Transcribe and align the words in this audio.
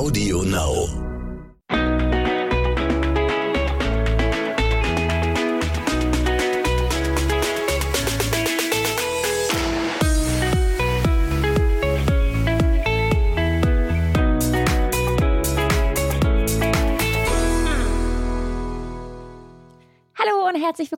Audio 0.00 0.40
Now. 0.40 1.09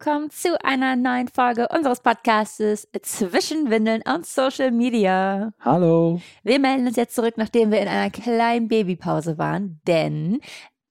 Willkommen 0.05 0.31
zu 0.31 0.61
einer 0.65 0.97
neuen 0.97 1.29
Folge 1.29 1.69
unseres 1.69 2.01
Podcastes 2.01 2.89
Zwischen 3.03 3.71
Windeln 3.71 4.03
und 4.03 4.27
Social 4.27 4.73
Media. 4.73 5.53
Hallo. 5.61 6.21
Wir 6.43 6.59
melden 6.59 6.89
uns 6.89 6.97
jetzt 6.97 7.15
zurück, 7.15 7.35
nachdem 7.37 7.71
wir 7.71 7.81
in 7.81 7.87
einer 7.87 8.11
kleinen 8.11 8.67
Babypause 8.67 9.39
waren, 9.39 9.81
denn 9.87 10.41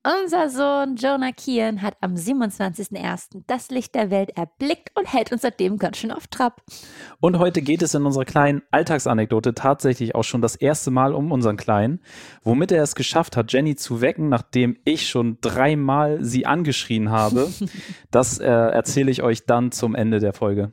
unser 0.04 0.50
Sohn 0.50 0.96
Jonah 0.96 1.32
Kian 1.32 1.82
hat 1.82 1.96
am 2.02 2.16
27.01. 2.16 3.44
das 3.48 3.70
Licht 3.70 3.94
der 3.94 4.10
Welt 4.10 4.32
erblickt 4.36 4.90
und 4.98 5.12
hält 5.12 5.32
uns 5.32 5.41
seitdem 5.41 5.77
ganz 5.77 5.98
schön 5.98 6.12
auf 6.12 6.27
Trab. 6.27 6.62
Und 7.20 7.38
heute 7.38 7.62
geht 7.62 7.82
es 7.82 7.94
in 7.94 8.05
unserer 8.05 8.26
kleinen 8.26 8.64
Alltagsanekdote 8.72 9.54
tatsächlich 9.54 10.16
auch 10.16 10.24
schon 10.24 10.41
das 10.41 10.55
erste 10.55 10.91
Mal 10.91 11.14
um 11.14 11.32
unseren 11.32 11.58
Kleinen, 11.58 12.02
womit 12.44 12.72
er 12.72 12.82
es 12.82 12.96
geschafft 12.96 13.38
hat, 13.38 13.52
Jenny 13.54 13.76
zu 13.76 14.02
wecken, 14.02 14.30
nachdem 14.30 14.77
ich 14.86 15.08
schon 15.08 15.38
dreimal 15.41 16.24
sie 16.24 16.46
angeschrien 16.46 17.12
habe. 17.12 17.49
das 18.12 18.40
äh, 18.40 18.48
erzähle 18.48 19.12
ich 19.12 19.22
euch 19.22 19.46
dann 19.46 19.72
zum 19.72 19.96
Ende 19.96 20.20
der 20.20 20.34
Folge. 20.34 20.72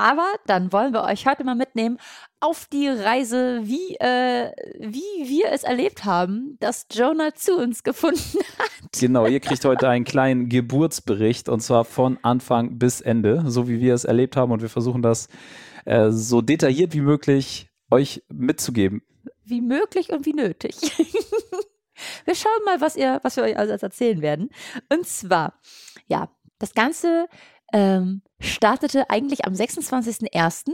Aber 0.00 0.32
dann 0.46 0.72
wollen 0.72 0.94
wir 0.94 1.02
euch 1.02 1.26
heute 1.26 1.44
mal 1.44 1.54
mitnehmen 1.54 1.98
auf 2.40 2.64
die 2.72 2.88
Reise, 2.88 3.60
wie, 3.64 3.96
äh, 3.96 4.50
wie 4.78 5.28
wir 5.28 5.52
es 5.52 5.62
erlebt 5.62 6.06
haben, 6.06 6.56
dass 6.58 6.86
Jonah 6.90 7.34
zu 7.34 7.58
uns 7.58 7.82
gefunden 7.82 8.38
hat. 8.58 8.98
Genau, 8.98 9.26
ihr 9.26 9.40
kriegt 9.40 9.62
heute 9.66 9.90
einen 9.90 10.06
kleinen 10.06 10.48
Geburtsbericht 10.48 11.50
und 11.50 11.60
zwar 11.60 11.84
von 11.84 12.18
Anfang 12.22 12.78
bis 12.78 13.02
Ende, 13.02 13.42
so 13.44 13.68
wie 13.68 13.78
wir 13.78 13.92
es 13.92 14.04
erlebt 14.04 14.38
haben 14.38 14.52
und 14.52 14.62
wir 14.62 14.70
versuchen 14.70 15.02
das 15.02 15.28
äh, 15.84 16.08
so 16.08 16.40
detailliert 16.40 16.94
wie 16.94 17.02
möglich 17.02 17.68
euch 17.90 18.22
mitzugeben. 18.30 19.02
Wie 19.44 19.60
möglich 19.60 20.08
und 20.08 20.24
wie 20.24 20.32
nötig. 20.32 20.76
wir 22.24 22.34
schauen 22.34 22.64
mal, 22.64 22.80
was, 22.80 22.96
ihr, 22.96 23.20
was 23.22 23.36
wir 23.36 23.44
euch 23.44 23.58
also 23.58 23.74
erzählen 23.74 24.22
werden. 24.22 24.48
Und 24.90 25.06
zwar, 25.06 25.60
ja, 26.06 26.30
das 26.58 26.72
Ganze 26.72 27.26
ähm, 27.74 28.22
startete 28.40 29.10
eigentlich 29.10 29.44
am 29.44 29.52
26.01. 29.52 30.72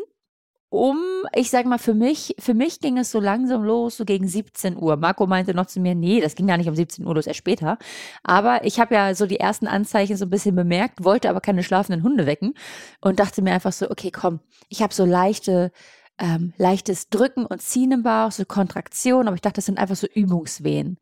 Um, 0.69 0.99
ich 1.33 1.51
sag 1.51 1.65
mal, 1.65 1.79
für 1.79 1.95
mich, 1.95 2.35
für 2.41 2.53
mich 2.53 2.81
ging 2.81 2.99
es 2.99 3.13
so 3.13 3.21
langsam 3.21 3.63
los, 3.63 3.97
so 3.97 4.05
gegen 4.05 4.27
17 4.27 4.77
Uhr. 4.77 4.97
Marco 4.97 5.27
meinte 5.27 5.55
noch 5.55 5.67
zu 5.67 5.79
mir, 5.79 5.95
nee, 5.95 6.21
das 6.21 6.35
ging 6.35 6.49
gar 6.49 6.57
nicht 6.57 6.69
um 6.69 6.75
17 6.75 7.07
Uhr 7.07 7.15
los, 7.15 7.29
erst 7.29 7.39
später. 7.39 7.79
Aber 8.25 8.65
ich 8.65 8.81
habe 8.81 8.95
ja 8.95 9.15
so 9.15 9.27
die 9.27 9.39
ersten 9.39 9.69
Anzeichen 9.69 10.17
so 10.17 10.27
ein 10.27 10.31
bisschen 10.31 10.57
bemerkt, 10.57 11.05
wollte 11.05 11.31
aber 11.31 11.41
keine 11.41 11.63
schlafenden 11.63 12.03
Hunde 12.03 12.27
wecken 12.27 12.55
und 13.01 13.21
dachte 13.21 13.43
mir 13.43 13.53
einfach 13.53 13.73
so, 13.73 13.89
okay, 13.91 14.11
komm, 14.11 14.41
ich 14.69 14.83
habe 14.83 14.93
so 14.93 15.05
leichte, 15.05 15.71
ähm, 16.19 16.53
leichtes 16.57 17.11
Drücken 17.11 17.47
und 17.47 17.63
Ziehen 17.63 17.93
im 17.93 18.03
Bauch, 18.03 18.33
so 18.33 18.45
Kontraktion, 18.45 19.29
aber 19.29 19.37
ich 19.37 19.43
dachte, 19.43 19.57
das 19.57 19.67
sind 19.67 19.79
einfach 19.79 19.97
so 19.97 20.09
Übungswehen. 20.13 20.99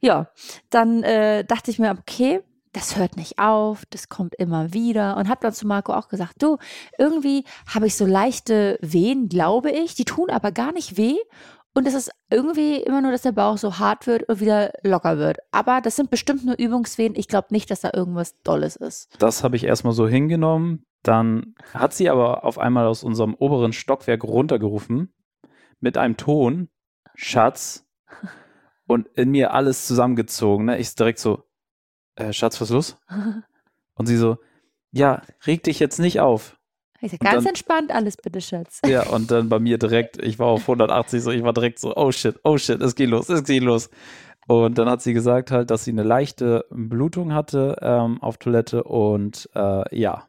Ja, 0.00 0.30
dann 0.70 1.02
äh, 1.02 1.44
dachte 1.44 1.72
ich 1.72 1.80
mir, 1.80 1.90
okay, 1.98 2.40
das 2.78 2.96
hört 2.96 3.16
nicht 3.16 3.40
auf, 3.40 3.84
das 3.90 4.08
kommt 4.08 4.36
immer 4.36 4.72
wieder. 4.72 5.16
Und 5.16 5.28
habe 5.28 5.40
dann 5.42 5.52
zu 5.52 5.66
Marco 5.66 5.92
auch 5.92 6.08
gesagt, 6.08 6.34
du, 6.38 6.58
irgendwie 6.96 7.44
habe 7.66 7.88
ich 7.88 7.96
so 7.96 8.06
leichte 8.06 8.78
Wehen, 8.80 9.28
glaube 9.28 9.70
ich, 9.72 9.96
die 9.96 10.04
tun 10.04 10.30
aber 10.30 10.52
gar 10.52 10.72
nicht 10.72 10.96
weh. 10.96 11.16
Und 11.74 11.88
es 11.88 11.94
ist 11.94 12.10
irgendwie 12.30 12.76
immer 12.76 13.00
nur, 13.00 13.10
dass 13.10 13.22
der 13.22 13.32
Bauch 13.32 13.58
so 13.58 13.78
hart 13.78 14.06
wird 14.06 14.28
und 14.28 14.40
wieder 14.40 14.72
locker 14.84 15.18
wird. 15.18 15.38
Aber 15.50 15.80
das 15.80 15.96
sind 15.96 16.10
bestimmt 16.10 16.44
nur 16.44 16.56
Übungswehen. 16.56 17.14
Ich 17.16 17.26
glaube 17.26 17.48
nicht, 17.50 17.70
dass 17.70 17.80
da 17.80 17.90
irgendwas 17.92 18.40
Dolles 18.42 18.76
ist. 18.76 19.10
Das 19.18 19.42
habe 19.42 19.56
ich 19.56 19.64
erstmal 19.64 19.92
so 19.92 20.06
hingenommen. 20.06 20.84
Dann 21.02 21.54
hat 21.74 21.94
sie 21.94 22.08
aber 22.08 22.44
auf 22.44 22.58
einmal 22.58 22.86
aus 22.86 23.02
unserem 23.02 23.34
oberen 23.34 23.72
Stockwerk 23.72 24.22
runtergerufen 24.22 25.12
mit 25.80 25.96
einem 25.96 26.16
Ton, 26.16 26.68
Schatz, 27.14 27.86
und 28.86 29.08
in 29.14 29.30
mir 29.30 29.52
alles 29.52 29.86
zusammengezogen. 29.86 30.66
Ne? 30.66 30.78
Ich 30.78 30.94
direkt 30.94 31.18
so, 31.18 31.44
äh, 32.18 32.32
Schatz, 32.32 32.60
was 32.60 32.70
ist 32.70 32.74
los? 32.74 32.96
Und 33.94 34.06
sie 34.06 34.16
so, 34.16 34.38
ja, 34.92 35.22
reg 35.46 35.62
dich 35.62 35.78
jetzt 35.78 35.98
nicht 35.98 36.20
auf. 36.20 36.56
Ich 37.00 37.12
sag, 37.12 37.20
ganz 37.20 37.44
dann, 37.44 37.46
entspannt 37.46 37.92
alles 37.92 38.16
bitte, 38.16 38.40
Schatz. 38.40 38.80
Ja, 38.86 39.08
und 39.08 39.30
dann 39.30 39.48
bei 39.48 39.58
mir 39.58 39.78
direkt, 39.78 40.22
ich 40.22 40.38
war 40.38 40.48
auf 40.48 40.62
180, 40.62 41.22
so, 41.22 41.30
ich 41.30 41.42
war 41.42 41.52
direkt 41.52 41.78
so, 41.78 41.96
oh 41.96 42.10
shit, 42.10 42.38
oh 42.42 42.58
shit, 42.58 42.80
es 42.82 42.94
geht 42.94 43.08
los, 43.08 43.28
es 43.28 43.44
geht 43.44 43.62
los. 43.62 43.90
Und 44.48 44.78
dann 44.78 44.88
hat 44.88 45.02
sie 45.02 45.12
gesagt 45.12 45.50
halt, 45.50 45.70
dass 45.70 45.84
sie 45.84 45.92
eine 45.92 46.02
leichte 46.02 46.64
Blutung 46.70 47.34
hatte 47.34 47.76
ähm, 47.82 48.20
auf 48.22 48.38
Toilette 48.38 48.82
und 48.82 49.48
äh, 49.54 49.96
ja, 49.96 50.26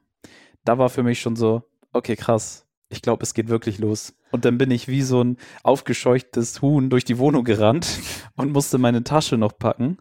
da 0.66 0.78
war 0.78 0.90
für 0.90 1.04
mich 1.04 1.22
schon 1.22 1.38
so, 1.38 1.64
okay, 1.94 2.16
krass, 2.16 2.68
ich 2.90 3.02
glaube, 3.02 3.24
es 3.24 3.34
geht 3.34 3.50
wirklich 3.50 3.78
los. 3.78 4.16
Und 4.32 4.46
dann 4.46 4.58
bin 4.58 4.72
ich 4.72 4.88
wie 4.88 5.04
so 5.04 5.24
ein 5.24 5.38
aufgescheuchtes 5.64 6.62
Huhn 6.62 6.90
durch 6.90 7.06
die 7.06 7.20
Wohnung 7.20 7.44
gerannt 7.44 8.00
und 8.36 8.52
musste 8.52 8.78
meine 8.78 9.04
Tasche 9.04 9.38
noch 9.38 9.58
packen. 9.58 9.98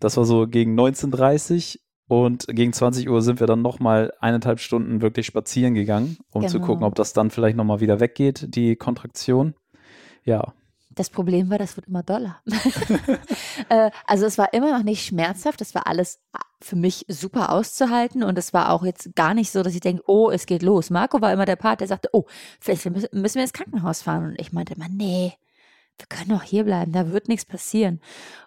Das 0.00 0.16
war 0.16 0.24
so 0.24 0.46
gegen 0.46 0.78
19.30 0.78 1.80
und 2.06 2.46
gegen 2.48 2.72
20 2.72 3.08
Uhr 3.08 3.20
sind 3.22 3.40
wir 3.40 3.46
dann 3.46 3.60
nochmal 3.60 4.12
eineinhalb 4.20 4.60
Stunden 4.60 5.02
wirklich 5.02 5.26
spazieren 5.26 5.74
gegangen, 5.74 6.16
um 6.30 6.40
genau. 6.40 6.52
zu 6.52 6.60
gucken, 6.60 6.84
ob 6.84 6.94
das 6.94 7.12
dann 7.12 7.30
vielleicht 7.30 7.56
nochmal 7.56 7.80
wieder 7.80 8.00
weggeht, 8.00 8.54
die 8.54 8.76
Kontraktion. 8.76 9.54
Ja. 10.24 10.54
Das 10.98 11.10
Problem 11.10 11.48
war, 11.48 11.58
das 11.58 11.76
wird 11.76 11.86
immer 11.86 12.02
doller. 12.02 12.40
äh, 13.68 13.92
also 14.04 14.26
es 14.26 14.36
war 14.36 14.52
immer 14.52 14.76
noch 14.76 14.82
nicht 14.82 15.06
schmerzhaft, 15.06 15.60
das 15.60 15.72
war 15.76 15.86
alles 15.86 16.18
für 16.60 16.74
mich 16.74 17.06
super 17.06 17.52
auszuhalten 17.52 18.24
und 18.24 18.36
es 18.36 18.52
war 18.52 18.72
auch 18.72 18.84
jetzt 18.84 19.14
gar 19.14 19.32
nicht 19.32 19.52
so, 19.52 19.62
dass 19.62 19.74
ich 19.74 19.80
denke, 19.80 20.02
oh, 20.08 20.28
es 20.28 20.46
geht 20.46 20.62
los. 20.62 20.90
Marco 20.90 21.20
war 21.20 21.32
immer 21.32 21.44
der 21.44 21.54
Part, 21.54 21.80
der 21.80 21.86
sagte, 21.86 22.08
oh, 22.12 22.24
vielleicht 22.58 22.84
müssen 22.84 23.34
wir 23.36 23.42
ins 23.42 23.52
Krankenhaus 23.52 24.02
fahren. 24.02 24.30
Und 24.30 24.40
ich 24.40 24.52
meinte 24.52 24.74
immer, 24.74 24.88
nee, 24.88 25.34
wir 25.98 26.06
können 26.06 26.32
auch 26.32 26.42
hier 26.42 26.64
bleiben, 26.64 26.92
da 26.92 27.10
wird 27.10 27.28
nichts 27.28 27.44
passieren. 27.44 28.00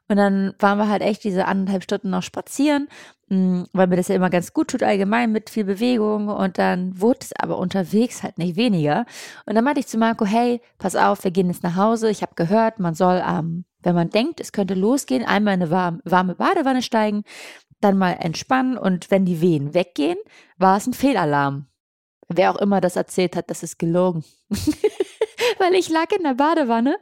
Und 0.07 0.17
dann 0.17 0.53
waren 0.59 0.77
wir 0.77 0.89
halt 0.89 1.01
echt 1.01 1.23
diese 1.23 1.45
anderthalb 1.45 1.83
Stunden 1.83 2.09
noch 2.09 2.23
spazieren, 2.23 2.89
mm, 3.29 3.63
weil 3.71 3.87
mir 3.87 3.95
das 3.95 4.09
ja 4.09 4.15
immer 4.15 4.29
ganz 4.29 4.53
gut 4.53 4.69
tut, 4.69 4.83
allgemein 4.83 5.31
mit 5.31 5.49
viel 5.49 5.63
Bewegung. 5.63 6.27
Und 6.27 6.57
dann 6.57 6.99
wurde 6.99 7.19
es 7.21 7.31
aber 7.33 7.57
unterwegs 7.57 8.23
halt 8.23 8.37
nicht 8.37 8.57
weniger. 8.57 9.05
Und 9.45 9.55
dann 9.55 9.63
meinte 9.63 9.79
ich 9.79 9.87
zu 9.87 9.97
Marco, 9.97 10.25
hey, 10.25 10.61
pass 10.79 10.95
auf, 10.95 11.23
wir 11.23 11.31
gehen 11.31 11.47
jetzt 11.47 11.63
nach 11.63 11.75
Hause. 11.77 12.09
Ich 12.09 12.21
habe 12.21 12.35
gehört, 12.35 12.79
man 12.79 12.93
soll, 12.93 13.23
ähm, 13.25 13.63
wenn 13.83 13.95
man 13.95 14.09
denkt, 14.09 14.41
es 14.41 14.51
könnte 14.51 14.73
losgehen, 14.73 15.25
einmal 15.25 15.53
in 15.53 15.61
eine 15.61 15.71
warme, 15.71 16.01
warme 16.03 16.35
Badewanne 16.35 16.81
steigen, 16.81 17.23
dann 17.79 17.97
mal 17.97 18.17
entspannen. 18.19 18.77
Und 18.77 19.11
wenn 19.11 19.25
die 19.25 19.39
Wehen 19.41 19.73
weggehen, 19.73 20.17
war 20.57 20.77
es 20.77 20.87
ein 20.87 20.93
Fehlalarm. 20.93 21.67
Wer 22.27 22.51
auch 22.51 22.57
immer 22.57 22.81
das 22.81 22.95
erzählt 22.95 23.35
hat, 23.35 23.49
das 23.49 23.63
ist 23.63 23.79
gelogen. 23.79 24.23
weil 25.61 25.75
ich 25.75 25.89
lag 25.89 26.11
in 26.11 26.23
der 26.23 26.33
Badewanne 26.33 26.97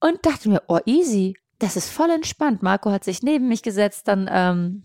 und 0.00 0.24
dachte 0.24 0.48
mir, 0.48 0.62
oh, 0.68 0.78
easy, 0.86 1.34
das 1.58 1.76
ist 1.76 1.88
voll 1.88 2.10
entspannt. 2.10 2.62
Marco 2.62 2.90
hat 2.90 3.04
sich 3.04 3.22
neben 3.22 3.48
mich 3.48 3.62
gesetzt, 3.62 4.08
dann 4.08 4.28
ähm, 4.30 4.84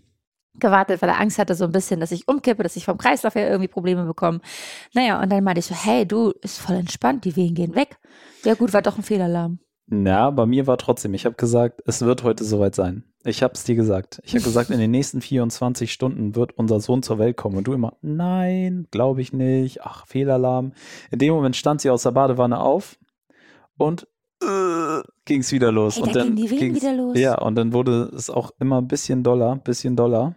gewartet, 0.54 1.02
weil 1.02 1.10
er 1.10 1.20
Angst 1.20 1.38
hatte 1.38 1.54
so 1.54 1.64
ein 1.64 1.72
bisschen, 1.72 2.00
dass 2.00 2.12
ich 2.12 2.28
umkippe, 2.28 2.62
dass 2.62 2.76
ich 2.76 2.84
vom 2.84 2.98
Kreislauf 2.98 3.34
her 3.34 3.48
irgendwie 3.48 3.68
Probleme 3.68 4.04
bekomme. 4.04 4.40
Naja, 4.94 5.20
und 5.22 5.30
dann 5.30 5.44
meinte 5.44 5.60
ich 5.60 5.66
so, 5.66 5.74
hey, 5.74 6.06
du, 6.06 6.32
ist 6.42 6.58
voll 6.58 6.76
entspannt, 6.76 7.24
die 7.24 7.36
Wehen 7.36 7.54
gehen 7.54 7.74
weg. 7.74 7.98
Ja 8.44 8.54
gut, 8.54 8.72
war 8.72 8.82
doch 8.82 8.96
ein 8.96 9.02
Fehlalarm. 9.02 9.58
Ja, 9.90 10.30
bei 10.30 10.44
mir 10.44 10.66
war 10.66 10.76
trotzdem, 10.76 11.14
ich 11.14 11.24
habe 11.24 11.36
gesagt, 11.36 11.82
es 11.86 12.02
wird 12.02 12.22
heute 12.22 12.44
soweit 12.44 12.74
sein. 12.74 13.04
Ich 13.24 13.42
habe 13.42 13.54
es 13.54 13.64
dir 13.64 13.74
gesagt. 13.74 14.20
Ich 14.22 14.34
habe 14.34 14.44
gesagt, 14.44 14.70
in 14.70 14.78
den 14.78 14.90
nächsten 14.90 15.20
24 15.20 15.92
Stunden 15.92 16.36
wird 16.36 16.56
unser 16.56 16.80
Sohn 16.80 17.02
zur 17.02 17.18
Welt 17.18 17.36
kommen. 17.36 17.56
Und 17.56 17.64
du 17.66 17.72
immer, 17.72 17.96
nein, 18.02 18.86
glaube 18.90 19.22
ich 19.22 19.32
nicht. 19.32 19.82
Ach, 19.82 20.06
Fehlalarm. 20.06 20.72
In 21.10 21.18
dem 21.18 21.34
Moment 21.34 21.56
stand 21.56 21.80
sie 21.80 21.90
aus 21.90 22.02
der 22.02 22.12
Badewanne 22.12 22.60
auf 22.60 22.98
und 23.78 24.06
äh, 24.42 25.02
ging 25.24 25.40
es 25.40 25.52
wieder 25.52 25.72
los. 25.72 25.96
Hey, 25.96 26.02
und 26.02 26.14
da 26.14 26.20
dann 26.20 26.36
ging 26.36 26.46
die 26.46 26.50
Wehen 26.50 26.74
wieder 26.74 26.92
los. 26.92 27.18
Ja, 27.18 27.38
und 27.38 27.54
dann 27.54 27.72
wurde 27.72 28.10
es 28.14 28.30
auch 28.30 28.52
immer 28.60 28.80
ein 28.80 28.88
bisschen 28.88 29.22
doller, 29.22 29.56
bisschen 29.56 29.96
doller. 29.96 30.34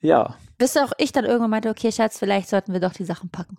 Ja. 0.00 0.36
Bis 0.58 0.76
auch 0.76 0.92
ich 0.98 1.12
dann 1.12 1.24
irgendwann 1.24 1.50
meinte, 1.50 1.70
okay, 1.70 1.92
Schatz, 1.92 2.18
vielleicht 2.18 2.48
sollten 2.48 2.72
wir 2.72 2.80
doch 2.80 2.92
die 2.92 3.04
Sachen 3.04 3.30
packen. 3.30 3.58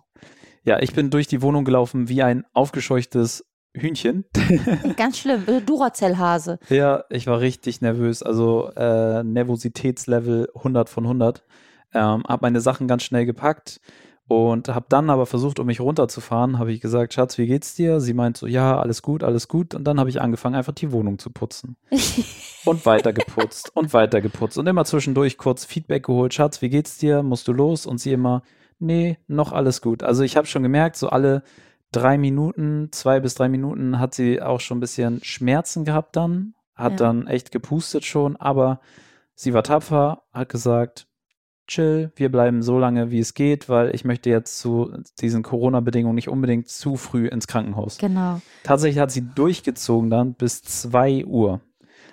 Ja, 0.64 0.80
ich 0.80 0.92
bin 0.94 1.10
durch 1.10 1.26
die 1.26 1.42
Wohnung 1.42 1.64
gelaufen 1.64 2.08
wie 2.08 2.22
ein 2.22 2.44
aufgescheuchtes 2.52 3.44
Hühnchen. 3.74 4.24
Ganz 4.96 5.18
schlimm, 5.18 5.44
äh, 5.46 5.60
Duracell-Hase. 5.60 6.58
Ja, 6.68 7.04
ich 7.10 7.26
war 7.26 7.40
richtig 7.40 7.80
nervös. 7.80 8.22
Also 8.22 8.70
äh, 8.76 9.22
Nervositätslevel 9.22 10.48
100 10.54 10.88
von 10.88 11.04
100. 11.04 11.44
Ähm, 11.94 12.22
habe 12.28 12.42
meine 12.42 12.60
Sachen 12.60 12.86
ganz 12.86 13.02
schnell 13.04 13.24
gepackt 13.24 13.80
und 14.28 14.68
habe 14.68 14.84
dann 14.90 15.08
aber 15.08 15.24
versucht, 15.24 15.58
um 15.58 15.66
mich 15.66 15.80
runterzufahren, 15.80 16.58
habe 16.58 16.70
ich 16.70 16.82
gesagt, 16.82 17.14
Schatz, 17.14 17.38
wie 17.38 17.46
geht's 17.46 17.74
dir? 17.74 17.98
Sie 17.98 18.12
meint 18.12 18.36
so, 18.36 18.46
ja, 18.46 18.78
alles 18.78 19.00
gut, 19.00 19.24
alles 19.24 19.48
gut. 19.48 19.74
Und 19.74 19.84
dann 19.84 19.98
habe 19.98 20.10
ich 20.10 20.20
angefangen, 20.20 20.54
einfach 20.54 20.74
die 20.74 20.92
Wohnung 20.92 21.18
zu 21.18 21.30
putzen. 21.30 21.76
und 22.66 22.84
weiter 22.84 23.14
geputzt 23.14 23.74
und 23.74 23.94
weiter 23.94 24.20
geputzt. 24.20 24.58
Und 24.58 24.66
immer 24.66 24.84
zwischendurch 24.84 25.38
kurz 25.38 25.64
Feedback 25.64 26.04
geholt, 26.04 26.34
Schatz, 26.34 26.60
wie 26.60 26.68
geht's 26.68 26.98
dir? 26.98 27.22
Musst 27.22 27.48
du 27.48 27.54
los? 27.54 27.86
Und 27.86 27.98
sie 27.98 28.12
immer, 28.12 28.42
nee, 28.78 29.16
noch 29.28 29.52
alles 29.52 29.80
gut. 29.80 30.02
Also 30.02 30.22
ich 30.22 30.36
habe 30.36 30.46
schon 30.46 30.62
gemerkt, 30.62 30.96
so 30.96 31.08
alle 31.08 31.42
drei 31.90 32.18
Minuten, 32.18 32.88
zwei 32.92 33.20
bis 33.20 33.34
drei 33.34 33.48
Minuten 33.48 33.98
hat 33.98 34.14
sie 34.14 34.42
auch 34.42 34.60
schon 34.60 34.76
ein 34.76 34.80
bisschen 34.80 35.20
Schmerzen 35.24 35.86
gehabt 35.86 36.16
dann. 36.16 36.54
hat 36.74 36.92
Ja. 36.92 36.96
dann 36.98 37.26
echt 37.26 37.50
gepustet 37.50 38.04
schon, 38.04 38.36
aber 38.36 38.78
sie 39.34 39.52
war 39.54 39.62
tapfer, 39.64 40.22
hat 40.32 40.50
gesagt, 40.50 41.07
chill, 41.68 42.10
wir 42.16 42.30
bleiben 42.30 42.62
so 42.62 42.78
lange, 42.78 43.10
wie 43.10 43.20
es 43.20 43.34
geht, 43.34 43.68
weil 43.68 43.94
ich 43.94 44.04
möchte 44.04 44.30
jetzt 44.30 44.58
zu 44.58 44.90
diesen 45.20 45.42
Corona-Bedingungen 45.42 46.14
nicht 46.14 46.28
unbedingt 46.28 46.68
zu 46.68 46.96
früh 46.96 47.28
ins 47.28 47.46
Krankenhaus. 47.46 47.98
Genau. 47.98 48.40
Tatsächlich 48.64 48.98
hat 48.98 49.12
sie 49.12 49.22
durchgezogen 49.22 50.10
dann 50.10 50.34
bis 50.34 50.62
2 50.62 51.24
Uhr. 51.26 51.60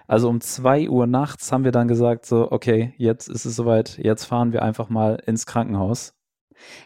Also 0.08 0.30
um 0.30 0.40
2 0.40 0.90
Uhr 0.90 1.08
nachts 1.08 1.52
haben 1.52 1.64
wir 1.64 1.72
dann 1.72 1.88
gesagt, 1.88 2.26
so, 2.26 2.52
okay, 2.52 2.94
jetzt 2.98 3.28
ist 3.28 3.46
es 3.46 3.56
soweit, 3.56 3.98
jetzt 3.98 4.26
fahren 4.26 4.54
wir 4.54 4.62
einfach 4.62 4.90
mal 4.90 5.22
ins 5.26 5.46
Krankenhaus. 5.46 6.14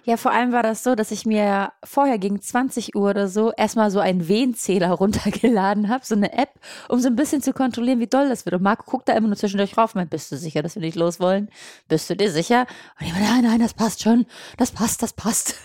Ja, 0.04 0.18
vor 0.18 0.32
allem 0.32 0.52
war 0.52 0.64
das 0.64 0.84
so, 0.84 0.96
dass 0.96 1.12
ich 1.12 1.26
mir 1.26 1.72
vorher 1.84 2.18
gegen 2.18 2.42
20 2.42 2.96
Uhr 2.96 3.10
oder 3.12 3.28
so 3.28 3.52
erstmal 3.52 3.92
so 3.92 4.00
einen 4.00 4.28
Wehenzähler 4.28 4.90
runtergeladen 4.92 5.90
habe, 5.90 6.06
so 6.06 6.16
eine 6.16 6.34
App, 6.34 6.50
um 6.88 7.00
so 7.00 7.08
ein 7.08 7.16
bisschen 7.16 7.42
zu 7.42 7.54
kontrollieren, 7.54 8.00
wie 8.00 8.08
doll 8.08 8.30
das 8.30 8.46
wird. 8.46 8.56
Und 8.56 8.64
Marco 8.64 8.84
guckt 8.90 9.08
da 9.10 9.14
immer 9.14 9.28
nur 9.28 9.38
zwischendurch 9.38 9.78
rauf 9.78 9.96
und 9.96 10.00
meint, 10.00 10.10
bist 10.10 10.32
du 10.32 10.38
sicher, 10.38 10.62
dass 10.64 10.76
wir 10.76 10.82
nicht 10.82 10.96
los 10.98 11.20
wollen? 11.20 11.50
Bist 11.88 12.10
du 12.10 12.16
dir 12.16 12.32
sicher? 12.32 12.66
Und 13.00 13.06
ich 13.08 13.14
meine, 13.14 13.26
nein, 13.26 13.44
nein, 13.44 13.60
das 13.60 13.74
passt 13.74 14.04
schon. 14.04 14.26
Das 14.58 14.72
passt, 14.72 15.02
das 15.04 15.14
passt. 15.14 15.56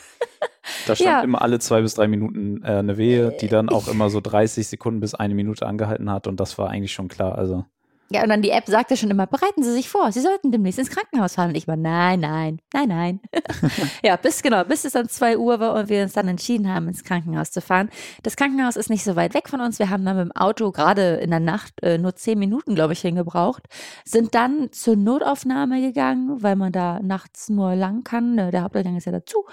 Da 0.87 0.95
stand 0.95 1.11
Ja. 1.11 1.21
immer 1.23 1.43
alle 1.43 1.59
zwei 1.59 1.83
bis 1.83 1.95
drei 1.95 2.09
Minuten 2.09 2.63
äh, 2.63 2.69
eine 2.79 2.97
Wehe, 2.97 3.33
die 3.41 3.49
dann 3.49 3.69
auch 3.69 3.89
immer 3.89 4.09
so 4.11 4.21
30 4.21 4.67
Sekunden 4.67 5.01
bis 5.01 5.15
eine 5.15 5.35
Minute 5.35 5.67
angehalten 5.67 6.11
hat 6.11 6.27
und 6.27 6.41
das 6.41 6.57
war 6.59 6.71
eigentlich 6.71 6.93
schon 6.93 7.09
klar. 7.09 7.37
Also 7.37 7.65
Ja, 8.11 8.23
und 8.23 8.29
dann 8.29 8.43
die 8.43 8.51
App 8.51 8.67
sagte 8.67 8.97
schon 8.97 9.11
immer, 9.11 9.27
bereiten 9.27 9.63
Sie 9.63 9.73
sich 9.73 9.89
vor, 9.89 10.13
Sie 10.13 10.21
sollten 10.21 10.53
demnächst 10.53 10.79
ins 10.79 10.91
Krankenhaus 10.91 11.35
fahren. 11.35 11.49
Und 11.49 11.57
ich 11.57 11.67
war, 11.67 11.77
nein, 11.77 12.21
nein, 12.21 12.61
nein, 12.73 12.89
nein. 12.89 13.21
ja, 14.03 14.17
bis 14.17 14.43
genau, 14.43 14.63
bis 14.65 14.85
es 14.85 14.93
dann 14.93 15.09
2 15.09 15.39
Uhr 15.39 15.59
war 15.59 15.75
und 15.75 15.89
wir 15.89 16.03
uns 16.03 16.13
dann 16.13 16.29
entschieden 16.29 16.73
haben, 16.73 16.89
ins 16.89 17.03
Krankenhaus 17.03 17.51
zu 17.51 17.61
fahren. 17.61 17.91
Das 18.23 18.37
Krankenhaus 18.37 18.77
ist 18.77 18.91
nicht 18.91 19.05
so 19.05 19.17
weit 19.17 19.35
weg 19.35 19.49
von 19.49 19.61
uns. 19.61 19.79
Wir 19.79 19.91
haben 19.91 20.05
dann 20.05 20.17
mit 20.17 20.27
dem 20.27 20.33
Auto 20.33 20.71
gerade 20.71 21.15
in 21.17 21.31
der 21.31 21.41
Nacht 21.41 21.83
äh, 21.83 21.99
nur 21.99 22.15
10 22.15 22.39
Minuten, 22.39 22.75
glaube 22.75 22.93
ich, 22.93 23.01
hingebraucht. 23.01 23.65
Sind 24.05 24.35
dann 24.35 24.71
zur 24.73 24.97
Notaufnahme 24.97 25.81
gegangen, 25.81 26.43
weil 26.43 26.57
man 26.57 26.73
da 26.73 27.01
nachts 27.03 27.49
nur 27.49 27.75
lang 27.75 28.05
kann. 28.05 28.39
Äh, 28.39 28.51
Der 28.51 28.63
Haupteingang 28.63 28.97
ist 28.97 29.07
ja 29.07 29.13
dazu. 29.13 29.45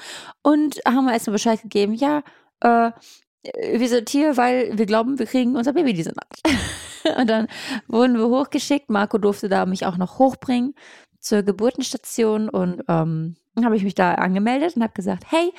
Und 0.44 0.80
haben 0.86 1.06
wir 1.06 1.13
erstmal 1.13 1.33
Bescheid 1.33 1.62
gegeben, 1.62 1.94
ja, 1.94 2.21
äh, 2.62 2.92
wir 3.44 3.90
sind 3.90 4.10
hier, 4.10 4.38
weil 4.38 4.78
wir 4.78 4.86
glauben, 4.86 5.20
wir 5.20 5.26
kriegen 5.26 5.56
unser 5.56 5.74
Baby 5.74 5.94
diese 5.94 6.14
Nacht. 6.14 6.42
Und 7.18 7.30
dann 7.30 7.48
wurden 7.88 8.18
wir 8.18 8.28
hochgeschickt. 8.28 8.90
Marco 8.90 9.18
durfte 9.18 9.50
da 9.50 9.66
mich 9.66 9.86
auch 9.86 9.98
noch 9.98 10.20
hochbringen 10.20 10.76
zur 11.22 11.44
Geburtenstation 11.44 12.50
und 12.50 12.84
ähm, 12.88 13.36
dann 13.56 13.66
habe 13.66 13.78
ich 13.78 13.84
mich 13.84 13.96
da 13.96 14.16
angemeldet 14.16 14.76
und 14.76 14.84
habe 14.84 14.94
gesagt, 14.94 15.26
hey, 15.30 15.54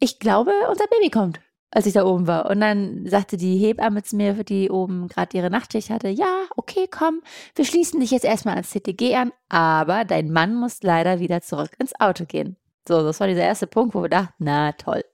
ich 0.00 0.18
glaube, 0.18 0.52
unser 0.68 0.86
Baby 0.88 1.10
kommt, 1.10 1.40
als 1.70 1.86
ich 1.86 1.92
da 1.92 2.04
oben 2.04 2.26
war. 2.26 2.50
Und 2.50 2.60
dann 2.60 3.06
sagte 3.06 3.36
die 3.36 3.56
Hebamme 3.56 4.02
zu 4.02 4.16
mir, 4.16 4.34
die 4.44 4.70
oben 4.70 5.08
gerade 5.08 5.36
ihre 5.36 5.50
Nachtschicht 5.50 5.90
hatte, 5.90 6.08
ja, 6.08 6.46
okay, 6.56 6.88
komm, 6.90 7.22
wir 7.54 7.64
schließen 7.64 8.00
dich 8.00 8.10
jetzt 8.10 8.24
erstmal 8.24 8.54
ans 8.54 8.70
CTG 8.70 9.14
an, 9.14 9.32
aber 9.48 10.04
dein 10.04 10.30
Mann 10.30 10.54
muss 10.54 10.82
leider 10.82 11.20
wieder 11.20 11.40
zurück 11.42 11.70
ins 11.78 11.98
Auto 11.98 12.24
gehen. 12.24 12.56
So, 12.88 13.02
das 13.02 13.20
war 13.20 13.28
dieser 13.28 13.42
erste 13.42 13.66
Punkt, 13.66 13.94
wo 13.94 14.02
wir 14.02 14.08
dachten, 14.08 14.34
na 14.38 14.72
toll. 14.72 15.04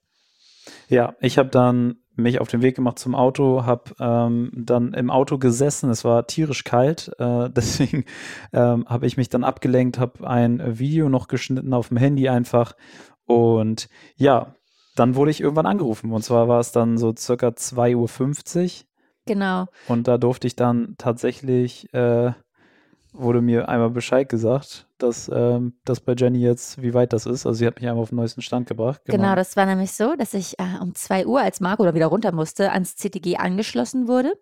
Ja, 0.88 1.14
ich 1.20 1.38
habe 1.38 1.48
dann 1.48 1.96
mich 2.14 2.40
auf 2.40 2.48
den 2.48 2.62
Weg 2.62 2.76
gemacht 2.76 2.98
zum 2.98 3.14
Auto, 3.14 3.64
habe 3.64 3.94
ähm, 3.98 4.50
dann 4.54 4.92
im 4.92 5.10
Auto 5.10 5.38
gesessen. 5.38 5.90
Es 5.90 6.04
war 6.04 6.26
tierisch 6.26 6.64
kalt, 6.64 7.10
äh, 7.18 7.48
deswegen 7.56 8.04
ähm, 8.52 8.84
habe 8.86 9.06
ich 9.06 9.16
mich 9.16 9.28
dann 9.28 9.44
abgelenkt, 9.44 9.98
habe 9.98 10.28
ein 10.28 10.78
Video 10.78 11.08
noch 11.08 11.28
geschnitten 11.28 11.72
auf 11.72 11.88
dem 11.88 11.96
Handy 11.96 12.28
einfach 12.28 12.74
und 13.24 13.88
ja, 14.16 14.54
dann 14.94 15.14
wurde 15.14 15.30
ich 15.30 15.40
irgendwann 15.40 15.66
angerufen 15.66 16.12
und 16.12 16.22
zwar 16.22 16.48
war 16.48 16.60
es 16.60 16.72
dann 16.72 16.98
so 16.98 17.14
circa 17.16 17.48
2.50 17.48 18.80
Uhr 18.82 18.86
Genau. 19.24 19.66
und 19.88 20.08
da 20.08 20.18
durfte 20.18 20.48
ich 20.48 20.56
dann 20.56 20.96
tatsächlich, 20.98 21.92
äh, 21.94 22.32
wurde 23.12 23.42
mir 23.42 23.68
einmal 23.68 23.90
Bescheid 23.90 24.28
gesagt, 24.28 24.86
dass 24.98 25.30
ähm, 25.32 25.74
das 25.84 26.00
bei 26.00 26.14
Jenny 26.14 26.38
jetzt, 26.38 26.80
wie 26.80 26.94
weit 26.94 27.12
das 27.12 27.26
ist. 27.26 27.46
Also 27.46 27.58
sie 27.58 27.66
hat 27.66 27.76
mich 27.76 27.88
einmal 27.88 28.02
auf 28.02 28.08
den 28.08 28.16
neuesten 28.16 28.40
Stand 28.40 28.68
gebracht. 28.68 29.02
Genau. 29.04 29.34
das 29.34 29.56
war 29.56 29.66
nämlich 29.66 29.92
so, 29.92 30.14
dass 30.16 30.32
ich 30.32 30.58
äh, 30.58 30.80
um 30.80 30.94
2 30.94 31.26
Uhr, 31.26 31.40
als 31.40 31.60
Marco 31.60 31.84
da 31.84 31.94
wieder 31.94 32.06
runter 32.06 32.32
musste, 32.32 32.72
ans 32.72 32.96
CTG 32.96 33.36
angeschlossen 33.36 34.08
wurde. 34.08 34.32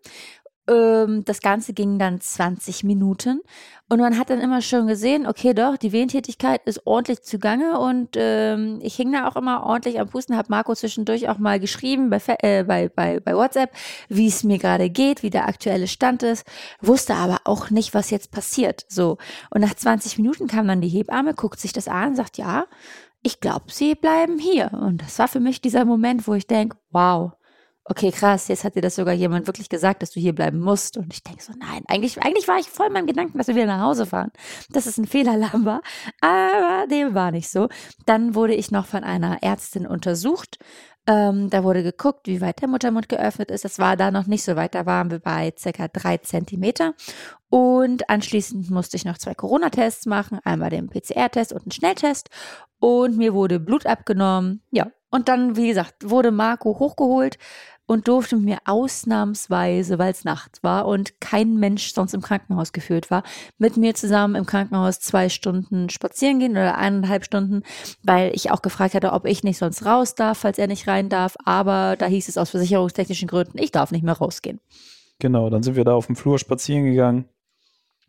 Ähm, 0.71 1.25
das 1.25 1.41
Ganze 1.41 1.73
ging 1.73 1.99
dann 1.99 2.21
20 2.21 2.85
Minuten 2.85 3.41
und 3.89 3.99
man 3.99 4.17
hat 4.17 4.31
dann 4.31 4.41
immer 4.41 4.63
schon 4.63 4.87
gesehen, 4.87 5.27
okay, 5.27 5.53
doch, 5.53 5.77
die 5.77 5.91
Wehentätigkeit 5.91 6.61
ist 6.65 6.87
ordentlich 6.87 7.23
zugange 7.23 7.81
und 7.81 8.11
ähm, 8.15 8.79
ich 8.83 8.95
hing 8.95 9.11
da 9.11 9.27
auch 9.27 9.35
immer 9.35 9.65
ordentlich 9.65 9.99
am 9.99 10.09
Pusten, 10.09 10.37
habe 10.37 10.47
Marco 10.49 10.73
zwischendurch 10.77 11.29
auch 11.29 11.39
mal 11.39 11.59
geschrieben 11.59 12.09
bei, 12.09 12.21
äh, 12.39 12.63
bei, 12.63 12.89
bei, 12.89 13.19
bei 13.19 13.35
WhatsApp, 13.35 13.73
wie 14.09 14.29
es 14.29 14.45
mir 14.45 14.59
gerade 14.59 14.91
geht, 14.91 15.25
wie 15.25 15.31
der 15.31 15.49
aktuelle 15.49 15.89
Stand 15.89 16.23
ist, 16.23 16.47
wusste 16.81 17.15
aber 17.15 17.39
auch 17.45 17.71
nicht, 17.71 17.93
was 17.93 18.11
jetzt 18.11 18.31
passiert. 18.31 18.87
So. 18.89 19.19
Und 19.51 19.63
nach 19.63 19.75
20 19.75 20.19
Minuten 20.19 20.47
kam 20.47 20.69
dann 20.69 20.81
die 20.81 20.89
Hebamme, 20.89 21.35
guckt 21.35 21.59
sich 21.59 21.73
das 21.73 21.89
an, 21.89 22.15
sagt, 22.15 22.39
ja, 22.39 22.67
ich 23.23 23.41
glaube, 23.41 23.67
sie 23.73 23.97
bleiben 23.97 24.39
hier. 24.39 24.71
Und 24.73 25.03
das 25.03 25.19
war 25.19 25.27
für 25.27 25.41
mich 25.41 25.61
dieser 25.61 25.85
Moment, 25.85 26.29
wo 26.29 26.35
ich 26.35 26.47
denke, 26.47 26.77
wow, 26.91 27.33
okay, 27.91 28.13
krass, 28.13 28.47
jetzt 28.47 28.63
hat 28.63 28.77
dir 28.77 28.83
das 28.83 28.95
sogar 28.95 29.13
jemand 29.15 29.49
wirklich 29.49 29.69
gesagt, 29.69 30.03
dass 30.03 30.13
du 30.13 30.21
hier 30.21 30.33
bleiben 30.33 30.61
musst. 30.61 30.97
Und 30.97 31.13
ich 31.13 31.25
denke 31.25 31.43
so, 31.43 31.53
nein, 31.59 31.83
eigentlich, 31.89 32.23
eigentlich 32.23 32.47
war 32.47 32.59
ich 32.59 32.71
voll 32.71 32.87
in 32.87 32.93
meinem 32.93 33.09
Gedanken, 33.09 33.37
dass 33.37 33.49
wir 33.49 33.57
wieder 33.57 33.67
nach 33.67 33.83
Hause 33.83 34.07
fahren. 34.07 34.31
Dass 34.71 34.87
es 34.87 34.97
ein 34.97 35.07
Fehlalarm 35.07 35.65
war. 35.65 35.83
Aber 36.21 36.87
dem 36.89 37.15
war 37.15 37.33
nicht 37.33 37.51
so. 37.51 37.69
Dann 38.07 38.37
wurde 38.37 38.55
ich 38.55 38.71
noch 38.71 38.87
von 38.87 39.03
einer 39.03 39.43
Ärztin 39.43 39.89
untersucht. 39.89 40.59
Ähm, 41.09 41.51
da 41.51 41.65
wurde 41.65 41.83
geguckt, 41.83 42.29
wie 42.29 42.41
weit 42.41 42.61
der 42.61 42.69
Muttermund 42.69 43.09
geöffnet 43.09 43.51
ist. 43.51 43.65
Das 43.65 43.81
war 43.81 43.97
da 43.97 44.13
noch 44.13 44.29
nicht 44.29 44.45
so 44.45 44.55
weit. 44.55 44.77
Da 44.77 44.87
waren 44.87 45.11
wir 45.11 45.19
bei 45.19 45.53
circa 45.59 45.89
drei 45.89 46.19
Zentimeter. 46.19 46.95
Und 47.49 48.09
anschließend 48.09 48.71
musste 48.71 48.97
ich 48.97 49.05
noch 49.05 49.19
zwei 49.19 49.35
Corona-Tests 49.35 50.07
machen. 50.07 50.39
Einmal 50.45 50.71
den 50.71 50.89
PCR-Test 50.89 51.53
und 51.53 51.63
einen 51.63 51.73
Schnelltest. 51.73 52.31
Und 52.79 53.17
mir 53.17 53.35
wurde 53.35 53.59
Blut 53.59 53.85
abgenommen. 53.87 54.63
Ja. 54.71 54.87
Und 55.11 55.29
dann, 55.29 55.57
wie 55.57 55.67
gesagt, 55.67 56.09
wurde 56.09 56.31
Marco 56.31 56.79
hochgeholt 56.79 57.37
und 57.91 58.07
durfte 58.07 58.37
mir 58.37 58.59
ausnahmsweise, 58.67 59.99
weil 59.99 60.13
es 60.13 60.25
nachts 60.25 60.63
war 60.63 60.87
und 60.87 61.21
kein 61.21 61.57
Mensch 61.57 61.93
sonst 61.93 62.15
im 62.15 62.21
Krankenhaus 62.21 62.73
geführt 62.73 63.11
war, 63.11 63.25
mit 63.59 63.77
mir 63.77 63.97
zusammen 63.97 64.37
im 64.37 64.47
Krankenhaus 64.47 65.01
zwei 65.01 65.29
Stunden 65.29 65.91
spazieren 65.91 66.39
gehen 66.39 66.53
oder 66.53 66.79
eineinhalb 66.79 67.25
Stunden, 67.25 67.65
weil 68.05 68.31
ich 68.33 68.53
auch 68.53 68.63
gefragt 68.63 68.95
hatte, 68.95 69.11
ob 69.13 69.27
ich 69.27 69.43
nicht 69.43 69.59
sonst 69.59 69.85
raus 69.85 70.15
darf, 70.15 70.39
falls 70.39 70.57
er 70.57 70.69
nicht 70.69 70.87
rein 70.87 71.09
darf. 71.09 71.37
Aber 71.45 71.97
da 71.99 72.07
hieß 72.07 72.29
es 72.29 72.39
aus 72.39 72.51
versicherungstechnischen 72.51 73.27
Gründen, 73.27 73.59
ich 73.59 73.73
darf 73.73 73.91
nicht 73.91 74.05
mehr 74.05 74.17
rausgehen. 74.17 74.61
Genau, 75.19 75.51
dann 75.51 75.65
sind 75.65 75.75
wir 75.75 75.83
da 75.83 75.95
auf 75.95 76.07
dem 76.07 76.15
Flur 76.15 76.39
spazieren 76.39 76.85
gegangen. 76.85 77.25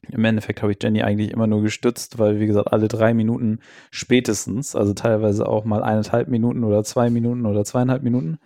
Im 0.09 0.25
Endeffekt 0.25 0.61
habe 0.61 0.71
ich 0.71 0.79
Jenny 0.81 1.03
eigentlich 1.03 1.31
immer 1.31 1.45
nur 1.47 1.61
gestützt, 1.61 2.17
weil, 2.17 2.39
wie 2.39 2.47
gesagt, 2.47 2.73
alle 2.73 2.87
drei 2.87 3.13
Minuten 3.13 3.59
spätestens, 3.91 4.75
also 4.75 4.93
teilweise 4.93 5.47
auch 5.47 5.63
mal 5.63 5.83
eineinhalb 5.83 6.27
Minuten 6.27 6.63
oder 6.63 6.83
zwei 6.83 7.09
Minuten 7.09 7.45
oder 7.45 7.63
zweieinhalb 7.63 8.01
Minuten, 8.01 8.39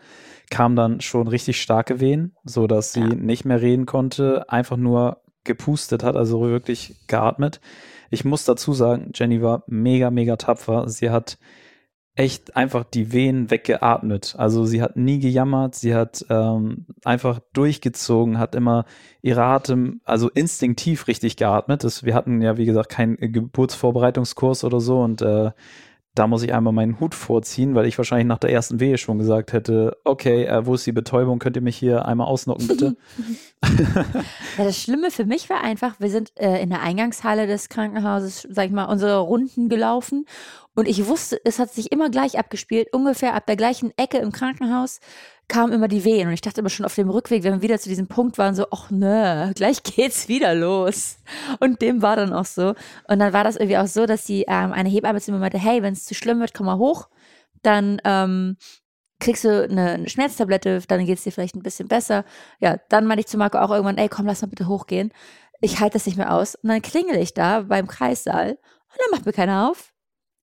kam 0.50 0.76
dann 0.76 1.00
schon 1.02 1.28
richtig 1.28 1.62
starke 1.62 2.00
Wehen, 2.00 2.36
so 2.44 2.68
dass 2.68 2.92
sie 2.94 3.02
Ja. 3.02 3.16
nicht 3.16 3.46
mehr 3.46 3.62
reden 3.62 3.86
konnte, 3.86 4.50
einfach 4.50 4.78
nur 4.78 5.22
gepustet 5.46 6.04
hat, 6.04 6.16
also 6.16 6.42
wirklich 6.42 6.96
geatmet. 7.08 7.62
Ich 8.10 8.26
muss 8.26 8.46
dazu 8.46 8.74
sagen, 8.74 9.12
Jenny 9.16 9.42
war 9.42 9.64
mega, 9.68 10.12
mega 10.12 10.36
tapfer. 10.36 10.90
Sie 10.90 11.10
hat 11.10 11.38
echt 12.16 12.56
einfach 12.56 12.86
die 12.86 13.12
Wehen 13.12 13.52
weggeatmet. 13.52 14.36
Also 14.38 14.64
sie 14.64 14.82
hat 14.82 14.96
nie 14.96 15.20
gejammert, 15.20 15.76
sie 15.76 15.94
hat 15.94 16.26
ähm, 16.30 16.86
einfach 17.04 17.42
durchgezogen, 17.52 18.40
hat 18.40 18.56
immer 18.56 18.86
ihre 19.22 19.44
Atem, 19.44 20.00
also 20.06 20.30
instinktiv 20.30 21.08
richtig 21.08 21.36
geatmet. 21.36 21.84
Das, 21.84 22.04
wir 22.04 22.16
hatten 22.16 22.42
ja, 22.42 22.58
wie 22.58 22.66
gesagt, 22.66 22.90
keinen 22.90 23.18
Geburtsvorbereitungskurs 23.18 24.64
oder 24.64 24.80
so 24.80 25.02
und 25.02 25.22
äh, 25.22 25.52
da 26.16 26.28
muss 26.28 26.44
ich 26.44 26.54
einmal 26.54 26.74
meinen 26.74 27.00
Hut 27.00 27.14
vorziehen, 27.14 27.76
weil 27.76 27.86
ich 27.86 27.98
wahrscheinlich 27.98 28.28
nach 28.28 28.40
der 28.40 28.52
ersten 28.52 28.80
Wehe 28.80 28.98
schon 28.98 29.20
gesagt 29.20 29.54
hätte, 29.54 29.98
okay, 30.06 30.46
äh, 30.46 30.66
wo 30.66 30.74
ist 30.74 30.86
die 30.86 30.94
Betäubung? 30.94 31.40
Könnt 31.40 31.58
ihr 31.58 31.62
mich 31.62 31.78
hier 31.78 32.06
einmal 32.06 32.28
ausnocken, 32.28 32.68
bitte? 32.68 32.96
Ja, 34.58 34.64
das 34.64 34.82
Schlimme 34.82 35.12
für 35.12 35.26
mich 35.26 35.50
war 35.50 35.62
einfach, 35.62 36.00
wir 36.00 36.10
sind 36.10 36.32
äh, 36.40 36.62
in 36.62 36.70
der 36.70 36.82
Eingangshalle 36.82 37.46
des 37.46 37.68
Krankenhauses, 37.68 38.48
sag 38.50 38.68
ich 38.68 38.72
mal, 38.72 38.86
unsere 38.86 39.20
Runden 39.20 39.68
gelaufen 39.68 40.26
und 40.76 40.88
ich 40.88 41.08
wusste, 41.08 41.40
es 41.44 41.60
hat 41.60 41.74
sich 41.74 41.92
immer 41.92 42.10
gleich 42.10 42.38
abgespielt, 42.38 42.90
ungefähr 42.94 43.34
ab 43.34 43.46
der 43.48 43.56
gleichen 43.56 43.92
Ecke 43.98 44.18
im 44.18 44.32
Krankenhaus 44.32 45.00
kamen 45.48 45.74
immer 45.74 45.88
die 45.88 46.04
Wehen 46.04 46.28
und 46.28 46.34
ich 46.34 46.42
dachte 46.42 46.62
immer 46.62 46.70
schon 46.70 46.86
auf 46.86 46.96
dem 46.96 47.10
Rückweg, 47.10 47.44
wenn 47.44 47.54
wir 47.54 47.62
wieder 47.62 47.80
zu 47.80 47.90
diesem 47.90 48.08
Punkt 48.08 48.38
waren, 48.38 48.56
so, 48.56 48.66
ach 48.72 48.90
nö, 48.90 49.54
gleich 49.54 49.84
geht's 49.84 50.28
wieder 50.28 50.56
los. 50.56 51.18
Und 51.60 51.82
dem 51.82 52.02
war 52.02 52.16
dann 52.16 52.34
auch 52.34 52.46
so. 52.46 52.74
Und 53.08 53.20
dann 53.20 53.34
war 53.34 53.44
das 53.44 53.56
irgendwie 53.56 53.78
auch 53.78 53.88
so, 53.88 54.06
dass 54.06 54.26
die 54.26 54.46
ähm, 54.48 54.74
eine 54.74 54.90
Hebamme 54.90 55.22
zu 55.22 55.32
mir 55.32 55.40
meinte, 55.40 55.60
hey, 55.60 55.82
wenn 55.84 55.94
es 55.94 56.06
zu 56.06 56.16
schlimm 56.16 56.40
wird, 56.40 56.54
komm 56.54 56.66
mal 56.66 56.78
hoch, 56.78 57.10
dann 57.62 58.02
ähm, 58.06 58.58
kriegst 59.20 59.44
du 59.44 59.64
eine, 59.64 60.08
Schmerztablette, 60.10 60.82
dann 60.88 61.06
geht's 61.06 61.24
dir 61.24 61.32
vielleicht 61.32 61.56
ein 61.56 61.64
bisschen 61.64 61.88
besser. 61.88 62.26
Ja, 62.60 62.78
dann 62.90 63.06
meinte 63.06 63.22
ich 63.22 63.28
zu 63.28 63.38
Marco 63.38 63.58
auch 63.58 63.72
irgendwann, 63.72 63.98
ey, 63.98 64.10
komm, 64.10 64.26
lass 64.26 64.42
mal 64.42 64.48
bitte 64.48 64.68
hochgehen. 64.68 65.12
Ich 65.62 65.80
halte 65.80 65.94
das 65.94 66.06
nicht 66.06 66.18
mehr 66.18 66.34
aus. 66.34 66.56
Und 66.56 66.70
dann 66.70 66.82
klingel 66.82 67.18
ich 67.18 67.34
da 67.34 67.62
beim 67.62 67.88
Kreissaal 67.88 68.52
und 68.52 69.00
dann 69.00 69.12
macht 69.12 69.26
mir 69.26 69.34
keiner 69.34 69.70
auf. 69.70 69.95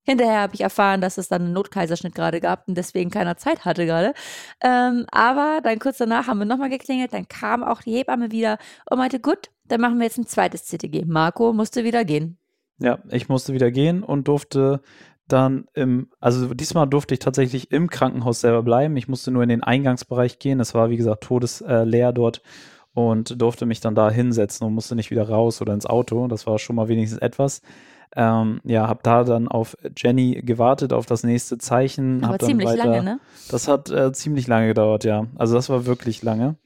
Hinterher 0.05 0.41
habe 0.41 0.55
ich 0.55 0.61
erfahren, 0.61 1.01
dass 1.01 1.19
es 1.19 1.29
dann 1.29 1.43
einen 1.43 1.53
Notkaiserschnitt 1.53 2.15
gerade 2.15 2.41
gab 2.41 2.67
und 2.67 2.77
deswegen 2.77 3.11
keiner 3.11 3.37
Zeit 3.37 3.65
hatte 3.65 3.87
gerade. 3.87 4.15
Ähm, 4.63 5.07
aber 5.11 5.61
dann 5.63 5.79
kurz 5.79 5.99
danach 5.99 6.27
haben 6.27 6.39
wir 6.39 6.45
nochmal 6.45 6.71
geklingelt, 6.71 7.13
dann 7.13 7.29
kam 7.29 7.63
auch 7.63 7.83
die 7.83 7.93
Hebamme 7.93 8.33
wieder 8.33 8.59
und 8.91 8.99
meinte, 8.99 9.21
gut, 9.21 9.51
dann 9.69 9.81
machen 9.81 9.99
wir 9.99 10.05
jetzt 10.05 10.19
ein 10.19 10.27
zweites 10.27 10.65
CTG. 10.65 11.05
Marco 11.07 11.53
musste 11.53 11.85
wieder 11.85 12.05
gehen. 12.05 12.39
Ja, 12.79 12.99
ich 13.11 13.29
musste 13.29 13.53
wieder 13.53 13.71
gehen 13.71 14.03
und 14.03 14.27
durfte 14.27 14.83
dann 15.29 15.67
im, 15.75 16.09
also 16.21 16.53
diesmal 16.53 16.89
durfte 16.89 17.15
ich 17.15 17.21
tatsächlich 17.21 17.71
im 17.71 17.89
Krankenhaus 17.89 18.41
selber 18.41 18.63
bleiben. 18.63 18.97
Ich 18.97 19.09
musste 19.09 19.31
nur 19.31 19.43
in 19.43 19.49
den 19.49 19.63
Eingangsbereich 19.63 20.39
gehen. 20.39 20.61
Es 20.61 20.75
war, 20.75 20.91
wie 20.91 20.97
gesagt, 20.97 21.25
todesleer 21.25 22.09
äh, 22.09 22.13
dort 22.13 22.43
und 22.93 23.41
durfte 23.41 23.67
mich 23.67 23.81
dann 23.81 23.95
da 23.95 24.11
hinsetzen 24.11 24.67
und 24.67 24.75
musste 24.75 24.95
nicht 24.95 25.11
wieder 25.11 25.29
raus 25.29 25.63
oder 25.63 25.73
ins 25.73 25.87
Auto. 25.87 26.27
Das 26.27 26.47
war 26.47 26.59
schon 26.59 26.77
mal 26.77 26.89
wenigstens 26.89 27.21
etwas. 27.21 27.63
Ähm, 28.15 28.61
ja, 28.65 28.89
habe 28.89 29.01
da 29.03 29.25
dann 29.25 29.49
auf 29.49 29.77
Jenny 29.97 30.43
gewartet, 30.45 30.93
auf 30.93 31.07
das 31.07 31.25
nächste 31.25 31.59
Zeichen. 31.59 32.25
Aber 32.25 32.39
ziemlich 32.39 32.69
weiter, 32.69 32.85
lange, 32.87 33.03
ne? 33.03 33.21
Das 33.51 33.69
hat 33.69 33.91
äh, 33.91 34.13
ziemlich 34.13 34.47
lange 34.47 34.69
gedauert, 34.69 35.05
ja. 35.05 35.27
Also 35.37 35.55
das 35.55 35.71
war 35.71 35.87
wirklich 35.87 36.23
lange. 36.23 36.57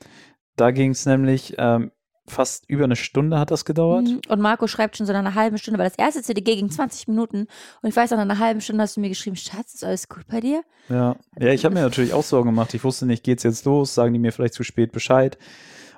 Da 0.56 0.70
ging 0.72 0.90
es 0.90 1.06
nämlich 1.06 1.54
ähm, 1.58 1.92
fast 2.28 2.68
über 2.68 2.84
eine 2.84 2.96
Stunde 2.96 3.38
hat 3.38 3.50
das 3.50 3.64
gedauert. 3.64 4.04
Mhm. 4.04 4.20
Und 4.28 4.40
Marco 4.40 4.66
schreibt 4.66 4.96
schon 4.96 5.06
so 5.06 5.12
nach 5.12 5.20
einer 5.20 5.34
halben 5.34 5.58
Stunde, 5.58 5.78
weil 5.78 5.88
das 5.88 5.98
erste 5.98 6.22
CDG 6.22 6.56
ging 6.56 6.70
20 6.70 7.08
Minuten. 7.08 7.46
Und 7.82 7.88
ich 7.88 7.96
weiß, 7.96 8.10
nach 8.10 8.18
einer 8.18 8.38
halben 8.38 8.60
Stunde 8.60 8.82
hast 8.82 8.96
du 8.96 9.00
mir 9.00 9.08
geschrieben, 9.08 9.36
Schatz, 9.36 9.74
ist 9.74 9.84
alles 9.84 10.08
gut 10.08 10.26
bei 10.28 10.40
dir? 10.40 10.62
Ja, 10.88 11.16
ja 11.38 11.52
ich 11.52 11.64
habe 11.64 11.74
mir 11.74 11.82
natürlich 11.82 12.12
auch 12.12 12.24
Sorgen 12.24 12.48
gemacht. 12.48 12.74
Ich 12.74 12.84
wusste 12.84 13.06
nicht, 13.06 13.24
geht's 13.24 13.42
jetzt 13.42 13.64
los? 13.64 13.94
Sagen 13.94 14.12
die 14.12 14.18
mir 14.18 14.32
vielleicht 14.32 14.54
zu 14.54 14.64
spät 14.64 14.92
Bescheid? 14.92 15.38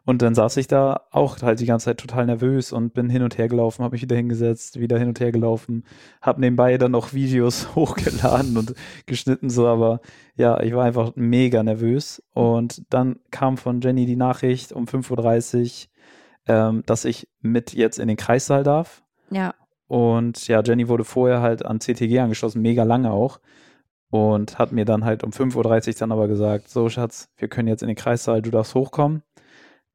Und 0.08 0.22
dann 0.22 0.34
saß 0.34 0.56
ich 0.56 0.68
da 0.68 1.02
auch 1.10 1.42
halt 1.42 1.60
die 1.60 1.66
ganze 1.66 1.84
Zeit 1.84 1.98
total 1.98 2.24
nervös 2.24 2.72
und 2.72 2.94
bin 2.94 3.10
hin 3.10 3.22
und 3.22 3.36
her 3.36 3.46
gelaufen, 3.46 3.84
habe 3.84 3.92
mich 3.92 4.00
wieder 4.00 4.16
hingesetzt, 4.16 4.80
wieder 4.80 4.98
hin 4.98 5.08
und 5.08 5.20
her 5.20 5.32
gelaufen, 5.32 5.84
habe 6.22 6.40
nebenbei 6.40 6.78
dann 6.78 6.92
noch 6.92 7.12
Videos 7.12 7.68
hochgeladen 7.74 8.56
und 8.56 8.72
geschnitten 9.04 9.50
so, 9.50 9.66
aber 9.66 10.00
ja, 10.34 10.60
ich 10.60 10.72
war 10.72 10.86
einfach 10.86 11.12
mega 11.14 11.62
nervös. 11.62 12.22
Und 12.32 12.84
dann 12.88 13.18
kam 13.30 13.58
von 13.58 13.82
Jenny 13.82 14.06
die 14.06 14.16
Nachricht 14.16 14.72
um 14.72 14.86
5.30 14.86 15.88
Uhr, 15.88 16.54
ähm, 16.54 16.82
dass 16.86 17.04
ich 17.04 17.28
mit 17.42 17.74
jetzt 17.74 17.98
in 17.98 18.08
den 18.08 18.16
Kreissaal 18.16 18.62
darf. 18.62 19.02
Ja. 19.28 19.54
Und 19.88 20.48
ja, 20.48 20.62
Jenny 20.62 20.88
wurde 20.88 21.04
vorher 21.04 21.42
halt 21.42 21.66
an 21.66 21.80
CTG 21.80 22.20
angeschlossen, 22.20 22.62
mega 22.62 22.84
lange 22.84 23.10
auch. 23.10 23.40
Und 24.08 24.58
hat 24.58 24.72
mir 24.72 24.86
dann 24.86 25.04
halt 25.04 25.22
um 25.22 25.32
5.30 25.32 25.88
Uhr 25.88 25.94
dann 25.98 26.12
aber 26.12 26.28
gesagt, 26.28 26.70
so 26.70 26.88
Schatz, 26.88 27.28
wir 27.36 27.48
können 27.48 27.68
jetzt 27.68 27.82
in 27.82 27.88
den 27.88 27.96
Kreissaal, 27.96 28.40
du 28.40 28.50
darfst 28.50 28.74
hochkommen. 28.74 29.22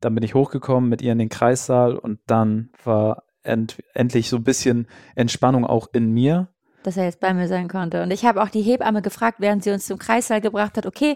Dann 0.04 0.16
bin 0.16 0.24
ich 0.24 0.34
hochgekommen 0.34 0.90
mit 0.90 1.02
ihr 1.02 1.14
in 1.14 1.20
den 1.20 1.30
Kreissaal 1.30 1.96
und 1.96 2.20
dann 2.28 2.70
war 2.84 3.24
end 3.44 3.82
endlich 3.94 4.28
so 4.30 4.36
ein 4.38 4.44
bisschen 4.44 4.88
Entspannung 5.16 5.66
auch 5.66 5.88
in 5.94 6.12
mir. 6.12 6.50
Dass 6.84 6.98
er 6.98 7.06
jetzt 7.06 7.22
bei 7.22 7.34
mir 7.34 7.48
sein 7.48 7.70
konnte. 7.70 8.04
Und 8.04 8.12
ich 8.12 8.26
habe 8.26 8.44
auch 8.44 8.50
die 8.50 8.62
Hebamme 8.62 9.02
gefragt, 9.02 9.38
während 9.40 9.64
sie 9.64 9.72
uns 9.72 9.86
zum 9.86 9.98
Kreissaal 9.98 10.42
gebracht 10.42 10.76
hat, 10.76 10.86
okay, 10.86 11.16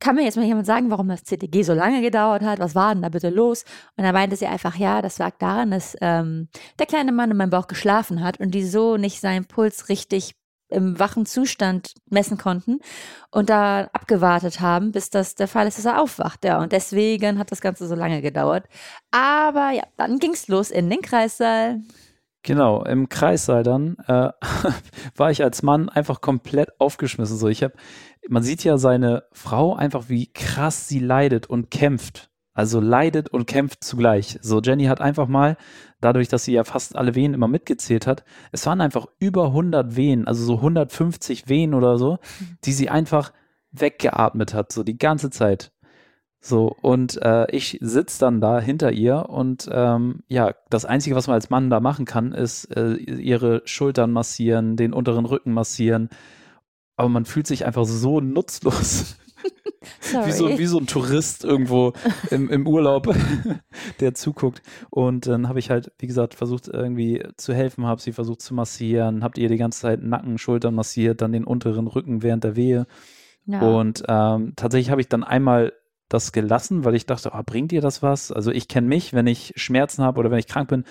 kann 0.00 0.16
mir 0.16 0.24
jetzt 0.24 0.36
mal 0.36 0.44
jemand 0.44 0.66
sagen, 0.66 0.90
warum 0.90 1.06
das 1.06 1.22
CTG 1.22 1.62
so 1.62 1.74
lange 1.74 2.02
gedauert 2.02 2.42
hat? 2.42 2.58
Was 2.58 2.74
war 2.74 2.92
denn 2.92 3.02
da 3.02 3.08
bitte 3.08 3.30
los? 3.30 3.64
Und 3.96 4.02
dann 4.02 4.12
meinte 4.12 4.34
sie 4.34 4.46
einfach, 4.46 4.74
ja, 4.74 5.00
das 5.00 5.18
lag 5.18 5.38
daran, 5.38 5.70
dass 5.70 5.96
ähm, 6.00 6.48
der 6.80 6.86
kleine 6.86 7.12
Mann 7.12 7.30
in 7.30 7.36
meinem 7.36 7.50
Bauch 7.50 7.68
geschlafen 7.68 8.24
hat 8.24 8.40
und 8.40 8.50
die 8.50 8.64
so 8.64 8.96
nicht 8.96 9.20
seinen 9.20 9.44
Puls 9.44 9.88
richtig 9.88 10.34
im 10.74 10.98
wachen 10.98 11.26
Zustand 11.26 11.94
messen 12.10 12.38
konnten 12.38 12.80
und 13.30 13.48
da 13.50 13.88
abgewartet 13.92 14.60
haben, 14.60 14.92
bis 14.92 15.10
das 15.10 15.34
der 15.34 15.48
Fall 15.48 15.66
ist, 15.66 15.78
dass 15.78 15.84
er 15.86 16.00
aufwacht. 16.00 16.44
Ja, 16.44 16.60
und 16.60 16.72
deswegen 16.72 17.38
hat 17.38 17.50
das 17.50 17.60
Ganze 17.60 17.86
so 17.86 17.94
lange 17.94 18.20
gedauert. 18.20 18.66
Aber 19.10 19.70
ja, 19.70 19.84
dann 19.96 20.18
ging 20.18 20.32
es 20.32 20.48
los 20.48 20.70
in 20.70 20.90
den 20.90 21.00
Kreissaal. 21.00 21.80
Genau, 22.42 22.84
im 22.84 23.08
Kreissaal 23.08 23.62
dann 23.62 23.96
äh, 24.06 24.28
war 25.16 25.30
ich 25.30 25.42
als 25.42 25.62
Mann 25.62 25.88
einfach 25.88 26.20
komplett 26.20 26.78
aufgeschmissen. 26.78 27.38
So, 27.38 27.48
ich 27.48 27.62
habe, 27.62 27.72
man 28.28 28.42
sieht 28.42 28.62
ja 28.64 28.76
seine 28.76 29.24
Frau 29.32 29.74
einfach, 29.74 30.10
wie 30.10 30.30
krass 30.30 30.86
sie 30.86 30.98
leidet 30.98 31.46
und 31.48 31.70
kämpft. 31.70 32.30
Also 32.54 32.80
leidet 32.80 33.28
und 33.28 33.46
kämpft 33.46 33.82
zugleich. 33.82 34.38
So, 34.40 34.60
Jenny 34.60 34.84
hat 34.84 35.00
einfach 35.00 35.26
mal, 35.26 35.56
dadurch, 36.00 36.28
dass 36.28 36.44
sie 36.44 36.52
ja 36.52 36.62
fast 36.62 36.94
alle 36.94 37.16
Wehen 37.16 37.34
immer 37.34 37.48
mitgezählt 37.48 38.06
hat, 38.06 38.24
es 38.52 38.64
waren 38.64 38.80
einfach 38.80 39.06
über 39.18 39.46
100 39.46 39.96
Wehen, 39.96 40.26
also 40.28 40.44
so 40.44 40.56
150 40.56 41.48
Wehen 41.48 41.74
oder 41.74 41.98
so, 41.98 42.18
die 42.64 42.72
sie 42.72 42.88
einfach 42.88 43.32
weggeatmet 43.72 44.54
hat, 44.54 44.72
so 44.72 44.84
die 44.84 44.96
ganze 44.98 45.30
Zeit. 45.30 45.72
So, 46.40 46.76
und 46.82 47.20
äh, 47.22 47.50
ich 47.50 47.78
sitze 47.80 48.20
dann 48.20 48.40
da 48.42 48.60
hinter 48.60 48.92
ihr 48.92 49.30
und 49.30 49.66
ähm, 49.72 50.20
ja, 50.28 50.52
das 50.68 50.84
Einzige, 50.84 51.16
was 51.16 51.26
man 51.26 51.34
als 51.34 51.48
Mann 51.48 51.70
da 51.70 51.80
machen 51.80 52.04
kann, 52.04 52.32
ist 52.32 52.66
äh, 52.76 52.96
ihre 52.96 53.62
Schultern 53.64 54.12
massieren, 54.12 54.76
den 54.76 54.92
unteren 54.92 55.24
Rücken 55.24 55.52
massieren. 55.54 56.10
Aber 56.96 57.08
man 57.08 57.24
fühlt 57.24 57.46
sich 57.46 57.64
einfach 57.64 57.86
so 57.86 58.20
nutzlos. 58.20 59.16
wie, 60.24 60.32
so, 60.32 60.58
wie 60.58 60.66
so 60.66 60.78
ein 60.78 60.86
Tourist 60.86 61.44
irgendwo 61.44 61.92
im, 62.30 62.50
im 62.50 62.66
Urlaub, 62.66 63.14
der 64.00 64.14
zuguckt. 64.14 64.62
Und 64.90 65.26
dann 65.26 65.48
habe 65.48 65.58
ich 65.58 65.70
halt, 65.70 65.92
wie 65.98 66.06
gesagt, 66.06 66.34
versucht 66.34 66.68
irgendwie 66.68 67.22
zu 67.36 67.54
helfen, 67.54 67.86
habe 67.86 68.00
sie 68.00 68.12
versucht 68.12 68.42
zu 68.42 68.54
massieren, 68.54 69.24
habt 69.24 69.38
ihr 69.38 69.48
die 69.48 69.56
ganze 69.56 69.80
Zeit 69.80 70.02
Nacken, 70.02 70.38
Schultern 70.38 70.74
massiert, 70.74 71.20
dann 71.20 71.32
den 71.32 71.44
unteren 71.44 71.86
Rücken 71.86 72.22
während 72.22 72.44
der 72.44 72.56
Wehe. 72.56 72.86
Ja. 73.46 73.60
Und 73.60 74.04
ähm, 74.08 74.54
tatsächlich 74.56 74.90
habe 74.90 75.00
ich 75.00 75.08
dann 75.08 75.24
einmal 75.24 75.72
das 76.08 76.32
gelassen, 76.32 76.84
weil 76.84 76.94
ich 76.94 77.06
dachte, 77.06 77.32
oh, 77.34 77.42
bringt 77.44 77.72
dir 77.72 77.80
das 77.80 78.02
was? 78.02 78.30
Also 78.30 78.50
ich 78.50 78.68
kenne 78.68 78.86
mich, 78.86 79.12
wenn 79.14 79.26
ich 79.26 79.52
Schmerzen 79.56 80.02
habe 80.02 80.20
oder 80.20 80.30
wenn 80.30 80.38
ich 80.38 80.46
krank 80.46 80.68
bin, 80.68 80.84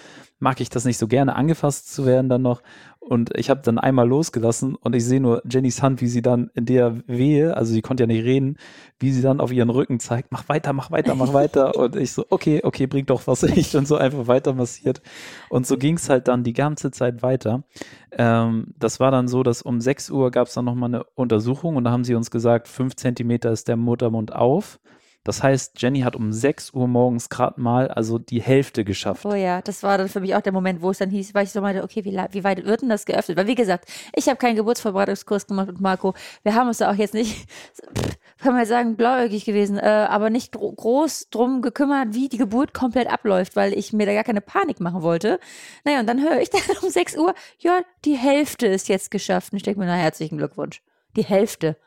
mag 0.43 0.59
ich 0.59 0.69
das 0.69 0.83
nicht 0.83 0.97
so 0.97 1.07
gerne, 1.07 1.35
angefasst 1.35 1.91
zu 1.93 2.05
werden 2.05 2.27
dann 2.27 2.41
noch. 2.41 2.61
Und 2.99 3.35
ich 3.37 3.49
habe 3.49 3.61
dann 3.63 3.77
einmal 3.77 4.07
losgelassen 4.07 4.75
und 4.75 4.95
ich 4.95 5.05
sehe 5.05 5.19
nur 5.19 5.41
Jennys 5.49 5.81
Hand, 5.81 6.01
wie 6.01 6.07
sie 6.07 6.21
dann 6.21 6.51
in 6.53 6.65
der 6.65 7.01
Wehe, 7.07 7.55
also 7.55 7.73
sie 7.73 7.81
konnte 7.81 8.03
ja 8.03 8.07
nicht 8.07 8.23
reden, 8.23 8.57
wie 8.99 9.11
sie 9.11 9.21
dann 9.21 9.39
auf 9.39 9.51
ihren 9.51 9.69
Rücken 9.69 9.99
zeigt, 9.99 10.31
mach 10.31 10.47
weiter, 10.47 10.71
mach 10.73 10.91
weiter, 10.91 11.15
mach 11.15 11.33
weiter. 11.33 11.75
und 11.79 11.95
ich 11.95 12.11
so, 12.11 12.25
okay, 12.29 12.61
okay, 12.63 12.87
bringt 12.87 13.09
doch 13.09 13.25
was. 13.25 13.43
Ich 13.63 13.71
dann 13.71 13.85
so 13.85 13.95
einfach 13.95 14.27
weiter 14.27 14.53
massiert. 14.53 15.01
Und 15.49 15.65
so 15.65 15.77
ging 15.77 15.95
es 15.95 16.09
halt 16.09 16.27
dann 16.27 16.43
die 16.43 16.53
ganze 16.53 16.91
Zeit 16.91 17.21
weiter. 17.23 17.63
Ähm, 18.11 18.73
das 18.77 18.99
war 18.99 19.11
dann 19.11 19.27
so, 19.27 19.43
dass 19.43 19.61
um 19.61 19.79
6 19.79 20.09
Uhr 20.09 20.31
gab 20.31 20.47
es 20.47 20.53
dann 20.53 20.65
nochmal 20.65 20.89
eine 20.89 21.03
Untersuchung 21.15 21.77
und 21.77 21.85
da 21.85 21.91
haben 21.91 22.03
sie 22.03 22.15
uns 22.15 22.31
gesagt, 22.31 22.67
5 22.67 22.95
Zentimeter 22.95 23.51
ist 23.51 23.67
der 23.67 23.77
Muttermund 23.77 24.33
auf. 24.33 24.79
Das 25.23 25.41
heißt, 25.41 25.81
Jenny 25.81 26.01
hat 26.01 26.17
um 26.17 26.33
6 26.33 26.73
Uhr 26.73 26.87
morgens 26.87 27.29
gerade 27.29 27.59
mal 27.61 27.87
also 27.87 28.19
die 28.19 28.41
Hälfte 28.41 28.83
geschafft. 28.83 29.25
Oh 29.25 29.33
ja, 29.33 29.61
das 29.61 29.81
war 29.81 29.97
dann 29.97 30.09
für 30.09 30.19
mich 30.19 30.35
auch 30.35 30.41
der 30.41 30.51
Moment, 30.51 30.81
wo 30.81 30.89
es 30.89 30.97
dann 30.97 31.09
hieß, 31.09 31.33
weil 31.33 31.45
ich 31.45 31.51
so 31.51 31.61
meinte, 31.61 31.81
okay, 31.83 32.03
wie, 32.03 32.11
wie 32.31 32.43
weit 32.43 32.65
wird 32.65 32.81
denn 32.81 32.89
das 32.89 33.05
geöffnet? 33.05 33.37
Weil 33.37 33.47
wie 33.47 33.55
gesagt, 33.55 33.89
ich 34.13 34.27
habe 34.27 34.35
keinen 34.35 34.57
Geburtsvorbereitungskurs 34.57 35.47
gemacht 35.47 35.67
mit 35.67 35.79
Marco. 35.79 36.13
Wir 36.43 36.55
haben 36.55 36.67
uns 36.67 36.79
da 36.79 36.91
auch 36.91 36.95
jetzt 36.95 37.13
nicht, 37.13 37.47
kann 38.39 38.53
man 38.53 38.65
sagen, 38.65 38.97
blauäugig 38.97 39.45
gewesen, 39.45 39.77
äh, 39.77 40.07
aber 40.09 40.29
nicht 40.29 40.51
groß 40.51 41.29
drum 41.29 41.61
gekümmert, 41.61 42.13
wie 42.13 42.27
die 42.27 42.37
Geburt 42.37 42.73
komplett 42.73 43.07
abläuft, 43.07 43.55
weil 43.55 43.71
ich 43.73 43.93
mir 43.93 44.05
da 44.05 44.13
gar 44.13 44.25
keine 44.25 44.41
Panik 44.41 44.81
machen 44.81 45.03
wollte. 45.03 45.39
Naja, 45.85 46.01
und 46.01 46.07
dann 46.07 46.21
höre 46.21 46.41
ich 46.41 46.49
dann 46.49 46.61
um 46.81 46.89
6 46.89 47.15
Uhr, 47.15 47.33
ja, 47.59 47.79
die 48.03 48.15
Hälfte 48.15 48.67
ist 48.67 48.89
jetzt 48.89 49.09
geschafft. 49.09 49.53
Und 49.53 49.57
ich 49.57 49.63
denke 49.63 49.79
mir, 49.79 49.85
na, 49.85 49.95
herzlichen 49.95 50.37
Glückwunsch. 50.37 50.81
Die 51.15 51.23
Hälfte. 51.23 51.77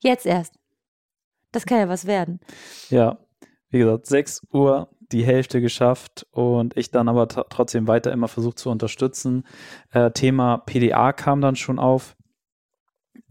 Jetzt 0.00 0.26
erst. 0.26 0.61
Das 1.52 1.66
kann 1.66 1.78
ja 1.78 1.88
was 1.88 2.06
werden. 2.06 2.40
Ja, 2.90 3.18
wie 3.70 3.78
gesagt, 3.78 4.06
6 4.06 4.42
Uhr 4.52 4.88
die 5.12 5.24
Hälfte 5.24 5.60
geschafft 5.60 6.26
und 6.30 6.76
ich 6.76 6.90
dann 6.90 7.08
aber 7.08 7.28
trotzdem 7.28 7.86
weiter 7.86 8.12
immer 8.12 8.28
versucht 8.28 8.58
zu 8.58 8.70
unterstützen. 8.70 9.44
Äh, 9.92 10.10
Thema 10.10 10.58
PDA 10.58 11.12
kam 11.12 11.40
dann 11.40 11.56
schon 11.56 11.78
auf. 11.78 12.16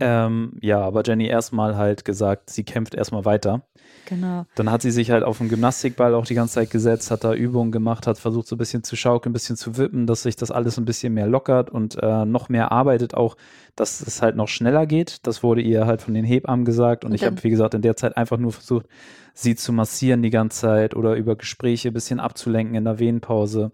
Ähm, 0.01 0.53
ja, 0.62 0.81
aber 0.81 1.03
Jenny 1.05 1.27
erstmal 1.27 1.77
halt 1.77 2.03
gesagt, 2.05 2.50
sie 2.50 2.63
kämpft 2.63 2.96
erstmal 2.96 3.24
weiter. 3.24 3.62
Genau. 4.05 4.46
Dann 4.55 4.72
hat 4.72 4.81
sie 4.81 4.91
sich 4.91 5.12
halt 5.12 5.24
auf 5.24 5.38
dem 5.38 5.48
Gymnastikball 5.48 6.15
auch 6.15 6.25
die 6.25 6.34
ganze 6.34 6.55
Zeit 6.55 6.72
gesetzt, 6.72 7.12
hat 7.12 7.24
da 7.24 7.34
Übungen 7.34 7.72
gemacht, 7.72 8.08
hat 8.08 8.17
versucht 8.17 8.48
so 8.48 8.55
ein 8.55 8.58
bisschen 8.58 8.84
zu 8.84 8.96
schaukeln, 8.96 9.31
ein 9.31 9.34
bisschen 9.34 9.55
zu 9.55 9.77
wippen, 9.77 10.08
dass 10.08 10.24
sich 10.24 10.36
das 10.36 10.51
alles 10.51 10.77
ein 10.77 10.86
bisschen 10.86 11.13
mehr 11.13 11.27
lockert 11.27 11.70
und 11.70 11.98
äh, 12.01 12.25
noch 12.25 12.50
mehr 12.50 12.72
arbeitet 12.72 13.13
auch, 13.13 13.38
dass 13.75 14.01
es 14.01 14.22
halt 14.22 14.36
noch 14.36 14.48
schneller 14.48 14.86
geht. 14.86 15.25
Das 15.27 15.43
wurde 15.43 15.62
ihr 15.62 15.86
halt 15.86 16.01
von 16.01 16.13
den 16.13 16.25
Hebammen 16.25 16.65
gesagt 16.65 17.05
und, 17.05 17.12
und 17.12 17.15
ich 17.15 17.24
habe, 17.24 17.41
wie 17.43 17.50
gesagt, 17.50 17.74
in 17.74 17.84
der 17.84 17.96
Zeit 17.96 18.17
einfach 18.17 18.38
nur 18.38 18.51
versucht, 18.51 18.88
sie 19.34 19.55
zu 19.55 19.72
massieren 19.72 20.24
die 20.24 20.31
ganze 20.31 20.62
Zeit 20.62 20.96
oder 20.96 21.15
über 21.15 21.36
Gespräche 21.36 21.89
ein 21.89 21.93
bisschen 21.93 22.20
abzulenken 22.20 22.75
in 22.75 22.86
der 22.86 23.00
Venenpause. 23.00 23.72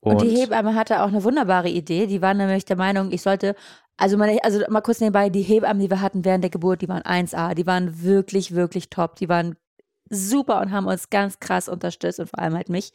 Und, 0.00 0.16
und, 0.16 0.22
die 0.22 0.36
Hebamme 0.36 0.74
hatte 0.74 1.02
auch 1.02 1.08
eine 1.08 1.24
wunderbare 1.24 1.68
Idee. 1.68 2.06
Die 2.06 2.22
war 2.22 2.32
nämlich 2.32 2.64
der 2.64 2.76
Meinung, 2.76 3.10
ich 3.12 3.22
sollte 3.22 3.54
also, 3.98 4.16
meine, 4.16 4.42
also 4.44 4.60
mal 4.68 4.80
kurz 4.80 5.00
nebenbei, 5.00 5.28
die 5.28 5.42
Hebammen, 5.42 5.80
die 5.80 5.90
wir 5.90 6.00
hatten 6.00 6.24
während 6.24 6.44
der 6.44 6.50
Geburt, 6.50 6.82
die 6.82 6.88
waren 6.88 7.02
1A, 7.02 7.54
die 7.54 7.66
waren 7.66 8.02
wirklich, 8.02 8.54
wirklich 8.54 8.90
top, 8.90 9.16
die 9.16 9.28
waren 9.28 9.56
super 10.08 10.60
und 10.60 10.72
haben 10.72 10.86
uns 10.86 11.10
ganz 11.10 11.40
krass 11.40 11.68
unterstützt 11.68 12.20
und 12.20 12.30
vor 12.30 12.38
allem 12.38 12.54
halt 12.54 12.68
mich. 12.68 12.92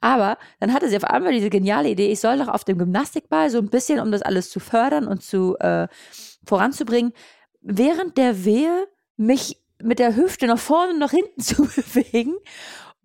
Aber 0.00 0.38
dann 0.58 0.72
hatte 0.72 0.88
sie 0.88 0.96
auf 0.96 1.04
einmal 1.04 1.32
diese 1.32 1.50
geniale 1.50 1.90
Idee, 1.90 2.10
ich 2.10 2.20
soll 2.20 2.38
doch 2.38 2.48
auf 2.48 2.64
dem 2.64 2.78
Gymnastikball 2.78 3.50
so 3.50 3.58
ein 3.58 3.68
bisschen, 3.68 4.00
um 4.00 4.10
das 4.10 4.22
alles 4.22 4.50
zu 4.50 4.58
fördern 4.58 5.06
und 5.06 5.22
zu 5.22 5.56
äh, 5.58 5.88
voranzubringen, 6.44 7.12
während 7.60 8.16
der 8.16 8.44
Wehe 8.44 8.86
mich 9.16 9.62
mit 9.82 9.98
der 9.98 10.16
Hüfte 10.16 10.46
nach 10.46 10.58
vorne 10.58 10.94
und 10.94 10.98
nach 10.98 11.10
hinten 11.10 11.40
zu 11.40 11.64
bewegen 11.64 12.34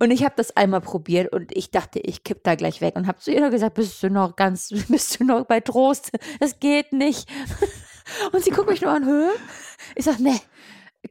und 0.02 0.10
ich 0.10 0.24
habe 0.24 0.34
das 0.36 0.58
einmal 0.58 0.82
probiert 0.82 1.32
und 1.32 1.56
ich 1.56 1.70
dachte, 1.70 2.00
ich 2.00 2.24
kipp 2.24 2.44
da 2.44 2.56
gleich 2.56 2.82
weg 2.82 2.96
und 2.96 3.06
habe 3.06 3.20
zu 3.20 3.32
ihr 3.32 3.48
gesagt, 3.52 3.76
bist 3.76 4.02
du 4.02 4.10
noch 4.10 4.36
ganz, 4.36 4.70
bist 4.90 5.20
du 5.20 5.24
noch 5.26 5.46
bei 5.46 5.60
Trost? 5.60 6.10
Es 6.40 6.60
geht 6.60 6.92
nicht. 6.92 7.30
Und 8.34 8.44
sie 8.44 8.50
guckt 8.50 8.68
mich 8.68 8.82
nur 8.82 8.92
an, 8.92 9.06
Höhe. 9.06 9.30
Ich 9.96 10.06
sag, 10.06 10.20
nee, 10.20 10.42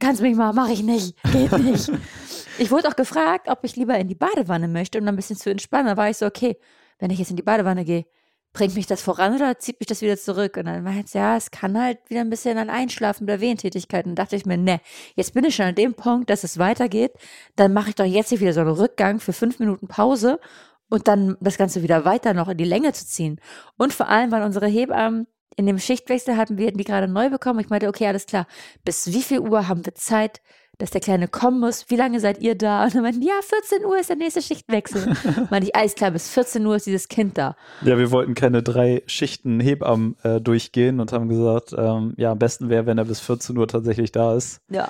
kannst 0.01 0.21
mich 0.21 0.35
mal, 0.35 0.53
mach 0.53 0.69
ich 0.69 0.83
nicht, 0.83 1.17
geht 1.33 1.57
nicht. 1.61 1.91
Ich 2.59 2.73
wurde 2.73 2.89
auch 2.89 2.97
gefragt, 2.97 3.49
ob 3.49 3.61
ich 3.63 3.77
lieber 3.77 3.97
in 3.97 4.09
die 4.09 4.17
Badewanne 4.17 4.67
möchte, 4.67 4.99
um 4.99 5.07
dann 5.07 5.15
ein 5.15 5.17
bisschen 5.17 5.37
zu 5.37 5.51
entspannen. 5.51 5.87
Da 5.87 5.97
war 5.97 6.11
ich 6.11 6.17
so, 6.17 6.27
okay, 6.27 6.59
wenn 6.99 7.13
ich 7.13 7.21
jetzt 7.21 7.31
in 7.31 7.37
die 7.37 7.45
Badewanne 7.45 7.85
gehe, 7.85 8.07
bringt 8.53 8.75
mich 8.75 8.87
das 8.87 9.03
voran 9.03 9.37
oder 9.37 9.59
zieht 9.59 9.79
mich 9.81 9.87
das 9.87 10.01
wieder 10.01 10.17
zurück? 10.17 10.57
Und 10.57 10.67
dann 10.67 10.97
jetzt, 10.97 11.15
ja, 11.15 11.37
es 11.37 11.51
kann 11.51 11.81
halt 11.81 11.99
wieder 12.09 12.21
ein 12.21 12.31
bisschen 12.31 12.59
an 12.59 12.71
Einschlafen 12.71 13.25
oder 13.25 13.41
Wehentätigkeit. 13.41 14.07
Und 14.07 14.17
dachte 14.17 14.37
ich 14.37 14.47
mir, 14.47 14.57
ne, 14.57 14.81
jetzt 15.15 15.35
bin 15.35 15.45
ich 15.45 15.55
schon 15.55 15.67
an 15.67 15.75
dem 15.75 15.95
Punkt, 15.95 16.31
dass 16.31 16.45
es 16.45 16.59
weitergeht. 16.59 17.13
Dann 17.57 17.73
mache 17.73 17.91
ich 17.91 17.95
doch 17.95 18.05
jetzt 18.05 18.31
hier 18.31 18.41
wieder 18.41 18.53
so 18.53 18.61
einen 18.61 18.71
Rückgang 18.71 19.21
für 19.21 19.33
fünf 19.33 19.59
Minuten 19.59 19.89
Pause 19.89 20.41
und 20.89 21.07
dann 21.07 21.37
das 21.41 21.59
Ganze 21.59 21.83
wieder 21.83 22.05
weiter 22.05 22.35
noch 22.35 22.49
in 22.49 22.59
die 22.59 22.65
Länge 22.65 22.93
zu 22.93 23.07
ziehen. 23.07 23.41
Und 23.77 23.93
vor 23.93 24.09
allem 24.09 24.33
waren 24.33 24.43
unsere 24.43 24.67
Hebammen 24.67 25.27
in 25.57 25.67
dem 25.67 25.79
Schichtwechsel 25.79 26.37
hatten 26.37 26.59
wir 26.59 26.73
die 26.73 26.85
gerade 26.85 27.09
neu 27.09 27.29
bekommen. 27.29 27.61
Ich 27.61 27.69
meinte, 27.69 27.89
okay, 27.89 28.07
alles 28.07 28.27
klar. 28.27 28.47
Bis 28.85 29.13
wie 29.13 29.23
viel 29.23 29.41
Uhr 29.41 29.69
haben 29.69 29.85
wir 29.85 29.95
Zeit, 29.95 30.41
dass 30.81 30.91
der 30.91 31.01
Kleine 31.01 31.29
kommen 31.29 31.61
muss. 31.61 31.89
Wie 31.89 31.97
lange 31.97 32.21
seid 32.21 32.41
ihr 32.41 32.55
da? 32.57 32.85
Und 32.85 32.95
dann 32.95 33.03
meinten, 33.03 33.23
ja, 33.23 33.35
14 33.43 33.85
Uhr 33.85 33.99
ist 33.99 34.09
der 34.09 34.17
nächste 34.17 34.43
Schichtwechsel. 34.43 35.15
meinte 35.51 35.69
ich, 35.69 35.77
alles 35.77 35.95
klar, 35.95 36.11
bis 36.11 36.29
14 36.31 36.65
Uhr 36.67 36.77
ist 36.77 36.87
dieses 36.87 37.09
Kind 37.09 37.39
da. 37.39 37.57
Ja, 37.83 37.99
wir 37.99 38.11
wollten 38.11 38.35
keine 38.35 38.63
drei 38.63 39.03
Schichten 39.07 39.61
Hebammen 39.61 40.17
äh, 40.23 40.41
durchgehen 40.41 41.01
und 41.01 41.13
haben 41.13 41.29
gesagt, 41.29 41.75
ähm, 41.77 42.15
ja, 42.17 42.33
am 42.33 42.39
besten 42.39 42.69
wäre, 42.69 42.87
wenn 42.87 42.99
er 42.99 43.05
bis 43.05 43.21
14 43.21 43.57
Uhr 43.57 43.69
tatsächlich 43.69 44.13
da 44.13 44.35
ist. 44.35 44.61
Ja. 44.71 44.89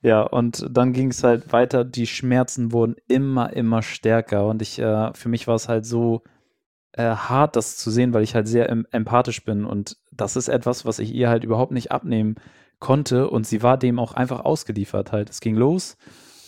Ja, 0.00 0.22
und 0.22 0.64
dann 0.70 0.92
ging 0.92 1.10
es 1.10 1.24
halt 1.24 1.52
weiter. 1.52 1.84
Die 1.84 2.06
Schmerzen 2.06 2.72
wurden 2.72 2.94
immer, 3.08 3.52
immer 3.52 3.82
stärker. 3.82 4.46
Und 4.46 4.62
ich, 4.62 4.78
äh, 4.78 5.12
für 5.14 5.28
mich 5.28 5.46
war 5.48 5.56
es 5.56 5.68
halt 5.68 5.86
so 5.86 6.22
äh, 6.92 7.02
hart, 7.02 7.56
das 7.56 7.76
zu 7.76 7.90
sehen, 7.90 8.12
weil 8.12 8.22
ich 8.22 8.34
halt 8.34 8.46
sehr 8.46 8.68
empathisch 8.68 9.44
bin. 9.44 9.64
Und 9.64 9.96
das 10.12 10.36
ist 10.36 10.48
etwas, 10.48 10.84
was 10.84 10.98
ich 10.98 11.12
ihr 11.12 11.28
halt 11.28 11.44
überhaupt 11.44 11.72
nicht 11.72 11.90
abnehmen 11.90 12.36
konnte 12.78 13.28
und 13.28 13.46
sie 13.46 13.62
war 13.62 13.76
dem 13.76 13.98
auch 13.98 14.12
einfach 14.12 14.44
ausgeliefert 14.44 15.12
halt. 15.12 15.30
Es 15.30 15.40
ging 15.40 15.56
los 15.56 15.96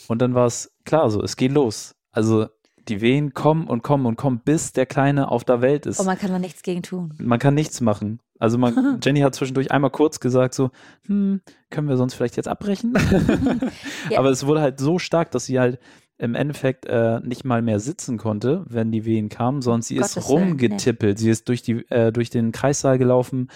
und 0.08 0.20
dann 0.22 0.34
war 0.34 0.46
es 0.46 0.72
klar 0.84 1.10
so, 1.10 1.22
es 1.22 1.36
geht 1.36 1.52
los. 1.52 1.94
Also 2.12 2.46
die 2.88 3.00
Wehen 3.00 3.34
kommen 3.34 3.66
und 3.68 3.82
kommen 3.82 4.06
und 4.06 4.16
kommen, 4.16 4.40
bis 4.44 4.72
der 4.72 4.86
Kleine 4.86 5.30
auf 5.30 5.44
der 5.44 5.60
Welt 5.60 5.86
ist. 5.86 6.00
Und 6.00 6.06
man 6.06 6.18
kann 6.18 6.30
da 6.30 6.38
nichts 6.38 6.62
gegen 6.62 6.82
tun. 6.82 7.14
Man 7.18 7.38
kann 7.38 7.54
nichts 7.54 7.80
machen. 7.80 8.20
Also 8.38 8.58
man, 8.58 9.00
Jenny 9.02 9.20
hat 9.20 9.34
zwischendurch 9.34 9.70
einmal 9.70 9.90
kurz 9.90 10.18
gesagt 10.18 10.54
so, 10.54 10.70
hm, 11.06 11.40
können 11.70 11.88
wir 11.88 11.96
sonst 11.96 12.14
vielleicht 12.14 12.36
jetzt 12.36 12.48
abbrechen? 12.48 12.94
ja. 14.10 14.18
Aber 14.18 14.30
es 14.30 14.46
wurde 14.46 14.60
halt 14.60 14.80
so 14.80 14.98
stark, 14.98 15.30
dass 15.30 15.44
sie 15.46 15.60
halt 15.60 15.78
im 16.20 16.34
Endeffekt 16.34 16.84
äh, 16.86 17.18
nicht 17.20 17.44
mal 17.44 17.62
mehr 17.62 17.80
sitzen 17.80 18.18
konnte, 18.18 18.64
wenn 18.68 18.92
die 18.92 19.06
Wehen 19.06 19.30
kamen, 19.30 19.62
sondern 19.62 19.80
sie 19.80 19.96
Gottes 19.96 20.18
ist 20.18 20.28
rumgetippelt. 20.28 21.16
Nee. 21.16 21.24
Sie 21.24 21.30
ist 21.30 21.48
durch, 21.48 21.62
die, 21.62 21.90
äh, 21.90 22.12
durch 22.12 22.28
den 22.28 22.52
Kreissaal 22.52 22.98
gelaufen, 22.98 23.48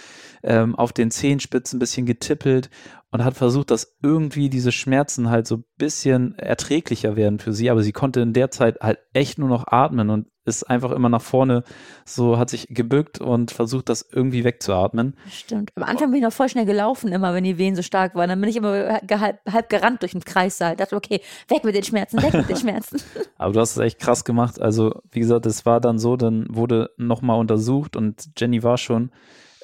ähm, 0.42 0.74
auf 0.74 0.92
den 0.94 1.10
Zehenspitzen 1.10 1.76
ein 1.76 1.80
bisschen 1.80 2.06
getippelt 2.06 2.70
und 3.10 3.22
hat 3.22 3.36
versucht, 3.36 3.70
dass 3.70 3.96
irgendwie 4.02 4.48
diese 4.48 4.72
Schmerzen 4.72 5.28
halt 5.28 5.46
so 5.46 5.58
ein 5.58 5.64
bisschen 5.76 6.38
erträglicher 6.38 7.16
werden 7.16 7.38
für 7.38 7.52
sie. 7.52 7.68
Aber 7.68 7.82
sie 7.82 7.92
konnte 7.92 8.20
in 8.20 8.32
der 8.32 8.50
Zeit 8.50 8.80
halt 8.80 8.98
echt 9.12 9.38
nur 9.38 9.50
noch 9.50 9.66
atmen 9.66 10.08
und 10.08 10.26
ist 10.44 10.64
einfach 10.64 10.90
immer 10.90 11.08
nach 11.08 11.22
vorne, 11.22 11.64
so 12.04 12.38
hat 12.38 12.50
sich 12.50 12.66
gebückt 12.68 13.20
und 13.20 13.50
versucht, 13.50 13.88
das 13.88 14.06
irgendwie 14.10 14.44
wegzuatmen. 14.44 15.16
Stimmt. 15.30 15.72
Am 15.74 15.82
Anfang 15.84 16.10
bin 16.10 16.18
ich 16.18 16.24
noch 16.24 16.32
voll 16.32 16.48
schnell 16.48 16.66
gelaufen, 16.66 17.12
immer 17.12 17.34
wenn 17.34 17.44
die 17.44 17.58
Wehen 17.58 17.76
so 17.76 17.82
stark 17.82 18.14
waren. 18.14 18.28
Dann 18.28 18.40
bin 18.40 18.50
ich 18.50 18.56
immer 18.56 19.00
halb, 19.10 19.40
halb 19.50 19.68
gerannt 19.68 20.02
durch 20.02 20.12
den 20.12 20.24
Kreissaal. 20.24 20.76
Dachte, 20.76 20.96
okay, 20.96 21.20
weg 21.48 21.64
mit 21.64 21.74
den 21.74 21.84
Schmerzen, 21.84 22.22
weg 22.22 22.34
mit 22.34 22.48
den 22.48 22.56
Schmerzen. 22.56 23.00
Aber 23.38 23.52
du 23.52 23.60
hast 23.60 23.72
es 23.72 23.78
echt 23.78 23.98
krass 23.98 24.24
gemacht. 24.24 24.60
Also, 24.60 25.00
wie 25.10 25.20
gesagt, 25.20 25.46
es 25.46 25.64
war 25.64 25.80
dann 25.80 25.98
so, 25.98 26.16
dann 26.16 26.46
wurde 26.50 26.90
nochmal 26.96 27.38
untersucht 27.38 27.96
und 27.96 28.30
Jenny 28.36 28.62
war 28.62 28.76
schon 28.76 29.10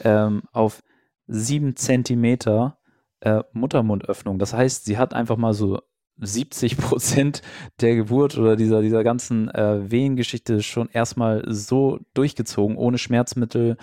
ähm, 0.03 0.43
auf 0.53 0.83
sieben 1.27 1.77
Zentimeter 1.77 2.79
äh, 3.21 3.43
Muttermundöffnung. 3.53 4.39
Das 4.39 4.55
heißt, 4.55 4.85
sie 4.85 4.99
hat 4.99 5.15
einfach 5.15 5.37
mal 5.37 5.53
so 5.53 5.81
70 6.21 6.77
Prozent 6.77 7.43
der 7.81 7.97
Geburt 7.97 8.39
oder 8.39 8.57
dieser, 8.57 8.83
dieser 8.83 9.05
ganzen 9.05 9.49
äh, 9.50 9.91
Wehengeschichte 9.91 10.62
schon 10.62 10.89
erstmal 10.89 11.45
so 11.47 12.00
durchgezogen, 12.15 12.77
ohne 12.77 12.99
Schmerzmittel, 12.99 13.77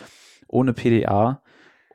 ohne 0.48 0.74
PDA 0.74 1.42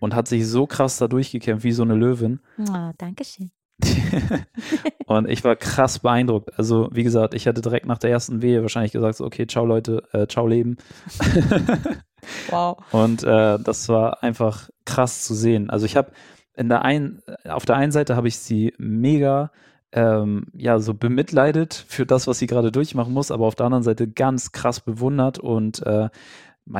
und 0.01 0.15
hat 0.15 0.29
sich 0.29 0.47
so 0.47 0.67
krass 0.67 0.99
da 0.99 1.09
durchgekämpft 1.09 1.65
wie 1.65 1.73
so 1.73 1.83
eine 1.83 1.95
Löwin. 1.95 2.41
Oh, 2.59 2.91
Dankeschön. 2.99 3.51
und 5.07 5.29
ich 5.29 5.45
war 5.45 5.57
krass 5.57 5.99
beeindruckt. 5.99 6.59
Also, 6.59 6.89
wie 6.93 7.03
gesagt, 7.03 7.35
ich 7.35 7.47
hätte 7.47 7.63
direkt 7.63 7.87
nach 7.87 7.99
der 7.99 8.11
ersten 8.11 8.43
Wehe 8.43 8.63
wahrscheinlich 8.63 8.93
gesagt: 8.93 9.17
so, 9.17 9.25
Okay, 9.25 9.47
ciao 9.47 9.65
Leute, 9.65 10.03
äh, 10.13 10.27
ciao 10.27 10.47
Leben. 10.47 10.77
wow. 12.51 12.79
Und 12.93 13.23
äh, 13.25 13.59
das 13.59 13.89
war 13.89 14.23
einfach 14.23 14.71
krass 14.85 15.25
zu 15.25 15.35
sehen. 15.35 15.71
Also, 15.71 15.87
ich 15.87 15.97
habe 15.97 16.13
in 16.55 16.69
der 16.69 16.85
einen, 16.85 17.23
auf 17.49 17.65
der 17.65 17.77
einen 17.77 17.93
Seite 17.93 18.17
habe 18.17 18.29
ich 18.29 18.39
sie 18.39 18.75
mega 18.79 19.51
ähm, 19.93 20.47
ja, 20.55 20.79
so 20.79 20.95
bemitleidet 20.95 21.85
für 21.89 22.07
das, 22.07 22.27
was 22.27 22.39
sie 22.39 22.47
gerade 22.47 22.73
durchmachen 22.73 23.13
muss, 23.13 23.31
aber 23.31 23.47
auf 23.47 23.55
der 23.55 23.67
anderen 23.67 23.85
Seite 23.85 24.09
ganz 24.09 24.53
krass 24.53 24.81
bewundert 24.81 25.39
und 25.39 25.85
äh, 25.87 26.09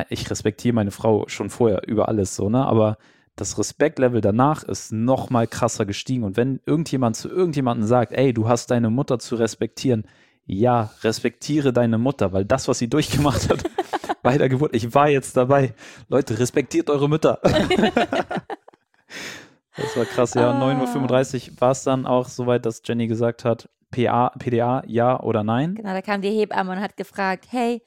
ich 0.09 0.29
respektiere 0.29 0.73
meine 0.73 0.91
Frau 0.91 1.27
schon 1.27 1.49
vorher 1.49 1.87
über 1.87 2.07
alles 2.07 2.35
so, 2.35 2.49
ne? 2.49 2.65
Aber 2.65 2.97
das 3.35 3.57
Respektlevel 3.57 4.21
danach 4.21 4.63
ist 4.63 4.91
noch 4.93 5.29
mal 5.29 5.47
krasser 5.47 5.85
gestiegen. 5.85 6.23
Und 6.23 6.37
wenn 6.37 6.59
irgendjemand 6.65 7.15
zu 7.15 7.29
irgendjemandem 7.29 7.87
sagt, 7.87 8.13
ey, 8.13 8.33
du 8.33 8.47
hast 8.47 8.69
deine 8.69 8.89
Mutter 8.91 9.17
zu 9.19 9.35
respektieren, 9.35 10.05
ja, 10.45 10.91
respektiere 11.03 11.73
deine 11.73 11.97
Mutter, 11.97 12.31
weil 12.31 12.45
das, 12.45 12.67
was 12.67 12.77
sie 12.77 12.89
durchgemacht 12.89 13.49
hat 13.49 13.63
bei 14.23 14.37
der 14.37 14.49
Geburt, 14.49 14.75
ich 14.75 14.93
war 14.93 15.09
jetzt 15.09 15.35
dabei. 15.35 15.73
Leute, 16.09 16.37
respektiert 16.37 16.89
eure 16.89 17.09
Mütter. 17.09 17.39
Das 19.75 19.97
war 19.97 20.05
krass, 20.05 20.33
ja. 20.33 20.51
Ah. 20.51 20.61
9.35 20.61 21.51
Uhr 21.51 21.61
war 21.61 21.71
es 21.71 21.83
dann 21.83 22.05
auch 22.05 22.27
soweit, 22.27 22.65
dass 22.65 22.81
Jenny 22.85 23.07
gesagt 23.07 23.43
hat, 23.43 23.69
PA, 23.91 24.29
PDA, 24.37 24.83
ja 24.87 25.19
oder 25.19 25.43
nein. 25.43 25.75
Genau, 25.75 25.93
da 25.93 26.01
kam 26.01 26.21
die 26.21 26.29
Hebamme 26.29 26.71
und 26.71 26.81
hat 26.81 26.97
gefragt, 26.97 27.47
hey, 27.49 27.83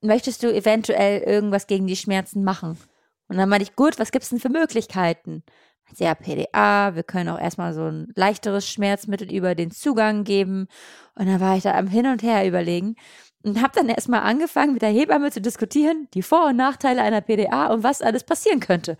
möchtest 0.00 0.42
du 0.42 0.52
eventuell 0.52 1.20
irgendwas 1.20 1.66
gegen 1.66 1.86
die 1.86 1.96
Schmerzen 1.96 2.44
machen? 2.44 2.78
Und 3.28 3.36
dann 3.36 3.48
meinte 3.48 3.64
ich, 3.64 3.76
gut, 3.76 3.98
was 3.98 4.12
gibt 4.12 4.24
es 4.24 4.30
denn 4.30 4.40
für 4.40 4.48
Möglichkeiten? 4.48 5.42
Ja, 5.96 6.14
PDA, 6.14 6.94
wir 6.94 7.02
können 7.02 7.28
auch 7.28 7.40
erstmal 7.40 7.74
so 7.74 7.84
ein 7.84 8.08
leichteres 8.14 8.68
Schmerzmittel 8.68 9.32
über 9.32 9.56
den 9.56 9.72
Zugang 9.72 10.22
geben. 10.22 10.68
Und 11.16 11.26
dann 11.26 11.40
war 11.40 11.56
ich 11.56 11.64
da 11.64 11.76
am 11.76 11.88
Hin 11.88 12.06
und 12.06 12.22
Her 12.22 12.46
überlegen 12.46 12.94
und 13.42 13.60
habe 13.60 13.72
dann 13.74 13.88
erstmal 13.88 14.20
angefangen, 14.20 14.72
mit 14.72 14.82
der 14.82 14.90
Hebamme 14.90 15.30
zu 15.32 15.40
diskutieren, 15.40 16.06
die 16.14 16.22
Vor- 16.22 16.48
und 16.48 16.56
Nachteile 16.56 17.02
einer 17.02 17.20
PDA 17.20 17.72
und 17.72 17.82
was 17.82 18.02
alles 18.02 18.22
passieren 18.22 18.60
könnte 18.60 18.96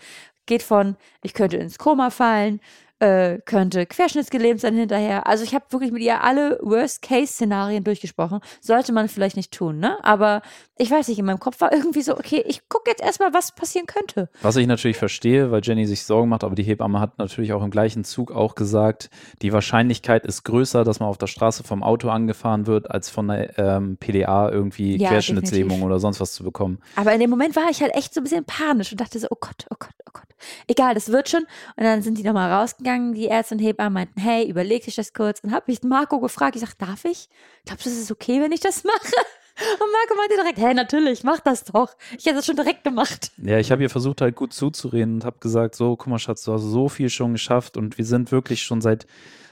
geht 0.51 0.63
von, 0.65 0.97
ich 1.23 1.33
könnte 1.33 1.57
ins 1.59 1.79
Koma 1.79 2.11
fallen, 2.11 2.61
äh, 3.01 3.39
könnte 3.47 3.87
querschnittsgelähmt 3.87 4.61
sein 4.61 4.75
hinterher. 4.75 5.27
Also 5.27 5.43
ich 5.43 5.55
habe 5.55 5.65
wirklich 5.71 5.91
mit 5.91 6.03
ihr 6.03 6.23
alle 6.23 6.59
Worst-Case-Szenarien 6.63 7.83
durchgesprochen. 7.83 8.41
Sollte 8.61 8.93
man 8.93 9.09
vielleicht 9.09 9.37
nicht 9.37 9.53
tun, 9.53 9.79
ne? 9.79 9.97
Aber 10.05 10.43
ich 10.77 10.91
weiß 10.91 11.09
nicht, 11.09 11.19
in 11.19 11.25
meinem 11.25 11.41
Kopf 11.41 11.61
war 11.61 11.73
irgendwie 11.73 12.03
so, 12.03 12.13
okay, 12.13 12.45
ich 12.47 12.69
gucke 12.69 12.91
jetzt 12.91 13.03
erstmal, 13.03 13.33
was 13.33 13.53
passieren 13.53 13.87
könnte. 13.87 14.29
Was 14.43 14.57
ich 14.57 14.67
natürlich 14.67 14.99
verstehe, 14.99 15.51
weil 15.51 15.63
Jenny 15.65 15.87
sich 15.87 16.05
Sorgen 16.05 16.29
macht, 16.29 16.45
aber 16.45 16.55
die 16.55 16.63
Hebamme 16.63 17.01
hat 17.01 17.19
natürlich 17.19 17.55
auch 17.55 17.63
im 17.63 17.71
gleichen 17.71 18.05
Zug 18.05 18.33
auch 18.33 18.55
gesagt, 18.55 19.09
die 19.41 19.53
Wahrscheinlichkeit 19.53 20.27
ist 20.27 20.45
größer, 20.45 20.85
dass 20.85 21.01
man 21.01 21.09
auf 21.09 21.19
der 21.19 21.27
Straße 21.27 21.65
vom 21.65 21.83
Auto 21.83 22.11
angefahren 22.11 22.67
wird, 22.67 22.91
als 22.91 23.09
von 23.09 23.29
der 23.29 23.59
ähm, 23.59 23.97
PDA 23.97 24.51
irgendwie 24.51 24.97
ja, 24.97 25.09
Querschnittslähmung 25.09 25.83
oder 25.83 26.01
sonst 26.01 26.21
was 26.21 26.35
zu 26.35 26.45
bekommen. 26.45 26.79
Aber 26.97 27.15
in 27.15 27.21
dem 27.21 27.31
Moment 27.31 27.57
war 27.57 27.71
ich 27.71 27.81
halt 27.81 27.95
echt 27.95 28.13
so 28.13 28.21
ein 28.21 28.25
bisschen 28.25 28.45
panisch 28.45 28.93
und 28.93 29.01
dachte 29.01 29.19
so, 29.19 29.29
oh 29.31 29.39
Gott, 29.41 29.67
oh 29.71 29.77
Gott. 29.79 29.95
Egal, 30.67 30.95
das 30.95 31.11
wird 31.11 31.29
schon. 31.29 31.43
Und 31.77 31.85
dann 31.85 32.03
sind 32.03 32.19
die 32.19 32.23
nochmal 32.23 32.53
rausgegangen, 32.53 33.15
die 33.15 33.27
Ärzte 33.27 33.55
und 33.55 33.61
Hebammen 33.61 33.93
meinten, 33.93 34.21
hey, 34.21 34.49
überleg 34.49 34.85
dich 34.85 34.97
das 34.97 35.13
kurz. 35.13 35.41
Und 35.41 35.53
habe 35.53 35.71
ich 35.71 35.83
Marco 35.83 36.21
gefragt, 36.21 36.57
ich 36.57 36.63
sage, 36.63 36.75
darf 36.79 37.05
ich? 37.05 37.29
Glaubst 37.65 37.87
du, 37.87 37.91
das 37.91 37.99
ist 37.99 38.11
okay, 38.11 38.41
wenn 38.41 38.53
ich 38.53 38.61
das 38.61 38.85
mache? 38.85 38.97
Und 39.61 39.93
Marco 39.93 40.15
meinte 40.17 40.37
direkt, 40.37 40.59
hey, 40.59 40.73
natürlich, 40.73 41.23
mach 41.23 41.41
das 41.41 41.65
doch. 41.65 41.95
Ich 42.17 42.25
hätte 42.25 42.37
das 42.37 42.47
schon 42.47 42.57
direkt 42.57 42.83
gemacht. 42.83 43.31
Ja, 43.37 43.59
ich 43.59 43.71
habe 43.71 43.83
ihr 43.83 43.91
versucht 43.91 44.23
halt 44.23 44.35
gut 44.35 44.55
zuzureden 44.55 45.17
und 45.17 45.25
habe 45.27 45.39
gesagt, 45.39 45.75
so, 45.75 45.97
guck 45.97 46.07
mal, 46.07 46.19
Schatz, 46.19 46.45
du 46.45 46.55
hast 46.55 46.63
so 46.63 46.89
viel 46.89 47.11
schon 47.11 47.33
geschafft 47.33 47.77
und 47.77 47.99
wir 47.99 48.07
sind 48.07 48.33
wirklich 48.33 48.63
schon 48.63 48.81
seit 48.81 49.07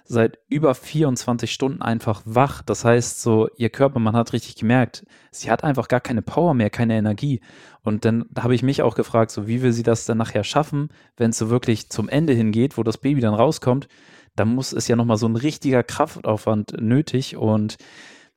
seit 0.08 0.38
über 0.48 0.74
24 0.74 1.52
Stunden 1.52 1.82
einfach 1.82 2.22
wach. 2.24 2.62
Das 2.62 2.84
heißt, 2.84 3.20
so 3.20 3.48
ihr 3.56 3.68
Körper, 3.68 4.00
man 4.00 4.16
hat 4.16 4.32
richtig 4.32 4.56
gemerkt, 4.56 5.04
sie 5.30 5.50
hat 5.50 5.64
einfach 5.64 5.86
gar 5.86 6.00
keine 6.00 6.22
Power 6.22 6.54
mehr, 6.54 6.70
keine 6.70 6.96
Energie. 6.96 7.40
Und 7.82 8.06
dann 8.06 8.24
habe 8.38 8.54
ich 8.54 8.62
mich 8.62 8.82
auch 8.82 8.94
gefragt, 8.94 9.30
so 9.30 9.46
wie 9.46 9.60
will 9.62 9.72
sie 9.72 9.82
das 9.82 10.06
dann 10.06 10.18
nachher 10.18 10.44
schaffen, 10.44 10.88
wenn 11.18 11.30
es 11.30 11.38
so 11.38 11.50
wirklich 11.50 11.90
zum 11.90 12.08
Ende 12.08 12.32
hingeht, 12.32 12.78
wo 12.78 12.82
das 12.82 12.98
Baby 12.98 13.20
dann 13.20 13.34
rauskommt, 13.34 13.86
dann 14.34 14.54
muss 14.54 14.72
es 14.72 14.88
ja 14.88 14.96
nochmal 14.96 15.18
so 15.18 15.28
ein 15.28 15.36
richtiger 15.36 15.82
Kraftaufwand 15.82 16.80
nötig 16.80 17.36
und 17.36 17.76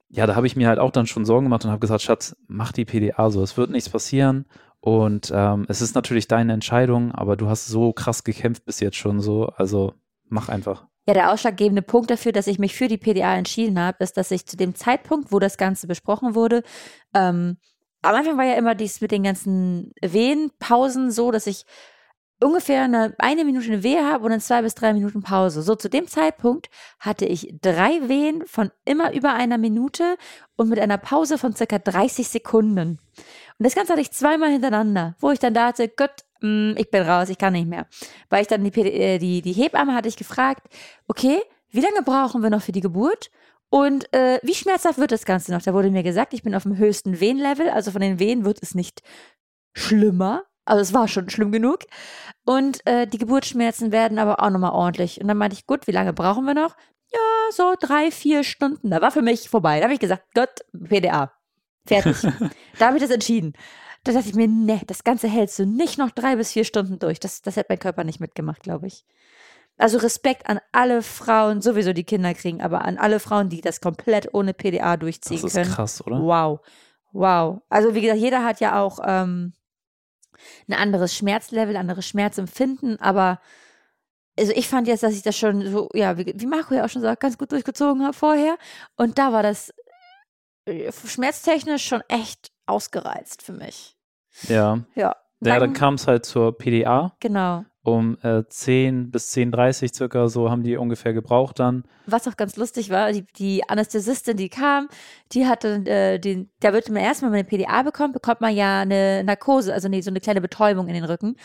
ja, 0.09 0.27
da 0.27 0.35
habe 0.35 0.47
ich 0.47 0.57
mir 0.57 0.67
halt 0.67 0.79
auch 0.79 0.91
dann 0.91 1.07
schon 1.07 1.23
Sorgen 1.23 1.45
gemacht 1.45 1.63
und 1.63 1.71
habe 1.71 1.79
gesagt, 1.79 2.01
Schatz, 2.01 2.35
mach 2.47 2.73
die 2.73 2.83
PDA 2.83 3.29
so, 3.29 3.41
es 3.41 3.55
wird 3.55 3.71
nichts 3.71 3.89
passieren 3.89 4.45
und 4.81 5.31
ähm, 5.33 5.65
es 5.69 5.81
ist 5.81 5.95
natürlich 5.95 6.27
deine 6.27 6.51
Entscheidung, 6.51 7.13
aber 7.13 7.37
du 7.37 7.47
hast 7.47 7.67
so 7.67 7.93
krass 7.93 8.25
gekämpft 8.25 8.65
bis 8.65 8.81
jetzt 8.81 8.97
schon 8.97 9.21
so, 9.21 9.47
also 9.47 9.93
mach 10.27 10.49
einfach. 10.49 10.90
Ja, 11.07 11.15
der 11.15 11.31
ausschlaggebende 11.31 11.81
Punkt 11.81 12.11
dafür, 12.11 12.31
dass 12.31 12.47
ich 12.47 12.59
mich 12.59 12.75
für 12.75 12.87
die 12.87 12.97
PDA 12.97 13.35
entschieden 13.35 13.79
habe, 13.79 14.03
ist, 14.03 14.17
dass 14.17 14.29
ich 14.29 14.45
zu 14.45 14.55
dem 14.55 14.75
Zeitpunkt, 14.75 15.31
wo 15.31 15.39
das 15.39 15.57
Ganze 15.57 15.87
besprochen 15.87 16.35
wurde, 16.35 16.63
ähm, 17.15 17.57
am 18.03 18.15
Anfang 18.15 18.37
war 18.37 18.45
ja 18.45 18.55
immer 18.55 18.75
dies 18.75 19.01
mit 19.01 19.11
den 19.11 19.23
ganzen 19.23 19.93
Wehenpausen 20.01 21.11
so, 21.11 21.31
dass 21.31 21.47
ich 21.47 21.65
ungefähr 22.43 22.83
eine, 22.83 23.13
eine 23.19 23.45
Minute 23.45 23.67
eine 23.67 23.83
Wehe 23.83 24.03
habe 24.03 24.25
und 24.25 24.31
dann 24.31 24.41
zwei 24.41 24.63
bis 24.63 24.73
drei 24.73 24.93
Minuten 24.93 25.21
Pause. 25.21 25.61
So 25.61 25.75
zu 25.75 25.89
dem 25.89 26.07
Zeitpunkt 26.07 26.69
hatte 26.99 27.25
ich 27.25 27.53
drei 27.61 28.07
Wehen 28.07 28.43
von 28.47 28.71
immer 28.85 29.13
über 29.13 29.33
einer 29.33 29.59
Minute 29.59 30.17
und 30.55 30.69
mit 30.69 30.79
einer 30.79 30.97
Pause 30.97 31.37
von 31.37 31.55
circa 31.55 31.77
30 31.77 32.27
Sekunden. 32.27 32.99
Und 33.59 33.63
das 33.63 33.75
Ganze 33.75 33.93
hatte 33.93 34.01
ich 34.01 34.11
zweimal 34.11 34.49
hintereinander, 34.49 35.15
wo 35.19 35.29
ich 35.29 35.39
dann 35.39 35.53
dachte, 35.53 35.87
Gott, 35.87 36.23
ich 36.41 36.89
bin 36.89 37.03
raus, 37.03 37.29
ich 37.29 37.37
kann 37.37 37.53
nicht 37.53 37.67
mehr. 37.67 37.87
Weil 38.29 38.41
ich 38.41 38.47
dann 38.47 38.63
die, 38.63 38.81
äh, 38.81 39.17
die, 39.19 39.41
die 39.41 39.53
Hebamme 39.53 39.93
hatte 39.93 40.07
ich 40.07 40.17
gefragt, 40.17 40.67
okay, 41.07 41.39
wie 41.69 41.81
lange 41.81 42.01
brauchen 42.03 42.41
wir 42.43 42.49
noch 42.49 42.61
für 42.61 42.71
die 42.71 42.81
Geburt? 42.81 43.31
Und 43.69 44.13
äh, 44.13 44.39
wie 44.43 44.53
schmerzhaft 44.53 44.99
wird 44.99 45.11
das 45.11 45.25
Ganze 45.25 45.53
noch? 45.53 45.61
Da 45.61 45.73
wurde 45.73 45.91
mir 45.91 46.03
gesagt, 46.03 46.33
ich 46.33 46.43
bin 46.43 46.55
auf 46.55 46.63
dem 46.63 46.77
höchsten 46.77 47.19
Wehenlevel, 47.21 47.69
also 47.69 47.91
von 47.91 48.01
den 48.01 48.19
Wehen 48.19 48.43
wird 48.43 48.61
es 48.61 48.75
nicht 48.75 49.01
schlimmer. 49.73 50.43
Also 50.65 50.81
es 50.81 50.93
war 50.93 51.07
schon 51.07 51.29
schlimm 51.29 51.51
genug. 51.51 51.79
Und 52.45 52.85
äh, 52.85 53.07
die 53.07 53.17
Geburtsschmerzen 53.17 53.91
werden 53.91 54.19
aber 54.19 54.41
auch 54.43 54.49
nochmal 54.49 54.71
ordentlich. 54.71 55.21
Und 55.21 55.27
dann 55.27 55.37
meinte 55.37 55.55
ich, 55.55 55.65
gut, 55.65 55.87
wie 55.87 55.91
lange 55.91 56.11
brauchen 56.11 56.45
wir 56.45 56.53
noch? 56.53 56.75
Ja, 57.13 57.19
so 57.51 57.75
drei, 57.79 58.11
vier 58.11 58.43
Stunden. 58.43 58.89
Da 58.89 59.01
war 59.01 59.11
für 59.11 59.21
mich 59.21 59.49
vorbei. 59.49 59.79
Da 59.79 59.85
habe 59.85 59.93
ich 59.93 59.99
gesagt, 59.99 60.25
Gott, 60.33 60.61
PDA. 60.71 61.31
Fertig. 61.85 62.17
da 62.77 62.87
habe 62.87 62.97
ich 62.97 63.03
das 63.03 63.11
entschieden. 63.11 63.53
Da 64.03 64.13
dachte 64.13 64.29
ich 64.29 64.35
mir, 64.35 64.47
ne, 64.47 64.81
das 64.87 65.03
Ganze 65.03 65.27
hältst 65.27 65.59
du 65.59 65.65
nicht 65.65 65.97
noch 65.97 66.11
drei 66.11 66.35
bis 66.35 66.51
vier 66.51 66.63
Stunden 66.63 66.97
durch. 66.97 67.19
Das, 67.19 67.41
das 67.41 67.55
hätte 67.55 67.67
mein 67.69 67.79
Körper 67.79 68.03
nicht 68.03 68.19
mitgemacht, 68.19 68.63
glaube 68.63 68.87
ich. 68.87 69.05
Also 69.77 69.97
Respekt 69.97 70.47
an 70.47 70.59
alle 70.71 71.01
Frauen, 71.01 71.61
sowieso 71.61 71.93
die 71.93 72.03
Kinder 72.03 72.33
kriegen, 72.33 72.61
aber 72.61 72.85
an 72.85 72.97
alle 72.97 73.19
Frauen, 73.19 73.49
die 73.49 73.61
das 73.61 73.81
komplett 73.81 74.33
ohne 74.33 74.53
PDA 74.53 74.97
durchziehen 74.97 75.37
können. 75.37 75.41
Das 75.41 75.55
ist 75.55 75.61
können. 75.61 75.75
krass, 75.75 76.05
oder? 76.05 76.21
Wow. 76.21 76.59
Wow. 77.13 77.61
Also 77.69 77.93
wie 77.93 78.01
gesagt, 78.01 78.19
jeder 78.19 78.43
hat 78.43 78.59
ja 78.59 78.81
auch 78.81 78.99
ähm, 79.03 79.53
ein 80.67 80.73
anderes 80.73 81.15
Schmerzlevel, 81.15 81.75
anderes 81.75 82.07
Schmerzempfinden, 82.07 82.99
aber 82.99 83.39
also 84.39 84.53
ich 84.53 84.67
fand 84.67 84.87
jetzt, 84.87 85.03
dass 85.03 85.13
ich 85.13 85.23
das 85.23 85.37
schon 85.37 85.69
so, 85.71 85.89
ja, 85.93 86.17
wie, 86.17 86.33
wie 86.35 86.45
Marco 86.45 86.73
ja 86.73 86.85
auch 86.85 86.89
schon 86.89 87.01
sagt, 87.01 87.21
ganz 87.21 87.37
gut 87.37 87.51
durchgezogen 87.51 88.03
habe 88.03 88.13
vorher. 88.13 88.57
Und 88.95 89.17
da 89.17 89.33
war 89.33 89.43
das 89.43 89.73
äh, 90.65 90.91
schmerztechnisch 90.91 91.85
schon 91.85 92.01
echt 92.07 92.51
ausgereizt 92.71 93.41
für 93.41 93.53
mich. 93.53 93.95
Ja. 94.47 94.79
Ja. 94.95 95.15
Ja, 95.43 95.59
dann 95.59 95.73
kam 95.73 95.95
es 95.95 96.05
halt 96.05 96.23
zur 96.23 96.55
PDA. 96.55 97.15
Genau 97.19 97.65
um 97.83 98.17
äh, 98.21 98.43
10 98.47 99.09
bis 99.09 99.33
10.30 99.33 99.95
circa, 99.95 100.27
so 100.27 100.51
haben 100.51 100.61
die 100.61 100.77
ungefähr 100.77 101.13
gebraucht 101.13 101.59
dann. 101.59 101.83
Was 102.05 102.27
auch 102.27 102.37
ganz 102.37 102.55
lustig 102.55 102.91
war, 102.91 103.11
die, 103.11 103.25
die 103.37 103.67
Anästhesistin, 103.67 104.37
die 104.37 104.49
kam, 104.49 104.87
die 105.31 105.47
hatte 105.47 105.83
äh, 105.85 106.19
den, 106.19 106.51
da 106.59 106.73
wird 106.73 106.89
man 106.89 107.01
erstmal, 107.01 107.31
wenn 107.31 107.39
man 107.39 107.47
eine 107.47 107.65
PDA 107.65 107.81
bekommt, 107.81 108.13
bekommt 108.13 108.41
man 108.41 108.55
ja 108.55 108.81
eine 108.81 109.23
Narkose, 109.23 109.73
also 109.73 109.87
nee, 109.87 110.01
so 110.01 110.11
eine 110.11 110.19
kleine 110.19 110.41
Betäubung 110.41 110.87
in 110.87 110.93
den 110.93 111.05
Rücken. 111.05 111.37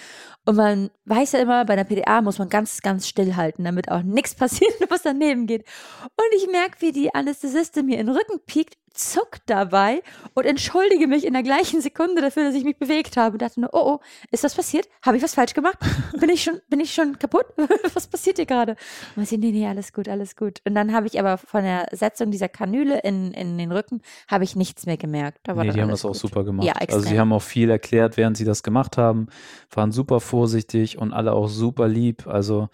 Und 0.44 0.56
man 0.56 0.90
weiß 1.06 1.32
ja 1.32 1.40
immer, 1.40 1.64
bei 1.64 1.72
einer 1.72 1.84
PDA 1.84 2.20
muss 2.20 2.38
man 2.38 2.50
ganz, 2.50 2.82
ganz 2.82 3.08
still 3.08 3.36
halten, 3.36 3.64
damit 3.64 3.90
auch 3.90 4.02
nichts 4.02 4.34
passiert, 4.34 4.72
was 4.90 5.02
daneben 5.02 5.46
geht. 5.46 5.64
Und 6.02 6.36
ich 6.36 6.48
merke, 6.50 6.80
wie 6.80 6.92
die 6.92 7.14
Anästhesistin 7.14 7.86
mir 7.86 7.98
in 7.98 8.08
den 8.08 8.16
Rücken 8.16 8.40
piekt, 8.44 8.76
zuck 8.96 9.38
dabei 9.46 10.02
und 10.34 10.44
entschuldige 10.44 11.06
mich 11.06 11.26
in 11.26 11.32
der 11.32 11.42
gleichen 11.42 11.80
Sekunde 11.80 12.22
dafür, 12.22 12.44
dass 12.44 12.54
ich 12.54 12.64
mich 12.64 12.78
bewegt 12.78 13.16
habe 13.16 13.34
und 13.34 13.42
dachte 13.42 13.60
nur, 13.60 13.70
oh, 13.72 13.94
oh, 13.94 14.00
ist 14.30 14.44
was 14.44 14.54
passiert? 14.54 14.88
Habe 15.04 15.16
ich 15.16 15.22
was 15.22 15.34
falsch 15.34 15.54
gemacht? 15.54 15.78
Bin 16.20 16.30
ich 16.30 16.42
schon, 16.42 16.60
bin 16.68 16.80
ich 16.80 16.92
schon 16.94 17.18
kaputt? 17.18 17.46
was 17.94 18.06
passiert 18.06 18.36
hier 18.36 18.46
gerade? 18.46 18.76
Und 19.14 19.22
ich, 19.22 19.38
nee, 19.38 19.52
nee, 19.52 19.66
alles 19.66 19.92
gut, 19.92 20.08
alles 20.08 20.36
gut. 20.36 20.60
Und 20.64 20.74
dann 20.74 20.92
habe 20.92 21.06
ich 21.06 21.18
aber 21.20 21.38
von 21.38 21.62
der 21.62 21.86
Setzung 21.92 22.30
dieser 22.30 22.48
Kanüle 22.48 23.00
in, 23.00 23.32
in 23.32 23.58
den 23.58 23.72
Rücken, 23.72 24.00
habe 24.28 24.44
ich 24.44 24.56
nichts 24.56 24.86
mehr 24.86 24.96
gemerkt. 24.96 25.40
Da 25.44 25.54
nee, 25.54 25.70
die 25.70 25.80
haben 25.80 25.90
das 25.90 26.04
auch 26.04 26.14
super 26.14 26.44
gemacht. 26.44 26.66
Ja, 26.66 26.74
also 26.74 27.00
sie 27.00 27.18
haben 27.18 27.32
auch 27.32 27.42
viel 27.42 27.70
erklärt, 27.70 28.16
während 28.16 28.36
sie 28.36 28.44
das 28.44 28.62
gemacht 28.62 28.96
haben, 28.96 29.28
waren 29.70 29.92
super 29.92 30.20
vorsichtig 30.20 30.98
und 30.98 31.12
alle 31.12 31.32
auch 31.32 31.48
super 31.48 31.88
lieb. 31.88 32.26
Also 32.26 32.68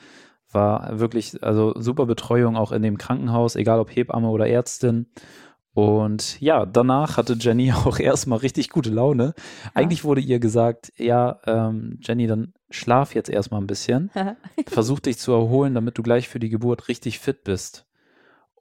war 0.51 0.99
wirklich, 0.99 1.43
also 1.43 1.73
super 1.77 2.07
Betreuung 2.07 2.57
auch 2.57 2.73
in 2.73 2.83
dem 2.83 2.99
Krankenhaus, 2.99 3.57
egal 3.57 3.81
ob 3.81 3.95
Hebamme 3.95 4.29
oder 4.29 4.47
Ärztin. 4.49 5.07
Und 5.75 6.39
ja, 6.41 6.67
danach 6.67 7.17
hatte 7.17 7.37
Jenny 7.39 7.73
auch 7.85 7.99
erstmal 7.99 8.39
richtig 8.39 8.69
gute 8.71 8.91
Laune. 8.91 9.35
Ja. 9.65 9.71
Eigentlich 9.75 10.05
wurde 10.05 10.21
ihr 10.21 10.39
gesagt, 10.39 10.93
ja, 10.97 11.41
ähm, 11.47 11.99
Jenny, 12.03 12.27
dann 12.27 12.53
schlaf 12.71 13.15
jetzt 13.15 13.31
erstmal 13.31 13.61
ein 13.61 13.67
bisschen. 13.67 14.11
Versuch 14.67 15.01
dich 15.01 15.19
zu 15.19 15.33
erholen, 15.33 15.75
damit 15.75 15.99
du 15.99 16.03
gleich 16.03 16.29
für 16.29 16.41
die 16.41 16.51
Geburt 16.51 16.89
richtig 16.89 17.19
fit 17.19 17.45
bist. 17.45 17.87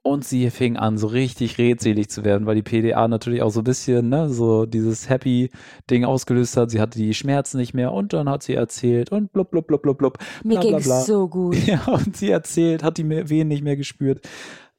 Und 0.04 0.24
sie 0.24 0.50
fing 0.50 0.76
an, 0.76 0.98
so 0.98 1.06
richtig 1.06 1.58
redselig 1.58 2.10
zu 2.10 2.24
werden, 2.24 2.44
weil 2.44 2.56
die 2.56 2.62
PDA 2.62 3.06
natürlich 3.06 3.40
auch 3.40 3.50
so 3.50 3.60
ein 3.60 3.64
bisschen, 3.64 4.08
ne, 4.08 4.28
so 4.28 4.66
dieses 4.66 5.08
Happy-Ding 5.08 6.04
ausgelöst 6.04 6.56
hat. 6.56 6.72
Sie 6.72 6.80
hatte 6.80 6.98
die 6.98 7.14
Schmerzen 7.14 7.58
nicht 7.58 7.72
mehr 7.72 7.92
und 7.92 8.12
dann 8.12 8.28
hat 8.28 8.42
sie 8.42 8.54
erzählt 8.54 9.12
und 9.12 9.32
blub, 9.32 9.52
blub, 9.52 9.68
blub, 9.68 9.82
blub, 9.82 9.98
blub. 9.98 10.18
Mir 10.42 10.58
ging 10.58 10.74
es 10.74 11.06
so 11.06 11.28
gut. 11.28 11.56
Ja, 11.66 11.84
und 11.86 12.16
sie 12.16 12.30
erzählt, 12.30 12.82
hat 12.82 12.98
die 12.98 13.08
Wehen 13.08 13.46
nicht 13.46 13.62
mehr 13.62 13.76
gespürt 13.76 14.22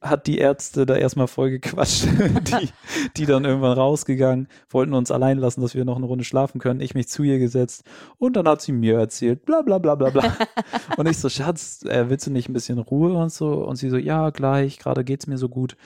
hat 0.04 0.26
die 0.26 0.38
Ärzte 0.38 0.86
da 0.86 0.96
erstmal 0.96 1.26
voll 1.26 1.50
gequatscht, 1.50 2.06
die, 2.60 2.68
die 3.16 3.26
dann 3.26 3.44
irgendwann 3.44 3.76
rausgegangen, 3.76 4.48
wollten 4.68 4.94
uns 4.94 5.10
allein 5.10 5.38
lassen, 5.38 5.62
dass 5.62 5.74
wir 5.74 5.84
noch 5.84 5.96
eine 5.96 6.06
Runde 6.06 6.24
schlafen 6.24 6.60
können. 6.60 6.80
Ich 6.80 6.94
mich 6.94 7.08
zu 7.08 7.22
ihr 7.22 7.38
gesetzt 7.38 7.84
und 8.18 8.36
dann 8.36 8.46
hat 8.46 8.60
sie 8.60 8.72
mir 8.72 8.98
erzählt, 8.98 9.44
bla 9.44 9.62
bla 9.62 9.78
bla 9.78 9.94
bla 9.94 10.10
bla. 10.10 10.36
und 10.96 11.08
ich 11.08 11.18
so, 11.18 11.28
Schatz, 11.28 11.82
äh, 11.84 12.08
willst 12.08 12.26
du 12.26 12.30
nicht 12.30 12.48
ein 12.48 12.52
bisschen 12.52 12.78
Ruhe 12.78 13.14
und 13.14 13.32
so? 13.32 13.64
Und 13.64 13.76
sie 13.76 13.90
so, 13.90 13.96
ja, 13.96 14.30
gleich, 14.30 14.78
gerade 14.78 15.04
geht's 15.04 15.26
mir 15.26 15.38
so 15.38 15.48
gut. 15.48 15.76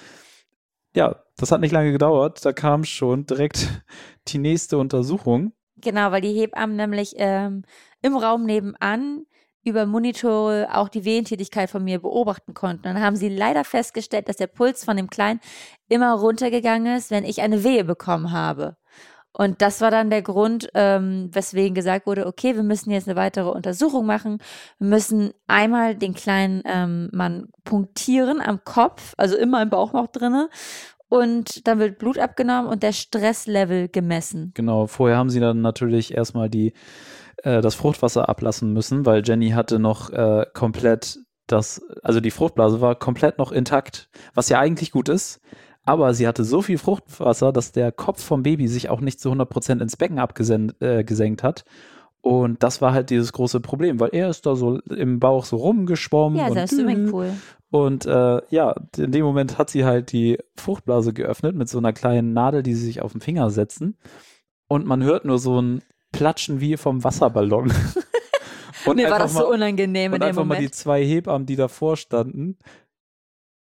Ja, 0.95 1.23
das 1.37 1.53
hat 1.53 1.61
nicht 1.61 1.73
lange 1.73 1.93
gedauert. 1.93 2.45
Da 2.45 2.53
kam 2.53 2.85
schon 2.85 3.27
direkt 3.27 3.85
die 4.29 4.39
nächste 4.39 4.79
Untersuchung. 4.79 5.53
Genau, 5.77 6.11
weil 6.11 6.23
die 6.23 6.33
Hebammen 6.33 6.77
nämlich 6.77 7.15
ähm, 7.19 7.63
im 8.03 8.17
Raum 8.17 8.45
nebenan 8.45 9.27
über 9.69 9.87
Monitor 9.87 10.67
auch 10.73 10.89
die 10.89 11.05
Wehentätigkeit 11.05 11.71
von 11.71 11.85
mir 11.85 12.01
beobachten 12.01 12.55
konnten. 12.55 12.85
Dann 12.85 13.01
haben 13.01 13.17
sie 13.17 13.29
leider 13.29 13.65
festgestellt, 13.65 14.29
dass 14.29 14.37
der 14.37 14.47
Puls 14.47 14.85
von 14.85 14.97
dem 14.97 15.11
Kleinen 15.11 15.41
immer 15.89 16.15
runtergegangen 16.15 16.97
ist, 16.97 17.11
wenn 17.11 17.25
ich 17.25 17.41
eine 17.43 17.65
Wehe 17.65 17.85
bekommen 17.85 18.33
habe. 18.33 18.77
Und 19.33 19.63
das 19.63 19.81
war 19.81 19.93
dann 19.93 20.11
der 20.11 20.23
Grund, 20.23 20.69
ähm, 20.75 21.31
weswegen 21.33 21.75
gesagt 21.75 22.07
wurde, 22.07 22.27
okay, 22.27 22.57
wir 22.57 22.65
müssen 22.65 22.91
jetzt 22.91 23.09
eine 23.09 23.17
weitere 23.17 23.49
Untersuchung 23.49 24.05
machen. 24.05 24.39
Wir 24.79 24.89
müssen 24.89 25.33
einmal 25.47 25.95
den 25.95 26.15
kleinen 26.15 26.63
ähm, 26.65 27.09
Mann 27.13 27.49
punktieren 27.63 28.41
am 28.41 28.65
Kopf, 28.65 29.15
also 29.17 29.37
immer 29.37 29.63
im 29.63 29.71
Bauch 29.71 29.93
noch 29.93 30.09
drinne. 30.09 30.49
Und 31.09 31.67
dann 31.67 31.79
wird 31.79 31.99
Blut 31.99 32.19
abgenommen 32.19 32.71
und 32.71 32.83
der 32.83 32.93
Stresslevel 32.93 33.89
gemessen. 33.89 34.51
Genau, 34.55 34.87
vorher 34.87 35.17
haben 35.17 35.31
sie 35.31 35.41
dann 35.41 35.63
natürlich 35.63 36.15
erstmal 36.15 36.51
die 36.51 36.73
äh, 37.43 37.61
das 37.61 37.75
Fruchtwasser 37.75 38.29
ablassen 38.29 38.73
müssen, 38.73 39.07
weil 39.07 39.23
Jenny 39.25 39.51
hatte 39.51 39.79
noch 39.79 40.11
äh, 40.11 40.47
komplett 40.53 41.19
das, 41.47 41.83
also 42.03 42.21
die 42.21 42.31
Fruchtblase 42.31 42.81
war 42.81 42.95
komplett 42.95 43.39
noch 43.39 43.53
intakt, 43.53 44.11
was 44.35 44.49
ja 44.49 44.61
eigentlich 44.61 44.93
gut 44.93 45.09
ist. 45.09 45.41
Aber 45.85 46.13
sie 46.13 46.29
hatte 46.29 46.45
so 46.45 46.61
viel 46.61 46.77
Fruchtwasser, 46.77 47.51
dass 47.51 47.73
der 47.73 47.93
Kopf 47.93 48.23
vom 48.23 48.43
Baby 48.43 48.69
sich 48.69 48.91
auch 48.91 49.01
nicht 49.01 49.21
zu 49.21 49.33
100% 49.33 49.81
ins 49.81 49.97
Becken 49.97 50.19
abgesenkt 50.19 50.83
äh, 50.83 51.43
hat. 51.43 51.65
Und 52.21 52.63
das 52.63 52.83
war 52.83 52.93
halt 52.93 53.09
dieses 53.09 53.33
große 53.33 53.61
Problem, 53.61 53.99
weil 53.99 54.11
er 54.13 54.29
ist 54.29 54.45
da 54.45 54.55
so 54.55 54.81
im 54.81 55.19
Bauch 55.19 55.47
so 55.47 55.57
rumgeschwommen. 55.57 56.39
Ja, 56.39 56.51
das 56.51 56.73
ist 56.73 56.79
Swimmingpool. 56.79 57.33
Und 57.71 58.05
äh, 58.05 58.41
ja, 58.51 58.75
in 58.99 59.13
dem 59.13 59.25
Moment 59.25 59.57
hat 59.57 59.71
sie 59.71 59.87
halt 59.87 60.13
die 60.13 60.39
Fruchtblase 60.57 61.15
geöffnet 61.15 61.57
mit 61.57 61.71
so 61.71 61.79
einer 61.79 61.95
kleinen 61.95 62.35
Nadel, 62.35 62.63
die 62.63 62.75
sie 62.75 62.85
sich 62.85 63.01
auf 63.01 63.13
den 63.13 63.23
Finger 63.23 63.49
setzen. 63.51 63.97
Und 64.69 64.85
man 64.85 65.03
hört 65.03 65.25
nur 65.25 65.39
so 65.39 65.61
ein 65.61 65.83
Platschen 66.13 66.61
wie 66.61 66.77
vom 66.77 67.05
Wasserballon. 67.05 67.73
Und 68.87 68.97
Mir 68.97 69.11
war 69.11 69.19
das 69.19 69.35
mal, 69.35 69.41
so 69.41 69.51
unangenehm 69.51 70.15
in 70.15 70.21
dem 70.21 70.29
einfach 70.29 70.43
Moment. 70.45 70.61
mal 70.61 70.65
die 70.67 70.71
zwei 70.71 71.05
Hebammen, 71.05 71.47
die 71.47 71.57
davor 71.57 71.97
standen, 71.97 72.57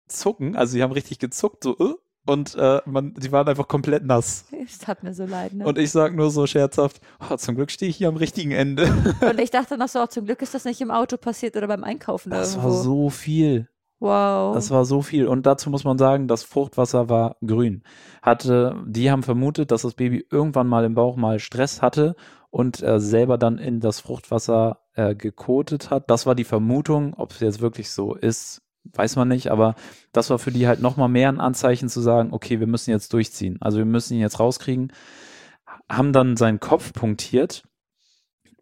zucken. 0.08 0.56
Also 0.56 0.74
sie 0.74 0.84
haben 0.84 0.92
richtig 0.94 1.20
gezuckt, 1.20 1.64
so 1.64 1.78
äh, 1.78 1.94
und 2.28 2.54
äh, 2.56 2.82
man, 2.86 3.16
die 3.16 3.32
waren 3.32 3.48
einfach 3.48 3.68
komplett 3.68 4.06
nass. 4.06 4.46
Es 4.66 4.78
tat 4.78 5.02
mir 5.04 5.14
so 5.14 5.26
leid, 5.26 5.54
ne? 5.54 5.66
Und 5.66 5.78
ich 5.80 5.92
sag 5.92 6.16
nur 6.16 6.30
so 6.30 6.46
scherzhaft, 6.46 7.02
oh, 7.30 7.36
zum 7.36 7.56
Glück 7.56 7.72
stehe 7.72 7.90
ich 7.90 7.98
hier 7.98 8.10
am 8.10 8.16
richtigen 8.16 8.52
Ende. 8.52 8.94
Und 9.22 9.40
ich 9.40 9.50
dachte 9.50 9.76
noch 9.78 9.88
so, 9.88 10.02
oh, 10.04 10.08
zum 10.08 10.26
Glück 10.26 10.42
ist 10.44 10.54
das 10.54 10.64
nicht 10.66 10.80
im 10.82 10.92
Auto 10.92 11.18
passiert 11.18 11.56
oder 11.58 11.68
beim 11.68 11.84
Einkaufen 11.84 12.30
Das 12.30 12.52
irgendwo. 12.52 12.70
war 12.70 12.84
so 12.84 13.10
viel. 13.10 13.68
Wow. 14.02 14.56
Das 14.56 14.72
war 14.72 14.84
so 14.84 15.04
viel. 15.04 15.28
Und 15.28 15.46
dazu 15.46 15.70
muss 15.70 15.84
man 15.84 16.00
sagen, 16.00 16.28
das 16.28 16.42
Fruchtwasser 16.42 17.08
war 17.08 17.36
grün. 17.46 17.84
Hatte, 18.24 18.76
die 18.88 19.12
haben 19.12 19.22
vermutet, 19.22 19.70
dass 19.70 19.84
das 19.84 19.94
Baby 19.94 20.26
irgendwann 20.32 20.66
mal 20.66 20.86
im 20.86 20.96
Bauch 20.96 21.18
mal 21.18 21.38
Stress 21.38 21.84
hatte 21.84 22.16
und 22.50 22.82
äh, 22.82 23.00
selber 23.00 23.38
dann 23.38 23.60
in 23.60 23.80
das 23.80 24.00
Fruchtwasser 24.00 24.80
äh, 24.96 25.14
gekotet 25.14 25.92
hat. 25.92 26.10
Das 26.10 26.26
war 26.26 26.34
die 26.34 26.46
Vermutung. 26.46 27.14
Ob 27.14 27.30
es 27.30 27.42
jetzt 27.42 27.62
wirklich 27.62 27.92
so 27.92 28.16
ist, 28.16 28.64
weiß 28.86 29.18
man 29.18 29.28
nicht. 29.28 29.52
Aber 29.52 29.76
das 30.14 30.32
war 30.32 30.40
für 30.40 30.52
die 30.52 30.66
halt 30.68 30.82
nochmal 30.82 31.10
mehr 31.10 31.30
ein 31.30 31.40
Anzeichen 31.40 31.88
zu 31.88 32.02
sagen, 32.02 32.30
okay, 32.34 32.60
wir 32.60 32.68
müssen 32.68 32.90
jetzt 32.90 33.14
durchziehen. 33.14 33.60
Also 33.62 33.78
wir 33.78 33.86
müssen 33.86 34.16
ihn 34.16 34.22
jetzt 34.22 34.40
rauskriegen. 34.40 34.92
Haben 35.88 36.12
dann 36.12 36.38
seinen 36.38 36.60
Kopf 36.60 36.92
punktiert. 36.92 37.68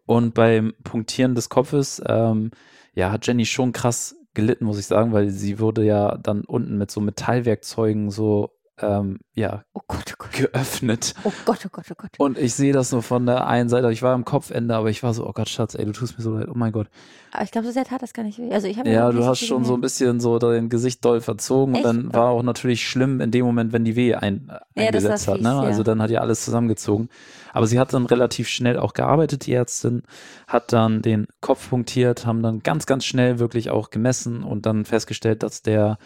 Und 0.04 0.34
beim 0.34 0.74
Punktieren 0.84 1.34
des 1.34 1.48
Kopfes, 1.48 2.02
ähm, 2.06 2.50
ja, 2.92 3.10
hat 3.10 3.26
Jenny 3.26 3.46
schon 3.46 3.72
krass 3.72 4.16
gelitten, 4.34 4.64
muss 4.64 4.78
ich 4.78 4.86
sagen, 4.86 5.12
weil 5.12 5.30
sie 5.30 5.58
wurde 5.58 5.84
ja 5.84 6.16
dann 6.18 6.42
unten 6.42 6.78
mit 6.78 6.90
so 6.90 7.00
Metallwerkzeugen 7.00 8.10
so 8.10 8.59
ähm, 8.82 9.18
ja, 9.34 9.62
Oh 9.72 9.80
Gott, 9.86 10.12
oh 10.12 10.14
Gott. 10.18 10.32
geöffnet. 10.32 11.14
Oh 11.24 11.32
Gott, 11.44 11.60
oh 11.66 11.68
Gott, 11.70 11.84
oh 11.90 11.94
Gott. 11.96 12.10
Und 12.18 12.38
ich 12.38 12.54
sehe 12.54 12.72
das 12.72 12.92
nur 12.92 13.02
von 13.02 13.26
der 13.26 13.46
einen 13.46 13.68
Seite. 13.68 13.90
Ich 13.92 14.02
war 14.02 14.14
am 14.14 14.24
Kopfende, 14.24 14.74
aber 14.74 14.90
ich 14.90 15.02
war 15.02 15.14
so, 15.14 15.26
oh 15.26 15.32
Gott, 15.32 15.48
Schatz, 15.48 15.74
ey, 15.74 15.84
du 15.84 15.92
tust 15.92 16.18
mir 16.18 16.24
so 16.24 16.34
leid. 16.36 16.48
Oh 16.50 16.54
mein 16.54 16.72
Gott. 16.72 16.88
Aber 17.32 17.44
ich 17.44 17.50
glaube, 17.52 17.66
so 17.66 17.72
sehr 17.72 17.84
tat 17.84 18.02
das 18.02 18.12
gar 18.12 18.22
nicht 18.24 18.38
weh. 18.38 18.52
Also 18.52 18.66
ich 18.66 18.76
Ja, 18.76 19.12
du 19.12 19.24
hast 19.24 19.40
schon 19.40 19.64
so 19.64 19.74
ein 19.74 19.80
bisschen 19.80 20.18
so 20.20 20.38
dein 20.38 20.68
Gesicht 20.68 21.04
doll 21.04 21.20
verzogen. 21.20 21.74
Echt? 21.76 21.84
Und 21.84 22.04
dann 22.06 22.12
war 22.12 22.30
auch 22.30 22.42
natürlich 22.42 22.86
schlimm 22.86 23.20
in 23.20 23.30
dem 23.30 23.44
Moment, 23.46 23.72
wenn 23.72 23.84
die 23.84 23.96
Wehe 23.96 24.20
ein, 24.20 24.46
Ja, 24.48 24.60
eingesetzt 24.86 25.28
hat. 25.28 25.36
fies, 25.36 25.44
Ne? 25.44 25.50
ja. 25.50 25.60
Also 25.60 25.82
dann 25.82 26.02
hat 26.02 26.10
ja 26.10 26.20
alles 26.20 26.44
zusammengezogen. 26.44 27.08
Aber 27.52 27.66
sie 27.66 27.78
hat 27.78 27.92
dann 27.92 28.06
relativ 28.06 28.48
schnell 28.48 28.78
auch 28.78 28.94
gearbeitet, 28.94 29.46
die 29.46 29.52
Ärztin, 29.52 30.02
hat 30.46 30.72
dann 30.72 31.02
den 31.02 31.26
Kopf 31.40 31.70
punktiert, 31.70 32.26
haben 32.26 32.42
dann 32.42 32.60
ganz, 32.60 32.86
ganz 32.86 33.04
schnell 33.04 33.38
wirklich 33.38 33.70
auch 33.70 33.90
gemessen 33.90 34.42
und 34.42 34.66
dann 34.66 34.84
festgestellt, 34.84 35.42
dass 35.42 35.62
der 35.62 35.98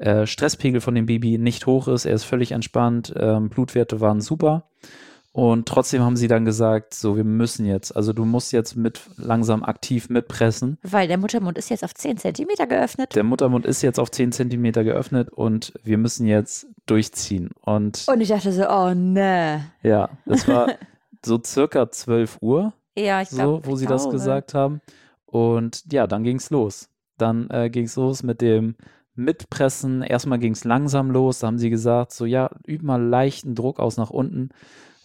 äh, 0.00 0.26
Stresspegel 0.26 0.80
von 0.80 0.94
dem 0.94 1.06
Baby 1.06 1.38
nicht 1.38 1.66
hoch 1.66 1.86
ist. 1.88 2.04
Er 2.06 2.14
ist 2.14 2.24
völlig 2.24 2.52
entspannt. 2.52 3.12
Ähm, 3.16 3.48
Blutwerte 3.48 4.00
waren 4.00 4.20
super. 4.20 4.64
Und 5.32 5.68
trotzdem 5.68 6.02
haben 6.02 6.16
sie 6.16 6.26
dann 6.26 6.44
gesagt, 6.44 6.92
so, 6.92 7.16
wir 7.16 7.22
müssen 7.22 7.64
jetzt, 7.64 7.94
also 7.94 8.12
du 8.12 8.24
musst 8.24 8.52
jetzt 8.52 8.74
mit 8.74 9.00
langsam 9.16 9.62
aktiv 9.62 10.08
mitpressen. 10.10 10.78
Weil 10.82 11.06
der 11.06 11.18
Muttermund 11.18 11.56
ist 11.56 11.68
jetzt 11.70 11.84
auf 11.84 11.94
10 11.94 12.16
Zentimeter 12.16 12.66
geöffnet. 12.66 13.14
Der 13.14 13.22
Muttermund 13.22 13.64
ist 13.64 13.80
jetzt 13.82 14.00
auf 14.00 14.10
10 14.10 14.32
Zentimeter 14.32 14.82
geöffnet 14.82 15.28
und 15.30 15.72
wir 15.84 15.98
müssen 15.98 16.26
jetzt 16.26 16.66
durchziehen. 16.86 17.50
Und 17.60 18.06
Und 18.08 18.20
ich 18.20 18.28
dachte 18.30 18.52
so, 18.52 18.68
oh 18.68 18.92
ne. 18.92 19.66
ja, 19.84 20.08
das 20.26 20.48
war 20.48 20.66
so 21.24 21.40
circa 21.44 21.88
12 21.92 22.38
Uhr, 22.40 22.72
Ja, 22.98 23.22
ich 23.22 23.28
so, 23.28 23.36
glaube. 23.36 23.66
wo 23.66 23.76
sie 23.76 23.86
das 23.86 24.10
gesagt 24.10 24.54
haben. 24.54 24.80
Und 25.26 25.84
ja, 25.92 26.08
dann 26.08 26.24
ging's 26.24 26.50
los. 26.50 26.88
Dann 27.18 27.48
äh, 27.50 27.70
ging's 27.70 27.94
los 27.94 28.24
mit 28.24 28.40
dem 28.40 28.74
Mitpressen. 29.14 30.02
Erstmal 30.02 30.38
ging's 30.38 30.64
langsam 30.64 31.10
los. 31.10 31.40
Da 31.40 31.46
haben 31.46 31.58
sie 31.58 31.70
gesagt, 31.70 32.12
so 32.12 32.24
ja, 32.26 32.50
üb 32.66 32.82
mal 32.82 33.02
leichten 33.02 33.54
Druck 33.54 33.80
aus 33.80 33.96
nach 33.96 34.10
unten, 34.10 34.50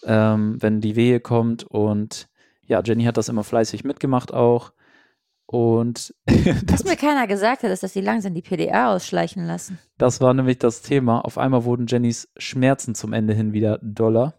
ähm, 0.04 0.58
wenn 0.62 0.82
die 0.82 0.96
Wehe 0.96 1.20
kommt. 1.20 1.64
Und 1.64 2.30
ja, 2.68 2.82
Jenny 2.84 3.04
hat 3.06 3.18
das 3.18 3.30
immer 3.30 3.44
fleißig 3.44 3.84
mitgemacht 3.84 4.34
auch. 4.34 4.72
Und 5.48 6.16
Was 6.68 6.84
mir 6.84 6.96
keiner 6.96 7.28
gesagt 7.28 7.64
hat, 7.64 7.70
ist, 7.70 7.84
dass 7.84 7.94
sie 7.94 8.02
langsam 8.02 8.34
die 8.34 8.42
PDA 8.42 8.94
ausschleichen 8.96 9.46
lassen. 9.46 9.78
Das 9.98 10.20
war 10.20 10.34
nämlich 10.34 10.58
das 10.58 10.82
Thema. 10.82 11.22
Auf 11.22 11.38
einmal 11.38 11.66
wurden 11.66 11.88
Jennys 11.88 12.30
Schmerzen 12.38 12.96
zum 12.96 13.14
Ende 13.14 13.34
hin 13.34 13.54
wieder 13.54 13.80
doller. 13.84 14.34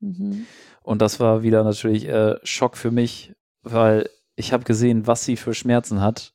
Mhm. 0.00 0.46
Und 0.82 1.02
das 1.02 1.18
war 1.18 1.42
wieder 1.42 1.64
natürlich 1.64 2.06
äh, 2.08 2.36
Schock 2.44 2.76
für 2.76 2.92
mich, 2.92 3.34
weil 3.62 4.08
ich 4.36 4.52
habe 4.52 4.64
gesehen, 4.64 5.06
was 5.06 5.24
sie 5.24 5.36
für 5.36 5.52
Schmerzen 5.54 6.00
hat. 6.00 6.34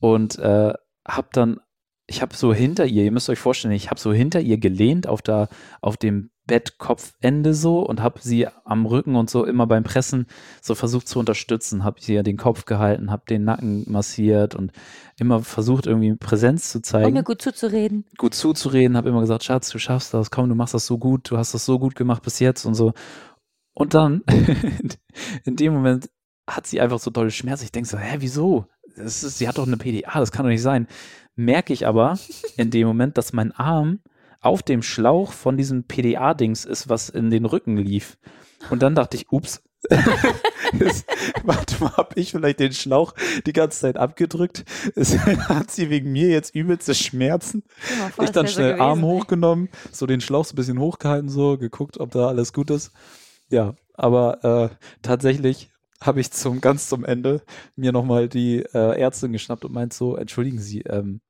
Und 0.00 0.38
äh, 0.38 0.74
habe 1.06 1.28
dann, 1.32 1.60
ich 2.06 2.20
habe 2.20 2.34
so 2.34 2.52
hinter 2.52 2.86
ihr, 2.86 3.04
ihr 3.04 3.12
müsst 3.12 3.30
euch 3.30 3.38
vorstellen, 3.38 3.72
ich 3.72 3.90
habe 3.90 3.98
so 3.98 4.12
hinter 4.12 4.40
ihr 4.40 4.58
gelehnt 4.58 5.06
auf, 5.06 5.22
der, 5.22 5.48
auf 5.80 5.96
dem 5.96 6.30
Bettkopfende 6.46 7.54
so 7.54 7.80
und 7.80 8.02
habe 8.02 8.20
sie 8.20 8.46
am 8.64 8.84
Rücken 8.84 9.16
und 9.16 9.30
so 9.30 9.46
immer 9.46 9.66
beim 9.66 9.84
Pressen 9.84 10.26
so 10.60 10.74
versucht 10.74 11.08
zu 11.08 11.18
unterstützen. 11.18 11.84
Habe 11.84 11.98
ihr 12.06 12.22
den 12.22 12.36
Kopf 12.36 12.66
gehalten, 12.66 13.10
habe 13.10 13.24
den 13.26 13.44
Nacken 13.44 13.90
massiert 13.90 14.54
und 14.54 14.72
immer 15.18 15.40
versucht, 15.42 15.86
irgendwie 15.86 16.14
Präsenz 16.14 16.70
zu 16.70 16.82
zeigen 16.82 17.06
Um 17.06 17.14
mir 17.14 17.22
gut 17.22 17.40
zuzureden. 17.40 18.04
gut 18.18 18.34
zuzureden, 18.34 18.96
habe 18.98 19.08
immer 19.08 19.20
gesagt, 19.20 19.44
Schatz, 19.44 19.70
du 19.70 19.78
schaffst 19.78 20.12
das, 20.12 20.30
komm, 20.30 20.50
du 20.50 20.54
machst 20.54 20.74
das 20.74 20.86
so 20.86 20.98
gut, 20.98 21.30
du 21.30 21.38
hast 21.38 21.54
das 21.54 21.64
so 21.64 21.78
gut 21.78 21.94
gemacht 21.94 22.22
bis 22.22 22.38
jetzt 22.38 22.66
und 22.66 22.74
so. 22.74 22.92
Und 23.72 23.94
dann, 23.94 24.22
in 25.44 25.56
dem 25.56 25.72
Moment, 25.72 26.10
hat 26.46 26.66
sie 26.66 26.80
einfach 26.80 26.98
so 26.98 27.10
dolle 27.10 27.30
Schmerzen. 27.30 27.64
Ich 27.64 27.72
denke 27.72 27.88
so, 27.88 27.96
hä, 27.96 28.16
wieso? 28.18 28.66
Ist, 28.96 29.20
sie 29.20 29.48
hat 29.48 29.58
doch 29.58 29.66
eine 29.66 29.76
PDA, 29.76 30.18
das 30.20 30.32
kann 30.32 30.44
doch 30.44 30.50
nicht 30.50 30.62
sein. 30.62 30.86
Merke 31.36 31.72
ich 31.72 31.86
aber 31.86 32.18
in 32.56 32.70
dem 32.70 32.86
Moment, 32.86 33.18
dass 33.18 33.32
mein 33.32 33.52
Arm 33.52 34.00
auf 34.40 34.62
dem 34.62 34.82
Schlauch 34.82 35.32
von 35.32 35.56
diesem 35.56 35.84
PDA-Dings 35.84 36.64
ist, 36.64 36.88
was 36.88 37.08
in 37.08 37.30
den 37.30 37.44
Rücken 37.44 37.76
lief. 37.76 38.18
Und 38.70 38.82
dann 38.82 38.94
dachte 38.94 39.16
ich, 39.16 39.30
ups. 39.32 39.62
Ist- 40.78 41.06
Warte 41.44 41.82
mal, 41.82 41.96
habe 41.96 42.18
ich 42.18 42.30
vielleicht 42.30 42.60
den 42.60 42.72
Schlauch 42.72 43.14
die 43.46 43.52
ganze 43.52 43.80
Zeit 43.80 43.96
abgedrückt? 43.96 44.64
Ist, 44.94 45.18
hat 45.48 45.70
sie 45.70 45.90
wegen 45.90 46.12
mir 46.12 46.28
jetzt 46.28 46.54
übelste 46.54 46.94
Schmerzen? 46.94 47.62
Vor, 48.14 48.24
ich 48.24 48.30
dann 48.30 48.44
wär 48.44 48.50
so 48.50 48.54
schnell 48.54 48.80
Arm 48.80 49.02
hochgenommen, 49.02 49.68
so 49.92 50.06
den 50.06 50.20
Schlauch 50.20 50.44
so 50.44 50.52
ein 50.54 50.56
bisschen 50.56 50.78
hochgehalten, 50.78 51.28
so 51.28 51.58
geguckt, 51.58 51.98
ob 51.98 52.12
da 52.12 52.28
alles 52.28 52.52
gut 52.52 52.70
ist. 52.70 52.92
Ja, 53.50 53.74
aber 53.94 54.70
äh, 54.72 54.74
tatsächlich 55.02 55.70
habe 56.00 56.20
ich 56.20 56.30
zum 56.30 56.60
ganz 56.60 56.88
zum 56.88 57.04
Ende 57.04 57.42
mir 57.76 57.92
nochmal 57.92 58.28
die 58.28 58.58
äh, 58.58 59.00
Ärztin 59.00 59.32
geschnappt 59.32 59.64
und 59.64 59.72
meint 59.72 59.92
so, 59.92 60.16
entschuldigen 60.16 60.58
Sie, 60.58 60.80
ähm, 60.82 61.20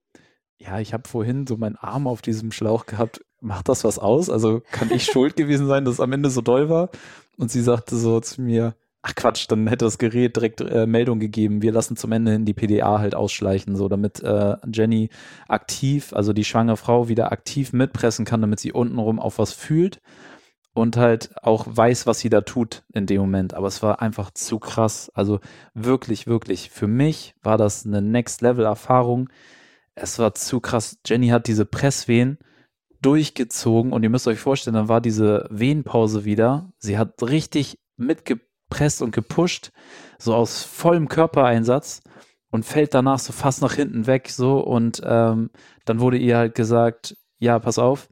ja, 0.58 0.80
ich 0.80 0.92
habe 0.94 1.08
vorhin 1.08 1.46
so 1.46 1.56
meinen 1.56 1.76
Arm 1.76 2.06
auf 2.06 2.22
diesem 2.22 2.52
Schlauch 2.52 2.86
gehabt. 2.86 3.24
Macht 3.40 3.68
das 3.68 3.84
was 3.84 3.98
aus? 3.98 4.30
Also 4.30 4.62
kann 4.70 4.90
ich 4.90 5.04
schuld 5.04 5.36
gewesen 5.36 5.66
sein, 5.66 5.84
dass 5.84 5.94
es 5.94 6.00
am 6.00 6.12
Ende 6.12 6.30
so 6.30 6.40
doll 6.40 6.68
war? 6.68 6.90
Und 7.36 7.50
sie 7.50 7.60
sagte 7.60 7.96
so 7.96 8.20
zu 8.20 8.40
mir, 8.40 8.74
ach 9.02 9.14
Quatsch, 9.14 9.46
dann 9.48 9.66
hätte 9.66 9.84
das 9.84 9.98
Gerät 9.98 10.36
direkt 10.36 10.62
äh, 10.62 10.86
Meldung 10.86 11.18
gegeben. 11.20 11.60
Wir 11.60 11.72
lassen 11.72 11.96
zum 11.96 12.12
Ende 12.12 12.32
hin 12.32 12.46
die 12.46 12.54
PDA 12.54 13.00
halt 13.00 13.14
ausschleichen, 13.14 13.76
so 13.76 13.88
damit 13.88 14.22
äh, 14.22 14.56
Jenny 14.72 15.10
aktiv, 15.46 16.14
also 16.14 16.32
die 16.32 16.44
schwangere 16.44 16.78
Frau 16.78 17.08
wieder 17.08 17.30
aktiv 17.30 17.74
mitpressen 17.74 18.24
kann, 18.24 18.40
damit 18.40 18.60
sie 18.60 18.72
untenrum 18.72 19.18
auf 19.18 19.38
was 19.38 19.52
fühlt 19.52 20.00
und 20.74 20.96
halt 20.96 21.30
auch 21.42 21.66
weiß, 21.68 22.06
was 22.06 22.18
sie 22.18 22.28
da 22.28 22.42
tut 22.42 22.82
in 22.92 23.06
dem 23.06 23.20
Moment. 23.20 23.54
Aber 23.54 23.68
es 23.68 23.82
war 23.82 24.02
einfach 24.02 24.32
zu 24.32 24.58
krass. 24.58 25.10
Also 25.14 25.40
wirklich, 25.72 26.26
wirklich, 26.26 26.68
für 26.68 26.88
mich 26.88 27.34
war 27.42 27.56
das 27.56 27.86
eine 27.86 28.02
Next-Level-Erfahrung. 28.02 29.30
Es 29.94 30.18
war 30.18 30.34
zu 30.34 30.60
krass. 30.60 30.98
Jenny 31.06 31.28
hat 31.28 31.46
diese 31.46 31.64
Presswehen 31.64 32.38
durchgezogen 33.00 33.92
und 33.92 34.02
ihr 34.02 34.10
müsst 34.10 34.26
euch 34.26 34.40
vorstellen, 34.40 34.74
dann 34.74 34.88
war 34.88 35.00
diese 35.00 35.46
Wehenpause 35.50 36.24
wieder. 36.24 36.72
Sie 36.78 36.98
hat 36.98 37.22
richtig 37.22 37.78
mitgepresst 37.96 39.00
und 39.00 39.12
gepusht, 39.12 39.70
so 40.18 40.34
aus 40.34 40.64
vollem 40.64 41.08
Körpereinsatz 41.08 42.02
und 42.50 42.64
fällt 42.64 42.94
danach 42.94 43.18
so 43.18 43.32
fast 43.32 43.62
nach 43.62 43.74
hinten 43.74 44.06
weg, 44.06 44.30
so 44.30 44.58
und 44.58 45.02
ähm, 45.04 45.50
dann 45.84 46.00
wurde 46.00 46.16
ihr 46.16 46.38
halt 46.38 46.54
gesagt, 46.54 47.16
ja, 47.38 47.58
pass 47.58 47.78
auf, 47.78 48.08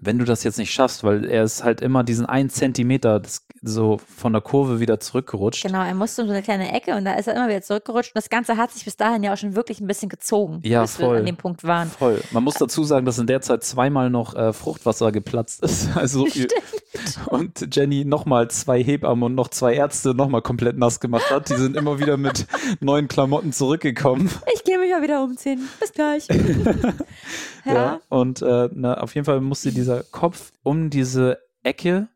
wenn 0.00 0.18
du 0.18 0.24
das 0.24 0.44
jetzt 0.44 0.58
nicht 0.58 0.72
schaffst, 0.72 1.04
weil 1.04 1.24
er 1.24 1.44
ist 1.44 1.64
halt 1.64 1.80
immer 1.80 2.04
diesen 2.04 2.26
einen 2.26 2.50
Zentimeter 2.50 3.20
das, 3.20 3.46
so 3.62 3.98
von 4.16 4.32
der 4.32 4.42
Kurve 4.42 4.78
wieder 4.80 5.00
zurückgerutscht. 5.00 5.64
Genau, 5.64 5.82
er 5.82 5.94
musste 5.94 6.22
um 6.22 6.28
so 6.28 6.34
eine 6.34 6.42
kleine 6.42 6.72
Ecke 6.72 6.94
und 6.96 7.04
da 7.04 7.14
ist 7.14 7.26
er 7.26 7.34
immer 7.34 7.48
wieder 7.48 7.62
zurückgerutscht. 7.62 8.10
Und 8.10 8.16
das 8.16 8.30
Ganze 8.30 8.56
hat 8.56 8.70
sich 8.70 8.84
bis 8.84 8.96
dahin 8.96 9.22
ja 9.24 9.32
auch 9.32 9.36
schon 9.36 9.56
wirklich 9.56 9.80
ein 9.80 9.86
bisschen 9.86 10.08
gezogen, 10.08 10.60
Ja, 10.64 10.82
bis 10.82 10.96
voll. 10.96 11.14
wir 11.14 11.18
an 11.20 11.26
dem 11.26 11.36
Punkt 11.36 11.64
waren. 11.64 11.88
Voll. 11.88 12.20
Man 12.30 12.44
muss 12.44 12.54
dazu 12.54 12.84
sagen, 12.84 13.04
dass 13.06 13.18
in 13.18 13.26
der 13.26 13.40
Zeit 13.40 13.64
zweimal 13.64 14.10
noch 14.10 14.34
äh, 14.34 14.52
Fruchtwasser 14.52 15.10
geplatzt 15.12 15.62
ist. 15.62 15.88
Also 15.96 16.26
und 17.26 17.74
Jenny 17.74 18.04
nochmal 18.04 18.50
zwei 18.50 18.82
Hebammen 18.82 19.24
und 19.24 19.34
noch 19.34 19.48
zwei 19.48 19.74
Ärzte 19.74 20.14
nochmal 20.14 20.42
komplett 20.42 20.76
nass 20.78 21.00
gemacht 21.00 21.30
hat. 21.30 21.48
Die 21.48 21.56
sind 21.56 21.76
immer 21.76 21.98
wieder 21.98 22.16
mit 22.16 22.46
neuen 22.80 23.08
Klamotten 23.08 23.52
zurückgekommen. 23.52 24.30
Ich 24.54 24.64
gehe 24.64 24.78
mich 24.78 24.90
mal 24.90 25.02
wieder 25.02 25.22
umziehen. 25.22 25.68
Bis 25.80 25.92
gleich. 25.92 26.26
ja. 27.64 27.74
Ja. 27.74 28.00
Und 28.08 28.42
äh, 28.42 28.68
na, 28.72 28.98
auf 28.98 29.14
jeden 29.14 29.24
Fall 29.24 29.40
musste 29.40 29.72
dieser 29.72 30.02
Kopf 30.02 30.52
um 30.62 30.90
diese 30.90 31.38
Ecke 31.62 32.08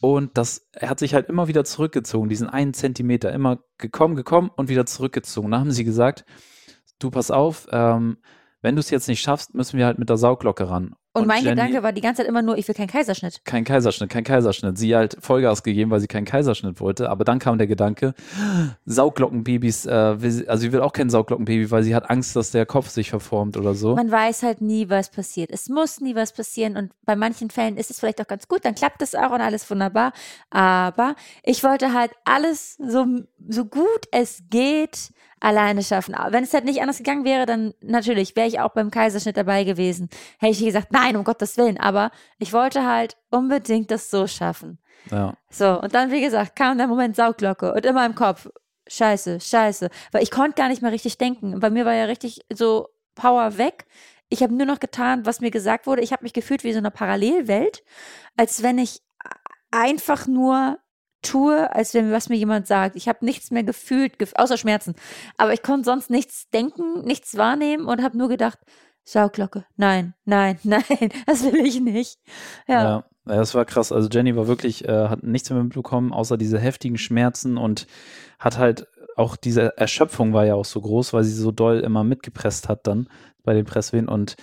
und 0.00 0.36
das, 0.36 0.68
er 0.72 0.90
hat 0.90 0.98
sich 0.98 1.14
halt 1.14 1.28
immer 1.28 1.48
wieder 1.48 1.64
zurückgezogen, 1.64 2.28
diesen 2.28 2.48
einen 2.48 2.74
Zentimeter, 2.74 3.32
immer 3.32 3.58
gekommen, 3.78 4.14
gekommen 4.14 4.50
und 4.54 4.68
wieder 4.68 4.86
zurückgezogen. 4.86 5.50
Da 5.50 5.58
haben 5.58 5.72
sie 5.72 5.84
gesagt, 5.84 6.24
du 6.98 7.10
pass 7.10 7.30
auf, 7.30 7.66
ähm, 7.72 8.18
wenn 8.60 8.76
du 8.76 8.80
es 8.80 8.90
jetzt 8.90 9.08
nicht 9.08 9.20
schaffst, 9.20 9.54
müssen 9.54 9.78
wir 9.78 9.86
halt 9.86 9.98
mit 9.98 10.08
der 10.08 10.16
Sauglocke 10.16 10.68
ran. 10.68 10.94
Und, 11.22 11.26
mein 11.28 11.42
Jenny- 11.44 11.56
Gedanke 11.56 11.82
war 11.82 11.92
die 11.92 12.00
ganze 12.00 12.22
Zeit 12.22 12.28
immer 12.28 12.42
nur, 12.42 12.56
ich 12.58 12.66
will 12.68 12.74
keinen 12.74 12.88
Kaiserschnitt. 12.88 13.40
kein 13.44 13.64
Kaiserschnitt, 13.64 14.10
kein 14.10 14.24
Kaiserschnitt. 14.24 14.78
Sie 14.78 14.94
halt 14.94 15.16
Vollgas 15.20 15.62
gegeben, 15.62 15.90
weil 15.90 16.00
sie 16.00 16.06
keinen 16.06 16.24
Kaiserschnitt 16.24 16.80
wollte. 16.80 17.10
Aber 17.10 17.24
dann 17.24 17.38
kam 17.38 17.58
der 17.58 17.66
Gedanke, 17.66 18.14
Sauglockenbabys, 18.84 19.86
äh, 19.86 20.20
will 20.22 20.30
sie, 20.30 20.48
also 20.48 20.60
sie 20.62 20.72
will 20.72 20.80
auch 20.80 20.92
kein 20.92 21.10
Sauglockenbaby, 21.10 21.70
weil 21.70 21.82
sie 21.82 21.94
hat 21.94 22.08
Angst, 22.10 22.36
dass 22.36 22.50
der 22.50 22.66
Kopf 22.66 22.88
sich 22.88 23.10
verformt 23.10 23.56
oder 23.56 23.74
so. 23.74 23.94
Man 23.96 24.10
weiß 24.10 24.42
halt 24.42 24.60
nie, 24.60 24.88
was 24.88 25.10
passiert. 25.10 25.50
Es 25.50 25.68
muss 25.68 26.00
nie 26.00 26.14
was 26.14 26.32
passieren 26.32 26.76
und 26.76 26.92
bei 27.04 27.16
manchen 27.16 27.50
Fällen 27.50 27.76
ist 27.76 27.90
es 27.90 27.98
vielleicht 28.00 28.20
auch 28.20 28.26
ganz 28.26 28.48
gut, 28.48 28.64
dann 28.64 28.74
klappt 28.74 29.02
es 29.02 29.14
auch 29.14 29.30
und 29.30 29.40
alles 29.40 29.68
wunderbar. 29.70 30.12
Aber 30.50 31.14
ich 31.42 31.62
wollte 31.64 31.92
halt 31.92 32.12
alles 32.24 32.76
so, 32.76 33.06
so 33.48 33.64
gut 33.64 33.86
es 34.12 34.42
geht 34.50 35.10
alleine 35.40 35.82
schaffen. 35.82 36.14
Wenn 36.30 36.44
es 36.44 36.54
halt 36.54 36.64
nicht 36.64 36.80
anders 36.80 36.98
gegangen 36.98 37.24
wäre, 37.24 37.46
dann 37.46 37.74
natürlich 37.80 38.36
wäre 38.36 38.48
ich 38.48 38.60
auch 38.60 38.70
beim 38.70 38.90
Kaiserschnitt 38.90 39.36
dabei 39.36 39.64
gewesen. 39.64 40.08
Hätte 40.38 40.52
ich 40.52 40.64
gesagt, 40.64 40.92
nein, 40.92 41.16
um 41.16 41.24
Gottes 41.24 41.56
Willen. 41.58 41.78
Aber 41.78 42.10
ich 42.38 42.52
wollte 42.52 42.86
halt 42.86 43.16
unbedingt 43.30 43.90
das 43.90 44.10
so 44.10 44.26
schaffen. 44.26 44.78
Ja. 45.10 45.34
So, 45.50 45.80
und 45.80 45.94
dann, 45.94 46.10
wie 46.10 46.20
gesagt, 46.20 46.56
kam 46.56 46.78
der 46.78 46.86
Moment 46.86 47.16
Sauglocke 47.16 47.74
und 47.74 47.84
immer 47.84 48.06
im 48.06 48.14
Kopf, 48.14 48.48
scheiße, 48.88 49.40
scheiße. 49.40 49.90
Weil 50.12 50.22
ich 50.22 50.30
konnte 50.30 50.56
gar 50.56 50.68
nicht 50.68 50.82
mehr 50.82 50.92
richtig 50.92 51.18
denken. 51.18 51.60
Bei 51.60 51.70
mir 51.70 51.84
war 51.84 51.94
ja 51.94 52.04
richtig 52.04 52.40
so 52.52 52.88
Power 53.14 53.58
weg. 53.58 53.86
Ich 54.28 54.42
habe 54.42 54.54
nur 54.54 54.66
noch 54.66 54.80
getan, 54.80 55.26
was 55.26 55.40
mir 55.40 55.50
gesagt 55.50 55.86
wurde. 55.86 56.02
Ich 56.02 56.12
habe 56.12 56.24
mich 56.24 56.32
gefühlt 56.32 56.64
wie 56.64 56.72
so 56.72 56.78
eine 56.78 56.90
Parallelwelt, 56.90 57.84
als 58.36 58.62
wenn 58.62 58.78
ich 58.78 59.02
einfach 59.70 60.26
nur 60.26 60.78
tue, 61.26 61.74
als 61.74 61.94
wenn 61.94 62.12
was 62.12 62.28
mir 62.28 62.36
jemand 62.36 62.66
sagt. 62.66 62.96
Ich 62.96 63.08
habe 63.08 63.24
nichts 63.24 63.50
mehr 63.50 63.64
gefühlt, 63.64 64.18
gef 64.18 64.32
außer 64.36 64.56
Schmerzen. 64.56 64.94
Aber 65.36 65.52
ich 65.52 65.62
konnte 65.62 65.84
sonst 65.84 66.10
nichts 66.10 66.48
denken, 66.50 67.04
nichts 67.04 67.36
wahrnehmen 67.36 67.86
und 67.86 68.02
habe 68.02 68.16
nur 68.16 68.28
gedacht, 68.28 68.58
Sauglocke. 69.04 69.64
Nein, 69.76 70.14
nein, 70.24 70.58
nein, 70.64 70.84
das 71.26 71.44
will 71.44 71.64
ich 71.66 71.80
nicht. 71.80 72.18
Ja. 72.66 72.82
Ja, 72.82 73.04
das 73.24 73.54
war 73.54 73.64
krass. 73.64 73.92
Also 73.92 74.08
Jenny 74.08 74.36
war 74.36 74.46
wirklich, 74.46 74.84
äh, 74.86 75.08
hat 75.08 75.22
nichts 75.22 75.50
mehr 75.50 75.62
mitbekommen, 75.62 76.12
außer 76.12 76.36
diese 76.36 76.58
heftigen 76.58 76.98
Schmerzen 76.98 77.56
und 77.56 77.86
hat 78.38 78.58
halt 78.58 78.86
auch 79.16 79.36
diese 79.36 79.76
Erschöpfung 79.78 80.32
war 80.32 80.44
ja 80.44 80.54
auch 80.54 80.64
so 80.64 80.80
groß, 80.80 81.12
weil 81.12 81.24
sie 81.24 81.32
so 81.32 81.50
doll 81.50 81.80
immer 81.80 82.04
mitgepresst 82.04 82.68
hat 82.68 82.86
dann 82.86 83.08
bei 83.42 83.54
den 83.54 83.64
Presswehen 83.64 84.08
und 84.08 84.36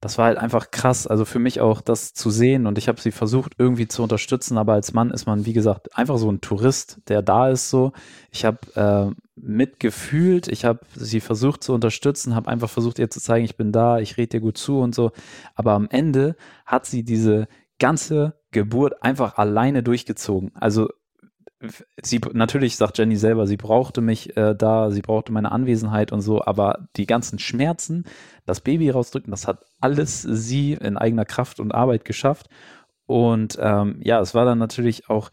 das 0.00 0.18
war 0.18 0.26
halt 0.26 0.38
einfach 0.38 0.70
krass. 0.70 1.06
Also 1.06 1.24
für 1.24 1.38
mich 1.38 1.60
auch 1.60 1.80
das 1.80 2.12
zu 2.12 2.30
sehen 2.30 2.66
und 2.66 2.78
ich 2.78 2.88
habe 2.88 3.00
sie 3.00 3.12
versucht 3.12 3.54
irgendwie 3.58 3.88
zu 3.88 4.02
unterstützen, 4.02 4.58
aber 4.58 4.74
als 4.74 4.92
Mann 4.92 5.10
ist 5.10 5.26
man, 5.26 5.46
wie 5.46 5.52
gesagt, 5.52 5.96
einfach 5.96 6.18
so 6.18 6.30
ein 6.30 6.40
Tourist, 6.40 7.00
der 7.08 7.22
da 7.22 7.48
ist 7.48 7.70
so. 7.70 7.92
Ich 8.30 8.44
habe 8.44 8.58
äh, 8.74 9.14
mitgefühlt, 9.36 10.48
ich 10.48 10.64
habe 10.64 10.80
sie 10.94 11.20
versucht 11.20 11.62
zu 11.62 11.72
unterstützen, 11.72 12.34
habe 12.34 12.48
einfach 12.48 12.70
versucht 12.70 12.98
ihr 12.98 13.10
zu 13.10 13.20
zeigen, 13.20 13.44
ich 13.44 13.56
bin 13.56 13.72
da, 13.72 13.98
ich 13.98 14.16
rede 14.16 14.28
dir 14.28 14.40
gut 14.40 14.58
zu 14.58 14.80
und 14.80 14.94
so. 14.94 15.12
Aber 15.54 15.72
am 15.72 15.88
Ende 15.90 16.36
hat 16.66 16.86
sie 16.86 17.02
diese 17.02 17.48
ganze 17.78 18.34
Geburt 18.50 19.02
einfach 19.02 19.36
alleine 19.36 19.82
durchgezogen. 19.82 20.52
Also 20.54 20.88
sie 22.02 22.20
natürlich 22.32 22.76
sagt 22.76 22.98
Jenny 22.98 23.16
selber, 23.16 23.46
sie 23.46 23.56
brauchte 23.56 24.00
mich 24.00 24.36
äh, 24.36 24.54
da, 24.54 24.90
sie 24.90 25.02
brauchte 25.02 25.32
meine 25.32 25.52
Anwesenheit 25.52 26.12
und 26.12 26.20
so, 26.20 26.44
aber 26.44 26.88
die 26.96 27.06
ganzen 27.06 27.38
Schmerzen, 27.38 28.04
das 28.44 28.60
Baby 28.60 28.90
rausdrücken, 28.90 29.30
das 29.30 29.46
hat 29.46 29.64
alles 29.80 30.22
sie 30.22 30.74
in 30.74 30.96
eigener 30.96 31.24
Kraft 31.24 31.60
und 31.60 31.72
Arbeit 31.72 32.04
geschafft. 32.04 32.48
Und 33.06 33.56
ähm, 33.60 34.00
ja, 34.02 34.20
es 34.20 34.34
war 34.34 34.44
dann 34.44 34.58
natürlich 34.58 35.08
auch 35.08 35.30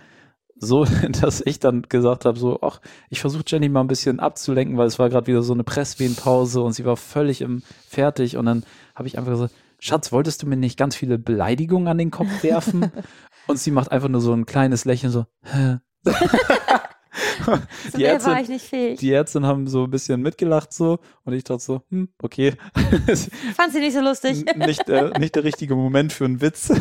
so, 0.55 0.85
dass 1.21 1.41
ich 1.45 1.59
dann 1.59 1.83
gesagt 1.83 2.25
habe, 2.25 2.39
so, 2.39 2.59
ach, 2.61 2.79
ich 3.09 3.19
versuche 3.19 3.43
Jenny 3.45 3.67
mal 3.69 3.81
ein 3.81 3.87
bisschen 3.87 4.19
abzulenken, 4.19 4.77
weil 4.77 4.87
es 4.87 4.99
war 4.99 5.09
gerade 5.09 5.27
wieder 5.27 5.41
so 5.41 5.53
eine 5.53 5.63
Presswehenpause 5.63 6.61
und 6.61 6.73
sie 6.73 6.85
war 6.85 6.97
völlig 6.97 7.41
im 7.41 7.63
fertig 7.87 8.37
und 8.37 8.45
dann 8.45 8.63
habe 8.95 9.07
ich 9.07 9.17
einfach 9.17 9.31
gesagt, 9.31 9.53
Schatz, 9.79 10.13
wolltest 10.13 10.41
du 10.41 10.47
mir 10.47 10.55
nicht 10.55 10.77
ganz 10.77 10.95
viele 10.95 11.17
Beleidigungen 11.17 11.89
an 11.89 11.97
den 11.97 12.11
Kopf 12.11 12.43
werfen? 12.43 12.89
und 13.47 13.59
sie 13.59 13.71
macht 13.71 13.91
einfach 13.91 14.07
nur 14.07 14.21
so 14.21 14.31
ein 14.31 14.45
kleines 14.45 14.85
Lächeln, 14.85 15.11
so, 15.11 15.25
Hä? 15.41 15.79
so 17.91 17.97
die 17.97 18.03
Ärztin, 18.03 18.33
war 18.33 18.41
ich 18.41 18.49
nicht 18.49 18.65
fähig. 18.65 18.99
Die 18.99 19.09
Ärzte 19.09 19.41
haben 19.41 19.67
so 19.67 19.83
ein 19.85 19.89
bisschen 19.89 20.21
mitgelacht 20.21 20.73
so 20.73 20.99
und 21.23 21.33
ich 21.33 21.43
dachte 21.43 21.63
so, 21.63 21.81
hm, 21.89 22.09
okay. 22.21 22.53
Fand 23.55 23.73
sie 23.73 23.79
nicht 23.79 23.93
so 23.93 24.01
lustig. 24.01 24.45
nicht, 24.55 24.89
äh, 24.89 25.11
nicht 25.19 25.35
der 25.35 25.43
richtige 25.43 25.75
Moment 25.75 26.13
für 26.13 26.25
einen 26.25 26.41
Witz. 26.41 26.71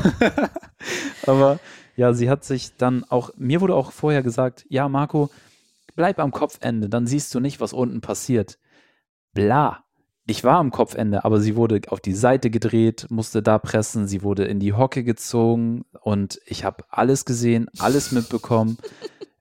Aber 1.26 1.60
ja, 1.96 2.12
sie 2.14 2.30
hat 2.30 2.44
sich 2.44 2.76
dann 2.76 3.04
auch, 3.04 3.30
mir 3.36 3.60
wurde 3.60 3.74
auch 3.74 3.92
vorher 3.92 4.22
gesagt, 4.22 4.64
ja, 4.68 4.88
Marco, 4.88 5.30
bleib 5.94 6.18
am 6.18 6.30
Kopfende, 6.30 6.88
dann 6.88 7.06
siehst 7.06 7.34
du 7.34 7.40
nicht, 7.40 7.60
was 7.60 7.72
unten 7.72 8.00
passiert. 8.00 8.58
Bla. 9.32 9.84
Ich 10.24 10.44
war 10.44 10.58
am 10.58 10.70
Kopfende, 10.70 11.24
aber 11.24 11.40
sie 11.40 11.56
wurde 11.56 11.80
auf 11.88 11.98
die 11.98 12.14
Seite 12.14 12.48
gedreht, 12.48 13.06
musste 13.10 13.42
da 13.42 13.58
pressen, 13.58 14.06
sie 14.06 14.22
wurde 14.22 14.44
in 14.44 14.60
die 14.60 14.72
Hocke 14.72 15.02
gezogen 15.02 15.84
und 16.00 16.40
ich 16.46 16.64
habe 16.64 16.84
alles 16.90 17.24
gesehen, 17.24 17.68
alles 17.80 18.12
mitbekommen. 18.12 18.78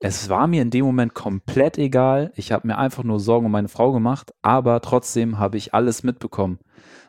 Es 0.03 0.29
war 0.29 0.47
mir 0.47 0.63
in 0.63 0.71
dem 0.71 0.83
Moment 0.83 1.13
komplett 1.13 1.77
egal. 1.77 2.31
Ich 2.35 2.51
habe 2.51 2.67
mir 2.67 2.77
einfach 2.77 3.03
nur 3.03 3.19
Sorgen 3.19 3.45
um 3.45 3.51
meine 3.51 3.67
Frau 3.67 3.91
gemacht, 3.91 4.33
aber 4.41 4.81
trotzdem 4.81 5.37
habe 5.37 5.57
ich 5.57 5.75
alles 5.75 6.01
mitbekommen. 6.01 6.57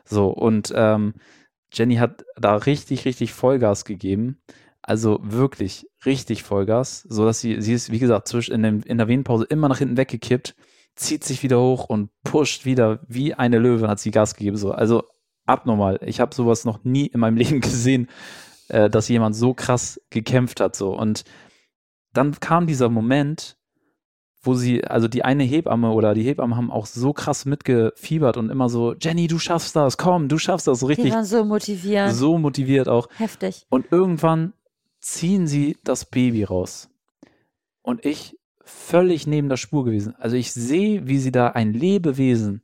So, 0.05 0.29
und 0.29 0.71
ähm, 0.75 1.15
Jenny 1.73 1.95
hat 1.95 2.23
da 2.37 2.55
richtig, 2.55 3.05
richtig 3.05 3.33
Vollgas 3.33 3.83
gegeben. 3.83 4.41
Also 4.83 5.19
wirklich 5.23 5.87
richtig 6.05 6.43
Vollgas, 6.43 7.01
so 7.09 7.25
dass 7.25 7.39
sie, 7.39 7.61
sie 7.61 7.73
ist, 7.73 7.91
wie 7.91 7.99
gesagt, 7.99 8.27
zwischen 8.27 8.53
in, 8.53 8.63
dem, 8.63 8.81
in 8.81 8.99
der 8.99 9.07
Venenpause 9.07 9.45
immer 9.45 9.69
nach 9.69 9.79
hinten 9.79 9.97
weggekippt 9.97 10.55
zieht 10.95 11.23
sich 11.23 11.41
wieder 11.41 11.59
hoch 11.59 11.85
und 11.85 12.11
pusht 12.23 12.65
wieder 12.65 12.99
wie 13.07 13.33
eine 13.33 13.57
Löwe, 13.57 13.87
hat 13.87 13.99
sie 13.99 14.11
Gas 14.11 14.35
gegeben. 14.35 14.57
So. 14.57 14.71
Also 14.71 15.03
abnormal. 15.47 15.99
Ich 16.05 16.19
habe 16.19 16.35
sowas 16.35 16.65
noch 16.65 16.83
nie 16.83 17.07
in 17.07 17.19
meinem 17.19 17.37
Leben 17.37 17.61
gesehen, 17.61 18.07
äh, 18.67 18.89
dass 18.89 19.09
jemand 19.09 19.35
so 19.35 19.55
krass 19.55 19.99
gekämpft 20.11 20.59
hat. 20.59 20.75
So. 20.75 20.95
Und 20.95 21.23
dann 22.13 22.39
kam 22.39 22.67
dieser 22.67 22.89
Moment, 22.89 23.57
wo 24.41 24.53
sie, 24.53 24.83
also 24.83 25.07
die 25.07 25.23
eine 25.23 25.43
Hebamme 25.43 25.91
oder 25.91 26.13
die 26.13 26.23
Hebammen 26.23 26.55
haben 26.57 26.69
auch 26.69 26.85
so 26.85 27.13
krass 27.13 27.45
mitgefiebert 27.45 28.37
und 28.37 28.49
immer 28.49 28.69
so, 28.69 28.93
Jenny, 28.93 29.27
du 29.27 29.39
schaffst 29.39 29.75
das, 29.75 29.97
komm, 29.97 30.27
du 30.27 30.37
schaffst 30.37 30.67
das, 30.67 30.81
so 30.81 30.87
richtig. 30.87 31.05
Die 31.05 31.11
waren 31.11 31.25
so 31.25 31.45
motiviert. 31.45 32.13
So 32.13 32.37
motiviert 32.37 32.89
auch. 32.89 33.07
Heftig. 33.17 33.65
Und 33.69 33.91
irgendwann 33.91 34.53
ziehen 34.99 35.47
sie 35.47 35.77
das 35.83 36.05
Baby 36.05 36.43
raus. 36.43 36.89
Und 37.81 38.05
ich 38.05 38.37
völlig 38.65 39.27
neben 39.27 39.49
der 39.49 39.57
Spur 39.57 39.85
gewesen. 39.85 40.15
Also 40.17 40.35
ich 40.35 40.53
sehe, 40.53 41.07
wie 41.07 41.19
sie 41.19 41.31
da 41.31 41.49
ein 41.49 41.73
Lebewesen 41.73 42.61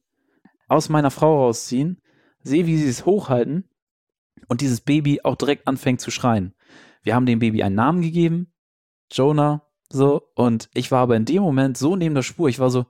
aus 0.67 0.89
meiner 0.89 1.12
Frau 1.12 1.45
rausziehen, 1.45 2.01
sehe, 2.43 2.65
wie 2.65 2.77
sie 2.77 2.88
es 2.88 3.05
hochhalten 3.05 3.69
und 4.47 4.62
dieses 4.62 4.81
Baby 4.81 5.21
auch 5.23 5.35
direkt 5.35 5.67
anfängt 5.67 6.01
zu 6.01 6.12
schreien. 6.12 6.53
Wir 7.03 7.15
haben 7.15 7.25
dem 7.25 7.39
Baby 7.39 7.63
einen 7.63 7.75
Namen 7.75 8.01
gegeben, 8.01 8.48
Jonah, 9.12 9.63
so, 9.91 10.30
und 10.36 10.69
ich 10.74 10.91
war 10.91 11.02
aber 11.02 11.15
in 11.15 11.26
dem 11.26 11.41
Moment 11.41 11.78
so 11.78 11.95
neben 11.95 12.15
der 12.15 12.22
Spur, 12.22 12.50
ich 12.50 12.60
war 12.60 12.69
so, 12.69 12.86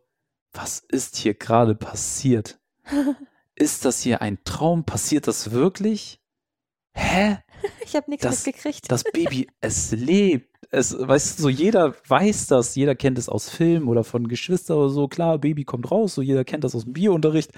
was 0.53 0.79
ist 0.79 1.15
hier 1.15 1.33
gerade 1.33 1.75
passiert? 1.75 2.59
ist 3.55 3.85
das 3.85 4.01
hier 4.01 4.21
ein 4.21 4.39
Traum? 4.43 4.83
Passiert 4.83 5.27
das 5.27 5.51
wirklich? 5.51 6.19
Hä? 6.93 7.37
Ich 7.83 7.95
habe 7.95 8.09
nichts 8.09 8.45
mitgekriegt. 8.45 8.89
Das 8.89 9.03
Baby, 9.03 9.49
es 9.61 9.91
lebt. 9.91 10.47
Es, 10.71 10.95
weißt 10.97 11.39
du, 11.39 11.43
so 11.43 11.49
jeder 11.49 11.95
weiß 12.07 12.47
das, 12.47 12.75
jeder 12.75 12.95
kennt 12.95 13.17
es 13.17 13.27
aus 13.27 13.49
Filmen 13.49 13.89
oder 13.89 14.05
von 14.05 14.27
Geschwistern 14.29 14.77
oder 14.77 14.89
so. 14.89 15.07
Klar, 15.09 15.39
Baby 15.39 15.65
kommt 15.65 15.91
raus, 15.91 16.15
so 16.15 16.21
jeder 16.21 16.45
kennt 16.45 16.63
das 16.63 16.75
aus 16.75 16.85
dem 16.85 16.93
Biounterricht. 16.93 17.51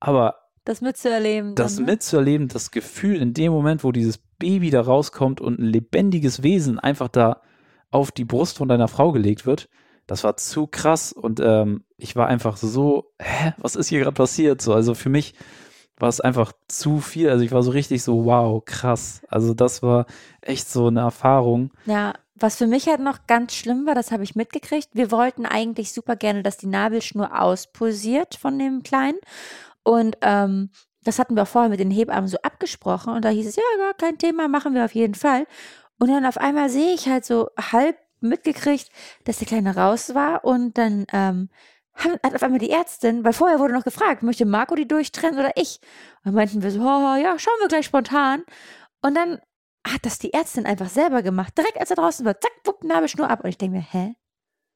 Aber 0.00 0.48
das 0.64 0.80
mitzuerleben. 0.80 1.54
Das 1.54 1.76
dann, 1.76 1.84
ne? 1.84 1.92
mitzuerleben, 1.92 2.48
das 2.48 2.70
Gefühl 2.70 3.22
in 3.22 3.32
dem 3.32 3.52
Moment, 3.52 3.84
wo 3.84 3.92
dieses 3.92 4.18
Baby 4.18 4.70
da 4.70 4.80
rauskommt 4.80 5.40
und 5.40 5.58
ein 5.58 5.66
lebendiges 5.66 6.42
Wesen 6.42 6.78
einfach 6.78 7.08
da 7.08 7.42
auf 7.90 8.12
die 8.12 8.24
Brust 8.24 8.58
von 8.58 8.68
deiner 8.68 8.88
Frau 8.88 9.12
gelegt 9.12 9.46
wird, 9.46 9.68
das 10.06 10.24
war 10.24 10.36
zu 10.36 10.66
krass 10.66 11.12
und 11.12 11.38
ähm, 11.40 11.84
ich 11.96 12.16
war 12.16 12.26
einfach 12.28 12.56
so, 12.56 13.12
hä, 13.20 13.52
was 13.58 13.76
ist 13.76 13.88
hier 13.88 14.00
gerade 14.00 14.14
passiert? 14.14 14.62
So, 14.62 14.72
also 14.72 14.94
für 14.94 15.10
mich 15.10 15.34
war 15.98 16.08
es 16.08 16.20
einfach 16.20 16.52
zu 16.68 17.00
viel. 17.00 17.28
Also 17.28 17.44
ich 17.44 17.52
war 17.52 17.62
so 17.62 17.70
richtig 17.72 18.02
so, 18.02 18.24
wow, 18.24 18.64
krass. 18.64 19.22
Also 19.28 19.52
das 19.52 19.82
war 19.82 20.06
echt 20.40 20.68
so 20.68 20.86
eine 20.86 21.00
Erfahrung. 21.00 21.72
Ja, 21.84 22.14
was 22.36 22.56
für 22.56 22.66
mich 22.66 22.86
halt 22.86 23.00
noch 23.00 23.26
ganz 23.26 23.54
schlimm 23.54 23.84
war, 23.84 23.94
das 23.94 24.12
habe 24.12 24.22
ich 24.22 24.36
mitgekriegt. 24.36 24.88
Wir 24.92 25.10
wollten 25.10 25.44
eigentlich 25.44 25.92
super 25.92 26.16
gerne, 26.16 26.42
dass 26.42 26.56
die 26.56 26.68
Nabelschnur 26.68 27.38
auspulsiert 27.40 28.36
von 28.36 28.58
dem 28.58 28.82
Kleinen. 28.82 29.18
Und 29.82 30.16
ähm, 30.22 30.70
das 31.02 31.18
hatten 31.18 31.36
wir 31.36 31.46
vorher 31.46 31.70
mit 31.70 31.80
den 31.80 31.90
Hebammen 31.90 32.28
so 32.28 32.38
abgesprochen. 32.42 33.12
Und 33.12 33.24
da 33.24 33.30
hieß 33.30 33.46
es, 33.46 33.56
ja, 33.56 33.62
gar 33.78 33.94
kein 33.94 34.18
Thema, 34.18 34.48
machen 34.48 34.74
wir 34.74 34.84
auf 34.84 34.94
jeden 34.94 35.14
Fall. 35.14 35.46
Und 35.98 36.08
dann 36.08 36.24
auf 36.24 36.38
einmal 36.38 36.70
sehe 36.70 36.94
ich 36.94 37.08
halt 37.08 37.24
so 37.24 37.50
halb 37.58 37.96
mitgekriegt, 38.20 38.90
dass 39.24 39.38
der 39.38 39.46
Kleine 39.46 39.76
raus 39.76 40.14
war 40.14 40.44
und 40.44 40.78
dann 40.78 41.06
ähm, 41.12 41.48
hat 41.94 42.34
auf 42.34 42.42
einmal 42.42 42.60
die 42.60 42.70
Ärztin, 42.70 43.24
weil 43.24 43.32
vorher 43.32 43.58
wurde 43.58 43.74
noch 43.74 43.84
gefragt, 43.84 44.22
möchte 44.22 44.46
Marco 44.46 44.74
die 44.74 44.86
durchtrennen 44.86 45.38
oder 45.38 45.52
ich? 45.56 45.80
Und 46.24 46.34
meinten 46.34 46.62
wir 46.62 46.70
so, 46.70 46.80
oh, 46.80 47.16
ja, 47.16 47.38
schauen 47.38 47.58
wir 47.60 47.68
gleich 47.68 47.86
spontan. 47.86 48.44
Und 49.02 49.16
dann 49.16 49.40
hat 49.86 50.04
das 50.04 50.18
die 50.18 50.32
Ärztin 50.32 50.66
einfach 50.66 50.88
selber 50.88 51.22
gemacht. 51.22 51.56
Direkt 51.56 51.78
als 51.78 51.90
er 51.90 51.96
draußen 51.96 52.24
war, 52.24 52.40
zack, 52.40 52.52
wupp, 52.64 52.84
Nabelschnur 52.84 53.28
ab. 53.28 53.42
Und 53.42 53.50
ich 53.50 53.58
denke 53.58 53.78
mir, 53.78 53.86
hä? 53.90 54.14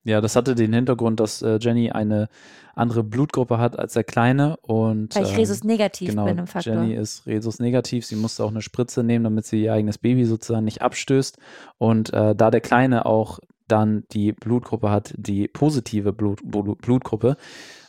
Ja, 0.05 0.21
das 0.21 0.35
hatte 0.35 0.55
den 0.55 0.73
Hintergrund, 0.73 1.21
dass 1.21 1.43
äh, 1.43 1.59
Jenny 1.61 1.91
eine 1.91 2.29
andere 2.75 3.05
Blutgruppe 3.05 3.59
hat 3.59 3.79
als 3.79 3.93
der 3.93 4.05
Kleine 4.05 4.57
und 4.63 5.15
weil 5.15 5.25
ich 5.25 5.31
ähm, 5.31 5.37
Resus 5.37 5.63
negativ 5.63 6.11
genau, 6.11 6.25
bin 6.25 6.39
im 6.39 6.47
Faktor. 6.47 6.75
Jenny 6.75 6.95
ist 6.95 7.27
Resus 7.27 7.59
negativ. 7.59 8.07
Sie 8.07 8.17
musste 8.17 8.45
auch 8.45 8.51
eine 8.51 8.63
Spritze 8.63 9.05
nehmen, 9.05 9.25
damit 9.25 9.47
sie 9.47 9.65
ihr 9.65 9.73
eigenes 9.73 9.99
Baby 9.99 10.25
sozusagen 10.25 10.65
nicht 10.65 10.83
abstößt. 10.83 11.39
Und 11.79 12.13
äh, 12.13 12.35
da 12.35 12.51
der 12.51 12.61
Kleine 12.61 13.07
auch 13.07 13.41
dann 13.69 14.05
die 14.13 14.33
Blutgruppe 14.33 14.91
hat, 14.91 15.15
die 15.17 15.49
positive 15.49 16.13
Blut, 16.13 16.41
Blutgruppe, 16.43 17.37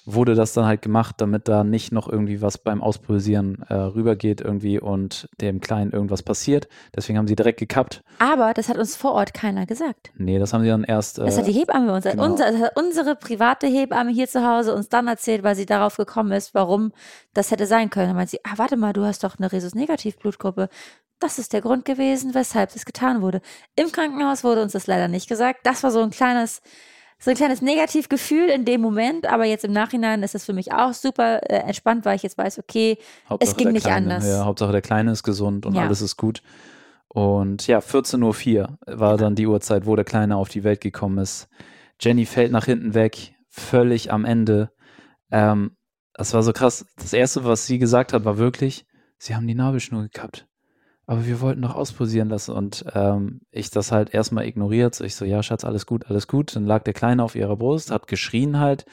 wurde 0.05 0.35
das 0.35 0.53
dann 0.53 0.65
halt 0.65 0.81
gemacht, 0.81 1.15
damit 1.19 1.47
da 1.47 1.63
nicht 1.63 1.91
noch 1.91 2.09
irgendwie 2.09 2.41
was 2.41 2.57
beim 2.57 2.81
Auspulsieren 2.81 3.63
äh, 3.69 3.73
rübergeht 3.73 4.41
irgendwie 4.41 4.79
und 4.79 5.29
dem 5.39 5.61
Kleinen 5.61 5.91
irgendwas 5.91 6.23
passiert. 6.23 6.67
Deswegen 6.95 7.17
haben 7.17 7.27
sie 7.27 7.35
direkt 7.35 7.59
gekappt. 7.59 8.03
Aber 8.19 8.53
das 8.53 8.69
hat 8.69 8.77
uns 8.77 8.95
vor 8.95 9.13
Ort 9.13 9.33
keiner 9.33 9.65
gesagt. 9.65 10.11
Nee, 10.15 10.39
das 10.39 10.53
haben 10.53 10.63
sie 10.63 10.69
dann 10.69 10.83
erst. 10.83 11.19
Äh, 11.19 11.25
das 11.25 11.37
hat 11.37 11.47
die 11.47 11.53
Hebamme 11.53 11.93
uns, 11.93 12.03
genau. 12.03 12.25
unsere, 12.25 12.71
unsere 12.75 13.15
private 13.15 13.67
Hebamme 13.67 14.11
hier 14.11 14.27
zu 14.27 14.45
Hause 14.45 14.75
uns 14.75 14.89
dann 14.89 15.07
erzählt, 15.07 15.43
weil 15.43 15.55
sie 15.55 15.65
darauf 15.65 15.97
gekommen 15.97 16.31
ist, 16.31 16.53
warum 16.53 16.91
das 17.33 17.51
hätte 17.51 17.65
sein 17.65 17.89
können. 17.89 18.08
Dann 18.08 18.17
meint 18.17 18.29
sie, 18.29 18.39
ah, 18.43 18.54
warte 18.58 18.77
mal, 18.77 18.93
du 18.93 19.06
hast 19.06 19.23
doch 19.23 19.37
eine 19.37 19.51
Rhesus-Negativ-Blutgruppe. 19.51 20.69
Das 21.19 21.39
ist 21.39 21.54
der 21.54 21.62
Grund 21.62 21.85
gewesen, 21.85 22.33
weshalb 22.33 22.73
das 22.73 22.85
getan 22.85 23.21
wurde. 23.21 23.39
Im 23.77 23.91
Krankenhaus 23.91 24.43
wurde 24.43 24.62
uns 24.62 24.73
das 24.73 24.87
leider 24.87 25.08
nicht 25.08 25.29
gesagt. 25.29 25.62
Das 25.63 25.81
war 25.81 25.91
so 25.91 26.01
ein 26.01 26.10
kleines, 26.10 26.62
so 27.19 27.31
ein 27.31 27.37
kleines 27.37 27.61
Negativgefühl 27.61 28.49
in 28.49 28.65
dem 28.65 28.81
Moment, 28.81 29.25
aber 29.27 29.45
jetzt 29.45 29.65
im 29.65 29.71
Nachhinein 29.71 30.23
ist 30.23 30.35
es 30.35 30.45
für 30.45 30.53
mich 30.53 30.73
auch 30.73 30.93
super 30.93 31.41
äh, 31.49 31.59
entspannt, 31.59 32.05
weil 32.05 32.15
ich 32.15 32.23
jetzt 32.23 32.37
weiß, 32.37 32.59
okay, 32.59 32.97
Hauptsache 33.29 33.51
es 33.51 33.57
ging 33.57 33.71
nicht 33.71 33.85
Kleine, 33.85 34.15
anders. 34.15 34.27
Ja, 34.27 34.45
Hauptsache 34.45 34.71
der 34.71 34.81
Kleine 34.81 35.11
ist 35.11 35.23
gesund 35.23 35.65
und 35.65 35.75
ja. 35.75 35.83
alles 35.83 36.01
ist 36.01 36.17
gut. 36.17 36.41
Und 37.07 37.67
ja, 37.67 37.79
14.04 37.79 38.61
Uhr 38.61 38.77
war 38.87 39.17
dann 39.17 39.35
die 39.35 39.47
Uhrzeit, 39.47 39.85
wo 39.85 39.95
der 39.95 40.05
Kleine 40.05 40.35
auf 40.35 40.49
die 40.49 40.63
Welt 40.63 40.81
gekommen 40.81 41.19
ist. 41.19 41.47
Jenny 41.99 42.25
fällt 42.25 42.51
nach 42.51 42.65
hinten 42.65 42.95
weg, 42.95 43.35
völlig 43.49 44.11
am 44.11 44.25
Ende. 44.25 44.71
Ähm, 45.31 45.77
das 46.13 46.33
war 46.33 46.43
so 46.43 46.53
krass. 46.53 46.85
Das 46.97 47.13
Erste, 47.13 47.45
was 47.45 47.65
sie 47.67 47.77
gesagt 47.77 48.13
hat, 48.13 48.25
war 48.25 48.37
wirklich, 48.37 48.85
sie 49.17 49.35
haben 49.35 49.47
die 49.47 49.55
Nabelschnur 49.55 50.01
gekappt. 50.03 50.47
Aber 51.06 51.25
wir 51.25 51.41
wollten 51.41 51.62
doch 51.62 51.75
ausposieren 51.75 52.29
lassen 52.29 52.54
und 52.54 52.85
ähm, 52.93 53.41
ich 53.51 53.69
das 53.69 53.91
halt 53.91 54.13
erstmal 54.13 54.45
ignoriert. 54.47 54.95
So 54.95 55.04
ich 55.04 55.15
so, 55.15 55.25
ja, 55.25 55.43
Schatz, 55.43 55.65
alles 55.65 55.85
gut, 55.85 56.10
alles 56.10 56.27
gut. 56.27 56.56
Dann 56.56 56.65
lag 56.65 56.83
der 56.83 56.93
Kleine 56.93 57.23
auf 57.23 57.35
ihrer 57.35 57.58
Brust, 57.58 57.91
hat 57.91 58.08
geschrien 58.08 58.60
halt 58.60 58.85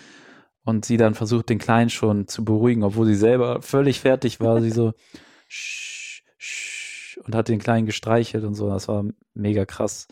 und 0.65 0.85
sie 0.85 0.97
dann 0.97 1.15
versucht, 1.15 1.49
den 1.49 1.59
Kleinen 1.59 1.91
schon 1.91 2.27
zu 2.27 2.45
beruhigen, 2.45 2.83
obwohl 2.83 3.07
sie 3.07 3.15
selber 3.15 3.63
völlig 3.63 4.01
fertig 4.01 4.41
war. 4.41 4.61
sie 4.61 4.71
so, 4.71 4.93
sch, 5.49 6.23
sch, 6.37 7.19
und 7.25 7.35
hat 7.35 7.49
den 7.49 7.61
Kleinen 7.61 7.87
gestreichelt 7.87 8.45
und 8.45 8.55
so. 8.55 8.69
Das 8.69 8.89
war 8.89 9.05
mega 9.35 9.65
krass. 9.65 10.09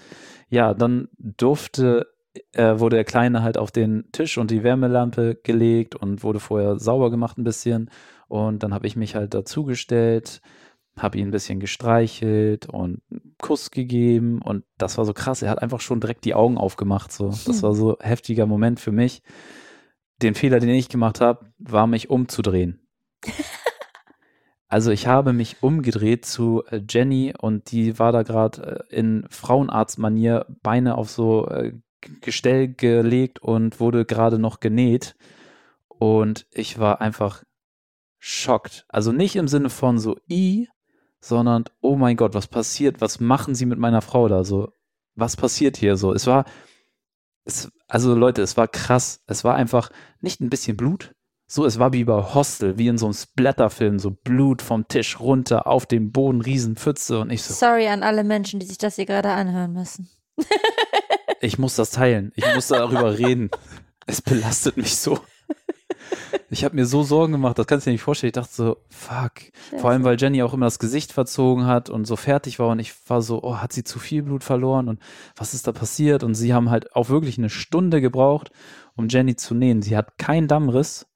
Ja, 0.49 0.75
dann 0.75 1.09
durfte 1.19 2.07
äh, 2.53 2.79
wurde 2.79 2.97
der 2.97 3.05
Kleine 3.05 3.43
halt 3.43 3.59
auf 3.59 3.71
den 3.71 4.05
Tisch 4.13 4.39
und 4.39 4.51
die 4.51 4.63
Wärmelampe 4.63 5.37
gelegt 5.43 5.95
und 5.97 6.23
wurde 6.23 6.41
vorher 6.41 6.79
sauber 6.79 7.11
gemacht 7.11 7.39
ein 7.39 7.45
bisschen. 7.45 7.91
Und 8.29 8.63
dann 8.63 8.75
habe 8.75 8.87
ich 8.87 8.97
mich 8.97 9.15
halt 9.15 9.35
dazugestellt, 9.35 10.43
habe 11.03 11.19
ihn 11.19 11.29
ein 11.29 11.33
bisschen 11.33 11.61
gestreichelt 11.61 12.67
und 12.67 13.03
einen 13.11 13.35
Kuss 13.41 13.71
gegeben. 13.71 14.41
Und 14.43 14.65
das 14.77 14.99
war 14.99 15.05
so 15.05 15.13
krass. 15.13 15.43
Er 15.43 15.51
hat 15.51 15.63
einfach 15.63 15.81
schon 15.81 16.01
direkt 16.01 16.25
die 16.25 16.35
Augen 16.35 16.59
aufgemacht. 16.59 17.13
So. 17.13 17.29
Das 17.29 17.63
war 17.63 17.75
so 17.75 17.99
ein 17.99 18.07
heftiger 18.07 18.47
Moment 18.47 18.81
für 18.81 18.93
mich. 18.93 19.23
Den 20.23 20.35
Fehler, 20.35 20.61
den 20.61 20.71
ich 20.71 20.89
gemacht 20.89 21.21
habe, 21.21 21.53
war 21.59 21.87
mich 21.87 22.11
umzudrehen. 22.11 22.81
Also 24.71 24.91
ich 24.91 25.07
habe 25.07 25.33
mich 25.33 25.63
umgedreht 25.63 26.27
zu 26.27 26.63
äh, 26.69 26.83
Jenny 26.89 27.33
und 27.37 27.73
die 27.73 27.99
war 27.99 28.13
da 28.13 28.23
gerade 28.23 28.87
äh, 28.91 28.95
in 28.95 29.27
Frauenarztmanier 29.31 30.47
Beine 30.63 30.97
auf 30.97 31.11
so 31.11 31.49
äh, 31.49 31.73
Gestell 32.21 32.69
gelegt 32.75 33.41
und 33.41 33.81
wurde 33.81 34.05
gerade 34.05 34.39
noch 34.39 34.61
genäht. 34.61 35.17
Und 35.89 36.47
ich 36.53 36.79
war 36.79 37.01
einfach 37.01 37.43
schockt. 38.19 38.85
Also 38.89 39.11
nicht 39.11 39.37
im 39.37 39.49
Sinne 39.49 39.71
von 39.71 39.99
so 39.99 40.17
i, 40.31 40.69
sondern 41.21 41.65
oh 41.81 41.97
mein 41.97 42.17
Gott, 42.17 42.35
was 42.35 42.47
passiert? 42.47 43.01
Was 43.01 43.21
machen 43.21 43.55
sie 43.55 43.67
mit 43.67 43.79
meiner 43.79 44.03
Frau 44.03 44.29
da 44.29 44.45
so? 44.45 44.73
Was 45.15 45.37
passiert 45.37 45.77
hier 45.77 45.97
so? 45.97 46.13
Es 46.13 46.27
war, 46.27 46.45
es, 47.45 47.71
also 47.89 48.15
Leute, 48.15 48.43
es 48.43 48.57
war 48.57 48.69
krass. 48.69 49.23
Es 49.27 49.45
war 49.45 49.55
einfach 49.55 49.91
nicht 50.21 50.41
ein 50.41 50.51
bisschen 50.51 50.77
Blut. 50.77 51.13
So, 51.51 51.65
es 51.65 51.79
war 51.79 51.95
wie 51.95 52.05
bei 52.05 52.35
Hostel, 52.35 52.77
wie 52.77 52.89
in 52.89 52.99
so 52.99 53.07
einem 53.07 53.15
Splatterfilm, 53.15 53.99
so 53.99 54.11
Blut 54.11 54.61
vom 54.61 54.87
Tisch 54.87 55.19
runter 55.19 55.67
auf 55.67 55.87
den 55.87 56.13
Boden, 56.13 56.43
Riesenpfütze 56.43 57.19
und 57.21 57.31
ich 57.31 57.43
so. 57.43 57.55
Sorry 57.55 57.89
an 57.89 58.03
alle 58.03 58.23
Menschen, 58.23 58.61
die 58.61 58.67
sich 58.67 58.77
das 58.77 58.97
hier 58.97 59.07
gerade 59.07 59.31
anhören 59.31 59.73
müssen. 59.73 60.11
ich 61.41 61.59
muss 61.59 61.75
das 61.77 61.91
teilen. 61.91 62.33
Ich 62.37 62.45
muss 62.55 62.69
darüber 62.69 63.19
reden. 63.19 63.51
Es 64.07 64.21
belastet 64.21 64.77
mich 64.77 64.97
so. 64.97 65.21
Ich 66.51 66.65
habe 66.65 66.77
mir 66.77 66.87
so 66.87 67.03
Sorgen 67.03 67.33
gemacht, 67.33 67.59
das 67.59 67.67
kannst 67.67 67.87
du 67.87 67.91
dir 67.91 67.95
nicht 67.95 68.03
vorstellen. 68.03 68.29
Ich 68.29 68.35
dachte 68.35 68.55
so, 68.55 68.77
fuck. 68.89 69.33
Vor 69.79 69.91
allem, 69.91 70.05
weil 70.05 70.19
Jenny 70.19 70.43
auch 70.43 70.55
immer 70.55 70.67
das 70.67 70.79
Gesicht 70.79 71.13
verzogen 71.13 71.67
hat 71.67 71.91
und 71.91 72.07
so 72.07 72.17
fertig 72.17 72.59
war 72.59 72.69
und 72.69 72.79
ich 72.79 72.95
war 73.07 73.23
so, 73.23 73.43
oh, 73.43 73.57
hat 73.57 73.73
sie 73.73 73.85
zu 73.85 73.99
viel 73.99 74.23
Blut 74.23 74.45
verloren 74.45 74.89
und 74.89 75.01
was 75.37 75.55
ist 75.55 75.67
da 75.67 75.73
passiert? 75.73 76.23
Und 76.23 76.35
sie 76.35 76.55
haben 76.55 76.71
halt 76.71 76.95
auch 76.97 77.09
wirklich 77.09 77.39
eine 77.39 77.51
Stunde 77.51 78.01
gebraucht, 78.01 78.51
um 78.97 79.09
Jenny 79.09 79.37
zu 79.37 79.55
nähen. 79.55 79.83
Sie 79.83 79.97
hat 79.97 80.19
keinen 80.19 80.49
Dammriss. 80.49 81.07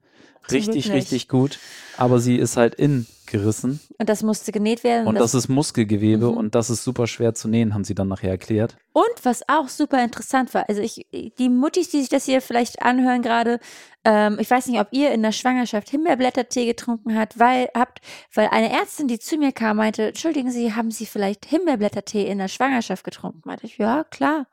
Richtig, 0.51 0.91
richtig 0.91 1.29
gut. 1.29 1.59
Aber 1.97 2.19
sie 2.19 2.37
ist 2.37 2.57
halt 2.57 2.75
in 2.75 3.07
gerissen. 3.33 3.81
Und 3.99 4.09
das 4.09 4.23
musste 4.23 4.53
genäht 4.53 4.85
werden. 4.85 5.09
Und 5.09 5.17
das, 5.17 5.33
das 5.33 5.45
ist 5.45 5.49
Muskelgewebe 5.49 6.31
mhm. 6.31 6.37
und 6.37 6.55
das 6.55 6.71
ist 6.71 6.85
super 6.85 7.09
schwer 7.09 7.35
zu 7.35 7.49
nähen, 7.49 7.75
haben 7.75 7.83
sie 7.83 7.97
dann 7.97 8.07
nachher 8.07 8.31
erklärt. 8.31 8.77
Und 8.93 9.05
was 9.25 9.49
auch 9.49 9.69
super 9.69 10.03
interessant 10.05 10.55
war, 10.55 10.69
also 10.69 10.81
ich, 10.81 11.07
die 11.11 11.49
Muttis, 11.49 11.89
die 11.89 12.01
sich 12.01 12.09
das 12.09 12.27
hier 12.27 12.41
vielleicht 12.41 12.83
anhören 12.83 13.23
gerade, 13.23 13.59
ähm, 14.05 14.37
ich 14.39 14.51
weiß 14.51 14.67
nicht, 14.67 14.79
ob 14.79 14.89
ihr 14.93 15.11
in 15.11 15.23
der 15.23 15.33
Schwangerschaft 15.33 15.91
Himbeerblättertee 15.91 16.67
getrunken 16.67 17.19
habt, 17.19 17.39
weil, 17.39 17.69
habt, 17.75 18.01
weil 18.33 18.49
eine 18.49 18.71
Ärztin, 18.71 19.09
die 19.09 19.19
zu 19.19 19.37
mir 19.37 19.53
kam, 19.53 19.79
meinte, 19.79 20.09
entschuldigen 20.09 20.51
Sie, 20.51 20.75
haben 20.75 20.91
Sie 20.91 21.07
vielleicht 21.07 21.47
Himbeerblättertee 21.47 22.27
in 22.27 22.39
der 22.39 22.49
Schwangerschaft 22.49 23.03
getrunken? 23.03 23.41
Meinte 23.45 23.67
ich, 23.67 23.79
ja, 23.79 24.05
klar 24.05 24.47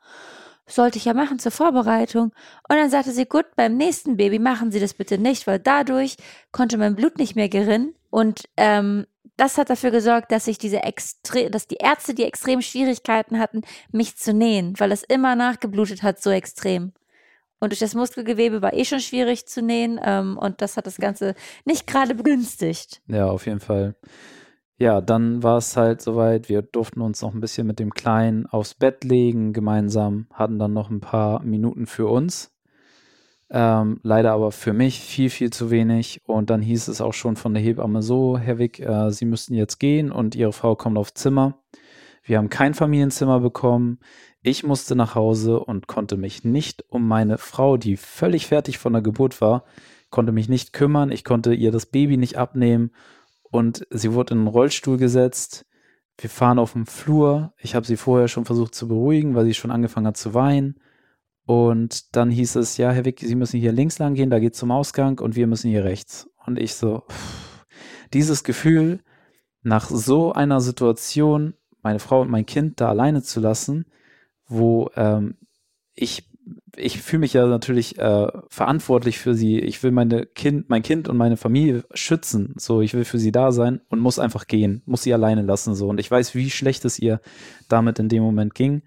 sollte 0.70 0.98
ich 0.98 1.04
ja 1.04 1.14
machen 1.14 1.38
zur 1.38 1.52
Vorbereitung. 1.52 2.32
Und 2.68 2.76
dann 2.76 2.90
sagte 2.90 3.12
sie, 3.12 3.26
gut, 3.26 3.46
beim 3.56 3.76
nächsten 3.76 4.16
Baby 4.16 4.38
machen 4.38 4.72
Sie 4.72 4.80
das 4.80 4.94
bitte 4.94 5.18
nicht, 5.18 5.46
weil 5.46 5.58
dadurch 5.58 6.16
konnte 6.52 6.78
mein 6.78 6.96
Blut 6.96 7.18
nicht 7.18 7.36
mehr 7.36 7.48
gerinnen 7.48 7.94
und 8.10 8.48
ähm, 8.56 9.06
das 9.36 9.56
hat 9.56 9.70
dafür 9.70 9.90
gesorgt, 9.90 10.32
dass 10.32 10.46
ich 10.46 10.58
diese 10.58 10.82
extrem, 10.82 11.50
dass 11.50 11.66
die 11.66 11.76
Ärzte 11.76 12.12
die 12.12 12.24
extrem 12.24 12.60
Schwierigkeiten 12.60 13.38
hatten, 13.38 13.62
mich 13.90 14.16
zu 14.16 14.34
nähen, 14.34 14.74
weil 14.78 14.92
es 14.92 15.02
immer 15.02 15.34
nachgeblutet 15.34 16.02
hat, 16.02 16.20
so 16.20 16.30
extrem. 16.30 16.92
Und 17.58 17.70
durch 17.72 17.80
das 17.80 17.94
Muskelgewebe 17.94 18.60
war 18.60 18.74
eh 18.74 18.84
schon 18.84 19.00
schwierig 19.00 19.46
zu 19.46 19.62
nähen 19.62 19.98
ähm, 20.02 20.36
und 20.36 20.60
das 20.60 20.76
hat 20.76 20.86
das 20.86 20.96
Ganze 20.96 21.34
nicht 21.64 21.86
gerade 21.86 22.14
begünstigt. 22.14 23.00
Ja, 23.06 23.26
auf 23.26 23.46
jeden 23.46 23.60
Fall. 23.60 23.94
Ja, 24.80 25.02
dann 25.02 25.42
war 25.42 25.58
es 25.58 25.76
halt 25.76 26.00
soweit, 26.00 26.48
wir 26.48 26.62
durften 26.62 27.02
uns 27.02 27.20
noch 27.20 27.34
ein 27.34 27.40
bisschen 27.42 27.66
mit 27.66 27.78
dem 27.78 27.92
Kleinen 27.92 28.46
aufs 28.46 28.72
Bett 28.72 29.04
legen, 29.04 29.52
gemeinsam, 29.52 30.26
hatten 30.32 30.58
dann 30.58 30.72
noch 30.72 30.88
ein 30.88 31.00
paar 31.00 31.42
Minuten 31.42 31.86
für 31.86 32.06
uns. 32.06 32.50
Ähm, 33.50 34.00
leider 34.02 34.32
aber 34.32 34.52
für 34.52 34.72
mich 34.72 35.00
viel, 35.00 35.28
viel 35.28 35.50
zu 35.50 35.70
wenig. 35.70 36.22
Und 36.24 36.48
dann 36.48 36.62
hieß 36.62 36.88
es 36.88 37.02
auch 37.02 37.12
schon 37.12 37.36
von 37.36 37.52
der 37.52 37.62
Hebamme 37.62 38.00
so, 38.00 38.38
Herr 38.38 38.56
Wick, 38.56 38.80
äh, 38.80 39.10
Sie 39.10 39.26
müssten 39.26 39.52
jetzt 39.52 39.80
gehen 39.80 40.10
und 40.10 40.34
Ihre 40.34 40.54
Frau 40.54 40.76
kommt 40.76 40.96
aufs 40.96 41.12
Zimmer. 41.12 41.58
Wir 42.22 42.38
haben 42.38 42.48
kein 42.48 42.72
Familienzimmer 42.72 43.40
bekommen. 43.40 43.98
Ich 44.40 44.64
musste 44.64 44.96
nach 44.96 45.14
Hause 45.14 45.60
und 45.60 45.88
konnte 45.88 46.16
mich 46.16 46.42
nicht 46.42 46.86
um 46.88 47.06
meine 47.06 47.36
Frau, 47.36 47.76
die 47.76 47.98
völlig 47.98 48.46
fertig 48.46 48.78
von 48.78 48.94
der 48.94 49.02
Geburt 49.02 49.42
war, 49.42 49.64
konnte 50.08 50.32
mich 50.32 50.48
nicht 50.48 50.72
kümmern. 50.72 51.12
Ich 51.12 51.22
konnte 51.22 51.52
ihr 51.52 51.70
das 51.70 51.84
Baby 51.84 52.16
nicht 52.16 52.38
abnehmen 52.38 52.92
und 53.50 53.86
sie 53.90 54.12
wurde 54.12 54.34
in 54.34 54.40
einen 54.40 54.48
Rollstuhl 54.48 54.96
gesetzt. 54.96 55.66
Wir 56.18 56.30
fahren 56.30 56.58
auf 56.58 56.72
dem 56.72 56.86
Flur. 56.86 57.52
Ich 57.58 57.74
habe 57.74 57.86
sie 57.86 57.96
vorher 57.96 58.28
schon 58.28 58.44
versucht 58.44 58.74
zu 58.74 58.88
beruhigen, 58.88 59.34
weil 59.34 59.44
sie 59.44 59.54
schon 59.54 59.70
angefangen 59.70 60.06
hat 60.06 60.16
zu 60.16 60.34
weinen. 60.34 60.80
Und 61.46 62.14
dann 62.14 62.30
hieß 62.30 62.56
es, 62.56 62.76
ja, 62.76 62.90
Herr 62.90 63.04
Wick, 63.04 63.20
Sie 63.20 63.34
müssen 63.34 63.58
hier 63.58 63.72
links 63.72 63.98
lang 63.98 64.14
gehen, 64.14 64.30
da 64.30 64.38
geht 64.38 64.54
zum 64.54 64.70
Ausgang 64.70 65.18
und 65.18 65.34
wir 65.34 65.46
müssen 65.46 65.70
hier 65.70 65.84
rechts. 65.84 66.28
Und 66.46 66.58
ich 66.58 66.74
so, 66.74 67.02
pff, 67.08 67.66
dieses 68.12 68.44
Gefühl, 68.44 69.00
nach 69.62 69.88
so 69.90 70.32
einer 70.32 70.60
Situation 70.60 71.54
meine 71.82 71.98
Frau 71.98 72.20
und 72.20 72.30
mein 72.30 72.46
Kind 72.46 72.80
da 72.80 72.88
alleine 72.88 73.22
zu 73.22 73.40
lassen, 73.40 73.86
wo 74.46 74.90
ähm, 74.96 75.38
ich 75.94 76.29
ich 76.76 77.00
fühle 77.00 77.20
mich 77.20 77.32
ja 77.32 77.46
natürlich 77.46 77.98
äh, 77.98 78.28
verantwortlich 78.48 79.18
für 79.18 79.34
sie. 79.34 79.58
Ich 79.58 79.82
will 79.82 79.90
meine 79.90 80.26
Kind, 80.26 80.68
mein 80.68 80.82
Kind 80.82 81.08
und 81.08 81.16
meine 81.16 81.36
Familie 81.36 81.84
schützen. 81.94 82.54
So, 82.56 82.80
ich 82.80 82.94
will 82.94 83.04
für 83.04 83.18
sie 83.18 83.32
da 83.32 83.52
sein 83.52 83.80
und 83.88 84.00
muss 84.00 84.18
einfach 84.18 84.46
gehen, 84.46 84.82
muss 84.86 85.02
sie 85.02 85.14
alleine 85.14 85.42
lassen. 85.42 85.74
So, 85.74 85.88
und 85.88 86.00
ich 86.00 86.10
weiß, 86.10 86.34
wie 86.34 86.50
schlecht 86.50 86.84
es 86.84 86.98
ihr 86.98 87.20
damit 87.68 87.98
in 87.98 88.08
dem 88.08 88.22
Moment 88.22 88.54
ging 88.54 88.82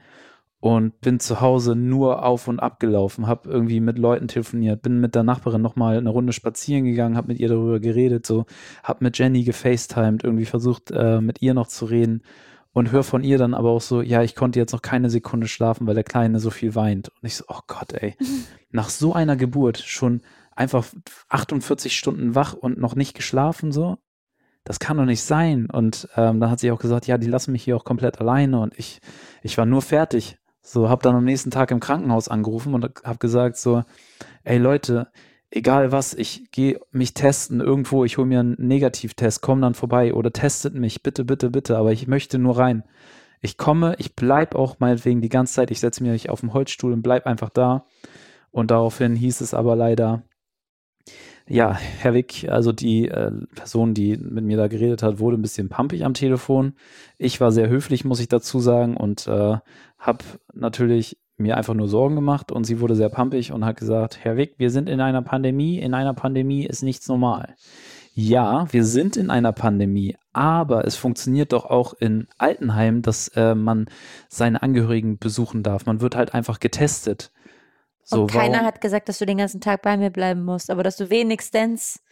und 0.60 1.02
bin 1.02 1.20
zu 1.20 1.42
Hause 1.42 1.76
nur 1.76 2.24
auf 2.24 2.48
und 2.48 2.62
ab 2.62 2.80
gelaufen, 2.80 3.28
habe 3.28 3.50
irgendwie 3.50 3.82
mit 3.82 4.00
Leuten 4.00 4.30
telefoniert, 4.30 4.82
bin 4.82 5.02
mit 5.02 5.14
der 5.14 5.24
Nachbarin 5.24 5.62
nochmal 5.62 5.98
eine 5.98 6.10
Runde 6.10 6.32
spazieren 6.32 6.86
gegangen, 6.86 7.18
habe 7.18 7.28
mit 7.28 7.40
ihr 7.40 7.50
darüber 7.50 7.82
geredet, 7.82 8.26
so, 8.26 8.46
habe 8.82 9.04
mit 9.04 9.18
Jenny 9.20 9.44
gefacetimed, 9.44 10.24
irgendwie 10.24 10.46
versucht, 10.46 10.90
äh, 10.92 11.20
mit 11.20 11.42
ihr 11.42 11.54
noch 11.54 11.68
zu 11.68 11.84
reden 11.84 12.24
und 12.74 12.92
höre 12.92 13.04
von 13.04 13.24
ihr 13.24 13.38
dann 13.38 13.54
aber 13.54 13.70
auch 13.70 13.82
so, 13.82 14.02
ja, 14.02 14.24
ich 14.24 14.36
konnte 14.36 14.60
jetzt 14.60 14.74
noch 14.74 14.82
keine 14.82 15.10
Sekunde 15.10 15.48
schlafen, 15.48 15.88
weil 15.88 15.96
der 15.96 16.04
Kleine 16.04 16.40
so 16.40 16.50
viel 16.50 16.76
weint. 16.76 17.10
Und 17.10 17.26
ich 17.26 17.36
so, 17.36 17.46
oh 17.48 17.60
Gott, 17.68 17.94
ey, 17.94 18.16
nach 18.72 18.90
so 18.90 19.14
einer 19.14 19.36
Geburt 19.36 19.78
schon 19.78 20.22
einfach 20.56 20.86
48 21.30 21.96
Stunden 21.96 22.36
wach 22.36 22.54
und 22.54 22.80
noch 22.80 22.96
nicht 22.96 23.16
geschlafen, 23.16 23.72
so, 23.72 23.98
das 24.64 24.80
kann 24.80 24.98
doch 24.98 25.06
nicht 25.06 25.24
sein. 25.24 25.70
Und 25.70 26.10
ähm, 26.16 26.40
dann 26.40 26.50
hat 26.50 26.60
sie 26.60 26.72
auch 26.72 26.80
gesagt, 26.80 27.06
ja, 27.08 27.18
die 27.18 27.28
lassen 27.28 27.52
mich 27.52 27.64
hier 27.64 27.78
auch 27.78 27.84
komplett 27.84 28.20
alleine 28.20 28.60
und 28.60 28.78
ich, 28.78 29.00
ich 29.42 29.58
war 29.58 29.66
nur 29.66 29.82
fertig. 29.82 30.38
So, 30.62 30.90
hab 30.90 31.04
dann 31.04 31.16
am 31.16 31.26
nächsten 31.26 31.52
Tag 31.52 31.72
im 31.72 31.82
Krankenhaus 31.82 32.30
angerufen 32.30 32.74
und 32.74 32.86
hab 33.04 33.20
gesagt 33.20 33.58
so, 33.58 33.84
ey 34.44 34.58
Leute, 34.58 35.12
egal 35.56 35.92
was, 35.92 36.14
ich 36.14 36.50
gehe 36.52 36.80
mich 36.92 37.14
testen 37.14 37.60
irgendwo, 37.60 38.04
ich 38.06 38.18
hole 38.18 38.28
mir 38.28 38.40
einen 38.40 38.56
Negativtest, 38.58 39.42
komm 39.42 39.62
dann 39.62 39.76
vorbei 39.76 40.14
oder 40.14 40.34
testet 40.34 40.74
mich, 40.74 41.04
bitte, 41.04 41.24
bitte, 41.26 41.52
bitte, 41.52 41.78
aber 41.78 41.92
ich 41.92 42.08
möchte 42.08 42.40
nur 42.40 42.58
rein. 42.58 42.84
Ich 43.40 43.58
komme, 43.58 43.96
ich 44.00 44.16
bleib 44.16 44.56
auch 44.56 44.80
meinetwegen 44.80 45.22
die 45.22 45.30
ganze 45.30 45.54
Zeit, 45.54 45.70
ich 45.70 45.80
setze 45.80 46.04
mich 46.04 46.30
auf 46.30 46.40
den 46.40 46.54
Holzstuhl 46.54 46.94
und 46.94 47.04
bleib 47.04 47.28
einfach 47.28 47.50
da. 47.50 47.86
Und 48.52 48.72
daraufhin 48.72 49.16
hieß 49.16 49.42
es 49.42 49.54
aber 49.54 49.76
leider, 49.76 50.24
ja, 51.48 51.74
Herr 51.74 52.14
Wick, 52.14 52.48
also 52.50 52.72
die 52.72 53.10
äh, 53.10 53.32
Person, 53.54 53.94
die 53.94 54.18
mit 54.18 54.46
mir 54.46 54.58
da 54.58 54.68
geredet 54.68 55.04
hat, 55.04 55.20
wurde 55.20 55.38
ein 55.38 55.42
bisschen 55.42 55.70
pumpig 55.70 56.06
am 56.06 56.14
Telefon. 56.14 56.74
Ich 57.18 57.42
war 57.42 57.52
sehr 57.52 57.68
höflich, 57.68 58.06
muss 58.06 58.22
ich 58.22 58.30
dazu 58.30 58.60
sagen, 58.60 58.96
und 58.96 59.28
äh, 59.28 59.58
habe 59.98 60.24
natürlich 60.54 61.18
mir 61.38 61.58
einfach 61.58 61.74
nur 61.74 61.88
Sorgen 61.88 62.16
gemacht 62.16 62.52
und 62.52 62.64
sie 62.64 62.80
wurde 62.80 62.96
sehr 62.96 63.10
pumpig 63.10 63.52
und 63.52 63.66
hat 63.66 63.78
gesagt, 63.78 64.20
Herr 64.22 64.38
Wick, 64.38 64.56
wir 64.58 64.70
sind 64.70 64.88
in 64.88 65.02
einer 65.02 65.22
Pandemie, 65.22 65.80
in 65.80 65.94
einer 65.94 66.14
Pandemie 66.14 66.66
ist 66.66 66.84
nichts 66.84 67.08
normal. 67.08 67.56
Ja, 68.16 68.72
wir 68.72 68.86
sind 68.86 69.18
in 69.18 69.32
einer 69.32 69.52
Pandemie, 69.54 70.16
aber 70.34 70.86
es 70.86 70.96
funktioniert 70.96 71.52
doch 71.52 71.66
auch 71.66 71.94
in 71.96 72.28
Altenheimen, 72.38 73.02
dass 73.02 73.30
äh, 73.30 73.56
man 73.56 73.88
seine 74.30 74.62
Angehörigen 74.62 75.18
besuchen 75.18 75.64
darf. 75.64 75.88
Man 75.88 76.00
wird 76.00 76.16
halt 76.16 76.36
einfach 76.36 76.60
getestet. 76.60 77.32
So, 78.04 78.22
und 78.22 78.32
keiner 78.32 78.56
warum? 78.56 78.68
hat 78.68 78.82
gesagt, 78.82 79.10
dass 79.10 79.18
du 79.18 79.26
den 79.26 79.40
ganzen 79.40 79.62
Tag 79.62 79.82
bei 79.82 79.98
mir 79.98 80.12
bleiben 80.12 80.44
musst, 80.46 80.70
aber 80.70 80.84
dass 80.84 80.98
du 80.98 81.10
wenigstens 81.10 82.04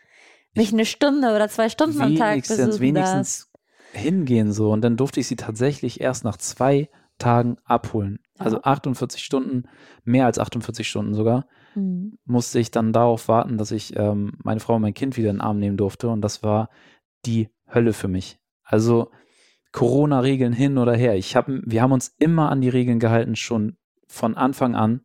mich 0.55 0.74
eine 0.74 0.86
Stunde 0.86 1.36
oder 1.36 1.49
zwei 1.49 1.69
Stunden 1.69 2.01
am 2.01 2.15
Tag 2.15 2.47
besuchen 2.47 2.80
wenigstens 2.80 3.51
hingehen 3.93 4.51
so. 4.51 4.72
Und 4.72 4.82
dann 4.82 4.97
durfte 4.97 5.19
ich 5.19 5.28
sie 5.28 5.36
tatsächlich 5.36 6.01
erst 6.01 6.24
nach 6.24 6.38
zwei 6.38 6.89
Tagen 7.17 7.57
abholen. 7.65 8.19
Also 8.43 8.57
Ja. 8.57 8.63
48 8.63 9.23
Stunden, 9.23 9.63
mehr 10.03 10.25
als 10.25 10.39
48 10.39 10.87
Stunden 10.87 11.13
sogar. 11.13 11.45
Mhm. 11.73 12.17
musste 12.25 12.59
ich 12.59 12.69
dann 12.71 12.91
darauf 12.91 13.29
warten, 13.29 13.57
dass 13.57 13.71
ich 13.71 13.95
ähm, 13.95 14.33
meine 14.43 14.59
Frau 14.59 14.75
und 14.75 14.81
mein 14.81 14.93
Kind 14.93 15.15
wieder 15.15 15.29
in 15.29 15.37
den 15.37 15.41
Arm 15.41 15.57
nehmen 15.57 15.77
durfte. 15.77 16.09
Und 16.09 16.21
das 16.21 16.43
war 16.43 16.69
die 17.25 17.49
Hölle 17.73 17.93
für 17.93 18.09
mich. 18.09 18.39
Also 18.63 19.09
Corona-Regeln 19.71 20.53
hin 20.53 20.77
oder 20.77 20.93
her. 20.93 21.15
Ich 21.15 21.35
hab, 21.35 21.45
wir 21.47 21.81
haben 21.81 21.93
uns 21.93 22.13
immer 22.19 22.49
an 22.49 22.61
die 22.61 22.69
Regeln 22.69 22.99
gehalten, 22.99 23.35
schon 23.35 23.77
von 24.07 24.35
Anfang 24.35 24.75
an. 24.75 25.01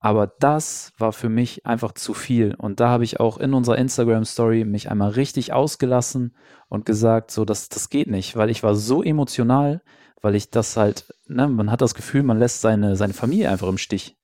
Aber 0.00 0.26
das 0.26 0.92
war 0.98 1.12
für 1.12 1.28
mich 1.28 1.66
einfach 1.66 1.92
zu 1.92 2.14
viel. 2.14 2.54
Und 2.54 2.80
da 2.80 2.88
habe 2.88 3.04
ich 3.04 3.20
auch 3.20 3.36
in 3.38 3.52
unserer 3.52 3.76
Instagram-Story 3.78 4.64
mich 4.64 4.90
einmal 4.90 5.10
richtig 5.10 5.52
ausgelassen 5.52 6.34
und 6.68 6.86
gesagt, 6.86 7.30
so, 7.30 7.44
das, 7.44 7.68
das 7.68 7.90
geht 7.90 8.08
nicht, 8.08 8.34
weil 8.36 8.48
ich 8.50 8.62
war 8.62 8.74
so 8.74 9.02
emotional, 9.02 9.82
weil 10.20 10.34
ich 10.34 10.50
das 10.50 10.76
halt, 10.76 11.14
ne, 11.26 11.48
man 11.48 11.70
hat 11.70 11.80
das 11.80 11.94
Gefühl, 11.94 12.22
man 12.22 12.38
lässt 12.38 12.60
seine, 12.60 12.96
seine 12.96 13.14
Familie 13.14 13.50
einfach 13.50 13.68
im 13.68 13.78
Stich. 13.78 14.16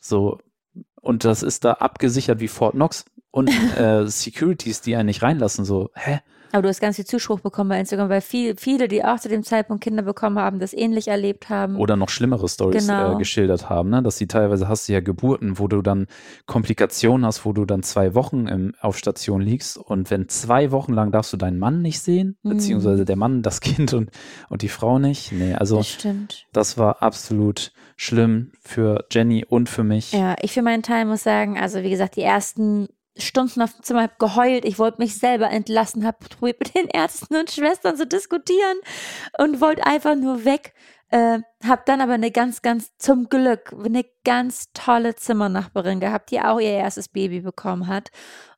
So, 0.00 0.38
und 1.00 1.24
das 1.24 1.42
ist 1.42 1.64
da 1.64 1.74
abgesichert 1.74 2.40
wie 2.40 2.48
Fort 2.48 2.74
Knox 2.74 3.04
und 3.30 3.50
äh, 3.76 4.06
Securities, 4.06 4.80
die 4.80 4.96
einen 4.96 5.06
nicht 5.06 5.22
reinlassen. 5.22 5.64
So, 5.64 5.90
hä? 5.94 6.20
Aber 6.52 6.62
du 6.62 6.68
hast 6.68 6.80
ganz 6.80 6.96
viel 6.96 7.04
Zuspruch 7.06 7.40
bekommen 7.40 7.70
bei 7.70 7.80
Instagram, 7.80 8.08
weil 8.10 8.20
viel, 8.20 8.54
viele, 8.56 8.86
die 8.86 9.04
auch 9.04 9.18
zu 9.18 9.28
dem 9.28 9.42
Zeitpunkt 9.42 9.82
Kinder 9.82 10.02
bekommen 10.02 10.38
haben, 10.38 10.58
das 10.60 10.72
ähnlich 10.74 11.08
erlebt 11.08 11.48
haben. 11.48 11.76
Oder 11.76 11.96
noch 11.96 12.10
schlimmere 12.10 12.48
Stories 12.48 12.86
Genau. 12.86 13.14
äh, 13.14 13.18
geschildert 13.18 13.70
haben, 13.70 13.88
ne? 13.90 14.02
dass 14.02 14.18
sie 14.18 14.26
teilweise 14.26 14.68
hast 14.68 14.88
du 14.88 14.92
ja 14.92 15.00
Geburten, 15.00 15.58
wo 15.58 15.66
du 15.66 15.82
dann 15.82 16.06
Komplikationen 16.46 17.24
hast, 17.24 17.44
wo 17.46 17.52
du 17.52 17.64
dann 17.64 17.82
zwei 17.82 18.14
Wochen 18.14 18.46
im, 18.46 18.74
auf 18.80 18.98
Station 18.98 19.40
liegst 19.40 19.78
und 19.78 20.10
wenn 20.10 20.28
zwei 20.28 20.70
Wochen 20.70 20.92
lang 20.92 21.10
darfst 21.10 21.32
du 21.32 21.36
deinen 21.36 21.58
Mann 21.58 21.80
nicht 21.82 22.00
sehen, 22.00 22.36
Mhm. 22.42 22.50
beziehungsweise 22.50 23.04
der 23.04 23.16
Mann, 23.16 23.42
das 23.42 23.60
Kind 23.60 23.94
und, 23.94 24.10
und 24.50 24.62
die 24.62 24.68
Frau 24.68 24.98
nicht. 24.98 25.32
Nee, 25.32 25.54
also 25.54 25.78
das 25.78 25.98
das 26.52 26.78
war 26.78 27.02
absolut 27.02 27.72
schlimm 27.96 28.52
für 28.60 29.06
Jenny 29.10 29.44
und 29.48 29.68
für 29.68 29.84
mich. 29.84 30.12
Ja, 30.12 30.36
ich 30.42 30.52
für 30.52 30.62
meinen 30.62 30.82
Teil 30.82 31.04
muss 31.06 31.22
sagen, 31.22 31.58
also 31.58 31.82
wie 31.82 31.90
gesagt, 31.90 32.16
die 32.16 32.22
ersten 32.22 32.88
Stunden 33.16 33.62
auf 33.62 33.74
dem 33.74 33.82
Zimmer 33.82 34.02
hab 34.02 34.18
geheult, 34.18 34.64
ich 34.64 34.78
wollte 34.78 35.00
mich 35.00 35.18
selber 35.18 35.50
entlassen, 35.50 36.06
habe 36.06 36.18
probiert 36.28 36.60
mit 36.60 36.74
den 36.74 36.88
Ärzten 36.88 37.36
und 37.36 37.50
Schwestern 37.50 37.96
zu 37.96 38.06
diskutieren 38.06 38.78
und 39.38 39.60
wollte 39.60 39.86
einfach 39.86 40.14
nur 40.14 40.44
weg. 40.44 40.74
Äh, 41.10 41.40
hab 41.66 41.84
dann 41.84 42.00
aber 42.00 42.14
eine 42.14 42.30
ganz, 42.30 42.62
ganz, 42.62 42.96
zum 42.96 43.28
Glück, 43.28 43.74
eine 43.84 44.04
ganz 44.24 44.72
tolle 44.72 45.14
Zimmernachbarin 45.14 46.00
gehabt, 46.00 46.30
die 46.30 46.40
auch 46.40 46.58
ihr 46.58 46.70
erstes 46.70 47.08
Baby 47.08 47.40
bekommen 47.40 47.86
hat. 47.86 48.10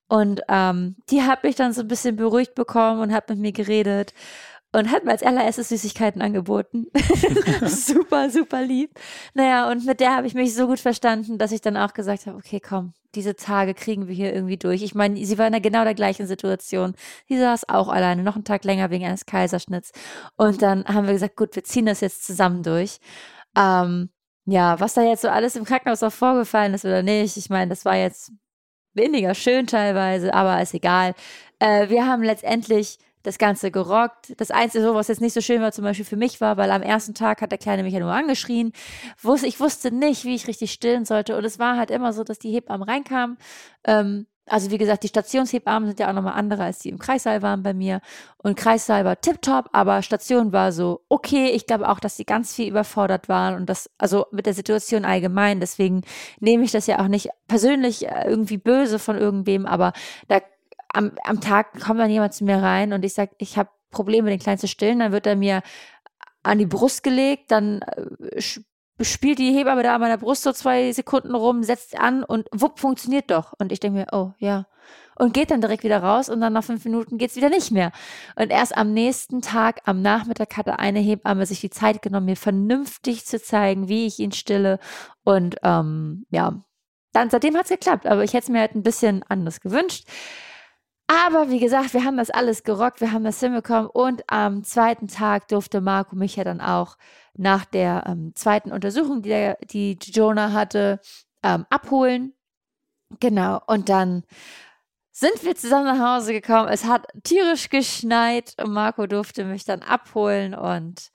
Und 0.07 0.43
ähm, 0.49 0.97
die 1.11 1.23
hat 1.23 1.43
mich 1.43 1.57
dann 1.57 1.73
so 1.73 1.81
ein 1.81 1.89
bisschen 1.89 2.15
beruhigt 2.15 2.55
bekommen 2.55 3.01
und 3.01 3.13
hat 3.13 3.29
mit 3.29 3.39
mir 3.39 3.53
geredet 3.53 4.15
und 4.75 4.91
hat 4.91 5.05
mir 5.05 5.13
als 5.13 5.23
allererstes 5.23 5.69
Süßigkeiten 5.69 6.21
angeboten. 6.21 6.89
super, 7.67 8.29
super 8.29 8.63
lieb. 8.63 8.99
Naja, 9.33 9.71
und 9.71 9.87
mit 9.87 10.01
der 10.01 10.17
habe 10.17 10.27
ich 10.27 10.35
mich 10.35 10.53
so 10.55 10.67
gut 10.67 10.81
verstanden, 10.81 11.39
dass 11.39 11.53
ich 11.53 11.61
dann 11.61 11.77
auch 11.77 11.95
gesagt 11.95 12.27
habe, 12.27 12.37
okay, 12.37 12.59
komm, 12.59 12.93
diese 13.15 13.37
Tage 13.37 13.75
kriegen 13.75 14.09
wir 14.09 14.15
hier 14.15 14.35
irgendwie 14.35 14.57
durch. 14.57 14.83
Ich 14.83 14.95
meine, 14.95 15.25
sie 15.25 15.39
war 15.39 15.47
in 15.47 15.53
der 15.53 15.61
genau 15.61 15.85
der 15.85 15.95
gleichen 15.95 16.27
Situation. 16.27 16.95
Sie 17.29 17.39
saß 17.39 17.69
auch 17.69 17.89
alleine, 17.89 18.25
noch 18.25 18.35
einen 18.35 18.45
Tag 18.45 18.65
länger 18.65 18.91
wegen 18.91 19.05
eines 19.05 19.27
Kaiserschnitts. 19.27 19.93
Und 20.37 20.61
dann 20.61 20.85
haben 20.87 21.07
wir 21.07 21.15
gesagt, 21.15 21.37
gut, 21.37 21.55
wir 21.55 21.63
ziehen 21.63 21.87
das 21.87 22.01
jetzt 22.01 22.27
zusammen 22.27 22.65
durch. 22.65 22.99
Ähm, 23.57 24.11
ja, 24.45 24.81
was 24.81 24.95
da 24.95 25.03
jetzt 25.03 25.23
so 25.23 25.29
alles 25.29 25.55
im 25.55 25.65
Krankenhaus 25.65 26.03
auch 26.03 26.13
vorgefallen 26.13 26.75
ist 26.75 26.85
oder 26.85 27.03
nicht, 27.05 27.37
ich 27.37 27.49
meine, 27.49 27.69
das 27.69 27.85
war 27.85 27.97
jetzt 27.97 28.33
weniger 28.93 29.35
schön 29.35 29.69
teilweise, 29.69 30.35
aber 30.35 30.61
ist 30.61 30.75
egal. 30.75 31.15
Äh, 31.61 31.89
wir 31.89 32.07
haben 32.07 32.25
letztendlich 32.25 32.99
das 33.25 33.39
Ganze 33.39 33.73
gerockt. 33.73 34.39
Das 34.39 34.53
Einzige, 34.53 34.95
was 34.95 35.09
jetzt 35.09 35.21
nicht 35.21 35.33
so 35.33 35.41
schön 35.41 35.61
war, 35.61 35.73
zum 35.73 35.83
Beispiel 35.83 36.05
für 36.05 36.17
mich 36.17 36.41
war, 36.41 36.57
weil 36.57 36.71
am 36.71 36.83
ersten 36.83 37.15
Tag 37.15 37.41
hat 37.41 37.51
der 37.51 37.59
Kleine 37.59 37.83
mich 37.83 37.95
ja 37.95 38.01
nur 38.01 38.13
angeschrien. 38.13 38.73
Ich 39.43 39.61
wusste 39.61 39.91
nicht, 39.91 40.25
wie 40.25 40.35
ich 40.35 40.47
richtig 40.47 40.73
stillen 40.73 41.05
sollte. 41.05 41.37
Und 41.37 41.45
es 41.45 41.59
war 41.59 41.77
halt 41.77 41.91
immer 41.91 42.13
so, 42.13 42.23
dass 42.23 42.39
die 42.39 42.53
Hebammen 42.53 42.89
reinkamen. 42.89 43.39
Ähm, 43.85 44.27
also 44.47 44.71
wie 44.71 44.77
gesagt, 44.77 45.03
die 45.05 45.09
Stationshebammen 45.09 45.89
sind 45.89 46.01
ja 46.01 46.11
auch 46.11 46.13
nochmal 46.13 46.35
andere, 46.35 46.65
als 46.65 46.81
die 46.81 46.91
im 46.91 46.99
Kreissaal 46.99 47.41
waren 47.41 47.63
bei 47.63 47.73
mir. 47.73 48.01
Und 48.37 48.57
Kreissaal 48.57 49.07
war 49.07 49.19
tipptopp, 49.19 49.71
aber 49.73 50.03
Station 50.03 50.53
war 50.53 50.71
so 50.73 51.01
okay. 51.09 51.47
Ich 51.53 51.67
glaube 51.67 51.89
auch, 51.89 51.99
dass 51.99 52.17
sie 52.19 52.27
ganz 52.27 52.55
viel 52.55 52.69
überfordert 52.69 53.31
waren 53.31 53.55
und 53.55 53.71
das, 53.71 53.89
also 53.97 54.27
mit 54.33 54.45
der 54.45 54.53
Situation 54.53 55.07
allgemein. 55.07 55.61
Deswegen 55.61 56.03
nehme 56.41 56.65
ich 56.65 56.73
das 56.73 56.87
ja 56.87 57.01
auch 57.01 57.09
nicht 57.09 57.31
persönlich 57.49 58.07
äh, 58.07 58.29
irgendwie 58.29 58.59
böse 58.59 58.99
von 58.99 59.17
irgendwem, 59.17 59.65
aber 59.65 59.95
da 60.29 60.41
am, 60.95 61.13
am 61.25 61.41
Tag 61.41 61.81
kommt 61.81 62.01
dann 62.01 62.11
jemand 62.11 62.35
zu 62.35 62.45
mir 62.45 62.63
rein 62.63 62.93
und 62.93 63.05
ich 63.05 63.15
sage, 63.15 63.33
ich 63.39 63.59
habe 63.59 63.71
Probleme, 63.91 64.31
den 64.31 64.39
Kleinen 64.39 64.59
zu 64.59 64.69
stillen, 64.69 64.99
dann 64.99 65.13
wird 65.13 65.27
er 65.27 65.37
mir 65.37 65.63
an 66.43 66.59
die 66.59 66.67
Brust 66.67 67.03
gelegt, 67.03 67.51
dann 67.51 67.83
äh, 67.83 68.43
spielt 69.01 69.39
die 69.39 69.53
Hebamme 69.53 69.83
da 69.83 69.95
an 69.95 70.01
meiner 70.01 70.19
Brust 70.19 70.43
so 70.43 70.53
zwei 70.53 70.93
Sekunden 70.93 71.35
rum, 71.35 71.63
setzt 71.63 71.99
an 71.99 72.23
und 72.23 72.49
wupp, 72.53 72.79
funktioniert 72.79 73.31
doch. 73.31 73.53
Und 73.59 73.73
ich 73.73 73.81
denke 73.81 73.99
mir, 73.99 74.07
oh 74.13 74.33
ja. 74.39 74.67
Und 75.17 75.33
geht 75.33 75.51
dann 75.51 75.61
direkt 75.61 75.85
wieder 75.85 76.03
raus 76.03 76.29
und 76.29 76.41
dann 76.41 76.53
nach 76.53 76.65
fünf 76.65 76.85
Minuten 76.85 77.19
geht's 77.19 77.37
wieder 77.37 77.49
nicht 77.49 77.71
mehr. 77.71 77.93
Und 78.37 78.51
erst 78.51 78.77
am 78.77 78.93
nächsten 78.93 79.43
Tag, 79.43 79.81
am 79.85 80.03
Nachmittag, 80.03 80.57
hatte 80.57 80.79
eine 80.79 80.99
Hebamme 80.99 81.47
sich 81.47 81.61
die 81.61 81.71
Zeit 81.71 82.03
genommen, 82.03 82.27
mir 82.27 82.37
vernünftig 82.37 83.25
zu 83.25 83.41
zeigen, 83.41 83.89
wie 83.89 84.07
ich 84.07 84.19
ihn 84.19 84.33
stille. 84.33 84.79
Und 85.23 85.57
ähm, 85.63 86.27
ja, 86.31 86.61
dann 87.13 87.31
seitdem 87.31 87.57
hat's 87.57 87.69
geklappt. 87.69 88.07
Aber 88.07 88.25
ich 88.25 88.33
hätte 88.33 88.45
es 88.45 88.49
mir 88.51 88.61
halt 88.61 88.75
ein 88.75 88.83
bisschen 88.83 89.25
anders 89.29 89.61
gewünscht. 89.61 90.07
Aber 91.07 91.51
wie 91.51 91.59
gesagt, 91.61 91.93
wir 91.93 92.05
haben 92.05 92.17
das 92.17 92.31
alles 92.31 92.63
gerockt, 92.63 93.01
wir 93.01 93.13
haben 93.13 93.25
das 93.25 93.41
hinbekommen 93.41 93.89
und 93.89 94.23
am 94.27 94.65
zweiten 94.65 95.09
Tag 95.09 95.49
durfte 95.49 95.81
Marco 95.81 96.17
mich 96.17 96.37
ja 96.37 96.45
dann 96.45 96.61
auch 96.63 96.97
nach 97.35 97.65
der 97.67 98.05
ähm, 98.07 98.33
zweiten 98.35 98.73
Untersuchung, 98.73 99.21
die, 99.23 99.29
der, 99.29 99.59
die 99.71 99.99
Jonah 100.01 100.53
hatte, 100.53 101.01
ähm, 101.43 101.67
abholen. 101.69 102.33
Genau, 103.21 103.61
und 103.67 103.89
dann 103.89 104.25
sind 105.13 105.45
wir 105.45 105.55
zusammen 105.57 105.85
nach 105.85 106.17
Hause 106.17 106.33
gekommen. 106.33 106.69
Es 106.69 106.85
hat 106.85 107.07
tierisch 107.23 107.69
geschneit 107.69 108.55
und 108.63 108.73
Marco 108.73 109.07
durfte 109.07 109.45
mich 109.45 109.65
dann 109.65 109.83
abholen 109.83 110.55
und 110.55 111.13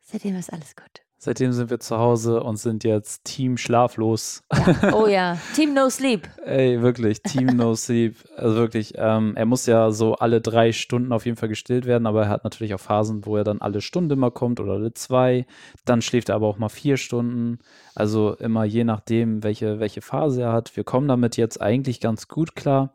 seitdem 0.00 0.36
ist 0.36 0.52
alles 0.52 0.74
gut. 0.74 1.02
Seitdem 1.28 1.52
sind 1.52 1.68
wir 1.68 1.78
zu 1.78 1.98
Hause 1.98 2.42
und 2.42 2.56
sind 2.56 2.84
jetzt 2.84 3.24
Team 3.24 3.58
schlaflos. 3.58 4.44
Ja. 4.50 4.94
Oh 4.94 5.06
ja, 5.06 5.36
Team 5.54 5.74
No 5.74 5.90
Sleep. 5.90 6.26
Ey, 6.42 6.80
wirklich, 6.80 7.20
Team 7.20 7.48
No 7.54 7.74
Sleep. 7.74 8.16
Also 8.34 8.56
wirklich, 8.56 8.94
ähm, 8.96 9.34
er 9.36 9.44
muss 9.44 9.66
ja 9.66 9.90
so 9.90 10.14
alle 10.14 10.40
drei 10.40 10.72
Stunden 10.72 11.12
auf 11.12 11.26
jeden 11.26 11.36
Fall 11.36 11.50
gestillt 11.50 11.84
werden, 11.84 12.06
aber 12.06 12.22
er 12.22 12.28
hat 12.30 12.44
natürlich 12.44 12.72
auch 12.72 12.80
Phasen, 12.80 13.26
wo 13.26 13.36
er 13.36 13.44
dann 13.44 13.60
alle 13.60 13.82
Stunde 13.82 14.16
mal 14.16 14.30
kommt 14.30 14.58
oder 14.58 14.72
alle 14.72 14.94
zwei. 14.94 15.44
Dann 15.84 16.00
schläft 16.00 16.30
er 16.30 16.36
aber 16.36 16.46
auch 16.46 16.56
mal 16.56 16.70
vier 16.70 16.96
Stunden. 16.96 17.58
Also 17.94 18.34
immer 18.36 18.64
je 18.64 18.84
nachdem, 18.84 19.42
welche, 19.42 19.80
welche 19.80 20.00
Phase 20.00 20.40
er 20.40 20.52
hat. 20.54 20.78
Wir 20.78 20.84
kommen 20.84 21.08
damit 21.08 21.36
jetzt 21.36 21.60
eigentlich 21.60 22.00
ganz 22.00 22.28
gut 22.28 22.56
klar. 22.56 22.94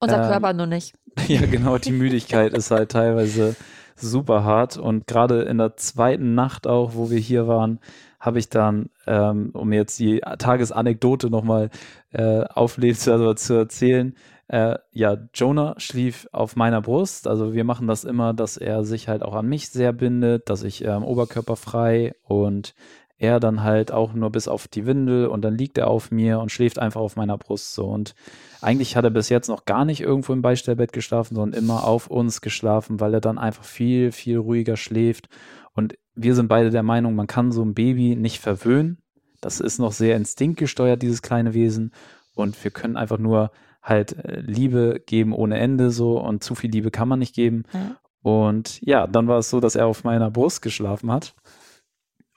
Unser 0.00 0.22
Ähm, 0.22 0.28
Körper 0.28 0.52
nur 0.52 0.66
nicht. 0.66 0.92
Ja, 1.28 1.46
genau, 1.46 1.78
die 1.78 1.92
Müdigkeit 1.92 2.52
ist 2.52 2.70
halt 2.70 2.90
teilweise 2.92 3.56
super 4.00 4.44
hart. 4.44 4.76
Und 4.76 5.06
gerade 5.06 5.42
in 5.42 5.58
der 5.58 5.76
zweiten 5.76 6.34
Nacht 6.34 6.66
auch, 6.66 6.94
wo 6.94 7.10
wir 7.10 7.18
hier 7.18 7.46
waren, 7.46 7.80
habe 8.18 8.38
ich 8.38 8.48
dann, 8.48 8.90
ähm, 9.06 9.50
um 9.54 9.72
jetzt 9.72 9.98
die 9.98 10.20
Tagesanekdote 10.20 11.30
nochmal 11.30 11.70
äh, 12.12 12.44
aufleben 12.44 12.98
also 13.06 13.34
zu 13.34 13.54
erzählen, 13.54 14.14
äh, 14.48 14.78
ja, 14.90 15.16
Jonah 15.32 15.74
schlief 15.78 16.28
auf 16.32 16.56
meiner 16.56 16.82
Brust. 16.82 17.28
Also 17.28 17.54
wir 17.54 17.64
machen 17.64 17.86
das 17.86 18.02
immer, 18.02 18.34
dass 18.34 18.56
er 18.56 18.84
sich 18.84 19.06
halt 19.08 19.22
auch 19.22 19.34
an 19.34 19.46
mich 19.46 19.70
sehr 19.70 19.92
bindet, 19.92 20.50
dass 20.50 20.64
ich 20.64 20.84
ähm, 20.84 21.04
oberkörperfrei 21.04 22.14
und 22.24 22.74
er 23.20 23.38
dann 23.38 23.62
halt 23.62 23.92
auch 23.92 24.14
nur 24.14 24.30
bis 24.30 24.48
auf 24.48 24.66
die 24.66 24.86
Windel 24.86 25.26
und 25.26 25.42
dann 25.42 25.56
liegt 25.56 25.76
er 25.76 25.88
auf 25.88 26.10
mir 26.10 26.40
und 26.40 26.50
schläft 26.50 26.78
einfach 26.78 27.02
auf 27.02 27.16
meiner 27.16 27.36
Brust 27.36 27.74
so. 27.74 27.84
Und 27.84 28.14
eigentlich 28.62 28.96
hat 28.96 29.04
er 29.04 29.10
bis 29.10 29.28
jetzt 29.28 29.48
noch 29.48 29.66
gar 29.66 29.84
nicht 29.84 30.00
irgendwo 30.00 30.32
im 30.32 30.40
Beistellbett 30.40 30.94
geschlafen, 30.94 31.34
sondern 31.34 31.62
immer 31.62 31.84
auf 31.84 32.06
uns 32.06 32.40
geschlafen, 32.40 32.98
weil 32.98 33.12
er 33.12 33.20
dann 33.20 33.36
einfach 33.36 33.62
viel, 33.62 34.10
viel 34.10 34.38
ruhiger 34.38 34.78
schläft. 34.78 35.28
Und 35.74 35.98
wir 36.14 36.34
sind 36.34 36.48
beide 36.48 36.70
der 36.70 36.82
Meinung, 36.82 37.14
man 37.14 37.26
kann 37.26 37.52
so 37.52 37.62
ein 37.62 37.74
Baby 37.74 38.16
nicht 38.16 38.40
verwöhnen. 38.40 39.02
Das 39.42 39.60
ist 39.60 39.78
noch 39.78 39.92
sehr 39.92 40.16
instinktgesteuert, 40.16 41.02
dieses 41.02 41.20
kleine 41.20 41.52
Wesen. 41.52 41.92
Und 42.34 42.62
wir 42.64 42.70
können 42.70 42.96
einfach 42.96 43.18
nur 43.18 43.50
halt 43.82 44.16
äh, 44.24 44.40
Liebe 44.40 45.02
geben 45.04 45.34
ohne 45.34 45.58
Ende 45.58 45.90
so 45.90 46.18
und 46.18 46.42
zu 46.42 46.54
viel 46.54 46.70
Liebe 46.70 46.90
kann 46.90 47.08
man 47.08 47.18
nicht 47.18 47.34
geben. 47.34 47.64
Ja. 47.74 47.96
Und 48.22 48.80
ja, 48.80 49.06
dann 49.06 49.28
war 49.28 49.38
es 49.38 49.50
so, 49.50 49.60
dass 49.60 49.76
er 49.76 49.86
auf 49.86 50.04
meiner 50.04 50.30
Brust 50.30 50.62
geschlafen 50.62 51.12
hat. 51.12 51.34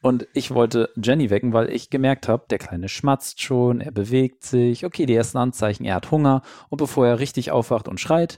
Und 0.03 0.27
ich 0.33 0.53
wollte 0.53 0.89
Jenny 1.01 1.29
wecken, 1.29 1.53
weil 1.53 1.69
ich 1.69 1.89
gemerkt 1.89 2.27
habe, 2.27 2.43
der 2.49 2.57
Kleine 2.57 2.89
schmatzt 2.89 3.41
schon, 3.41 3.79
er 3.79 3.91
bewegt 3.91 4.43
sich. 4.43 4.85
Okay, 4.85 5.05
die 5.05 5.15
ersten 5.15 5.37
Anzeichen, 5.37 5.85
er 5.85 5.95
hat 5.95 6.11
Hunger. 6.11 6.41
Und 6.67 6.77
bevor 6.77 7.07
er 7.07 7.19
richtig 7.19 7.51
aufwacht 7.51 7.87
und 7.87 8.01
schreit, 8.01 8.37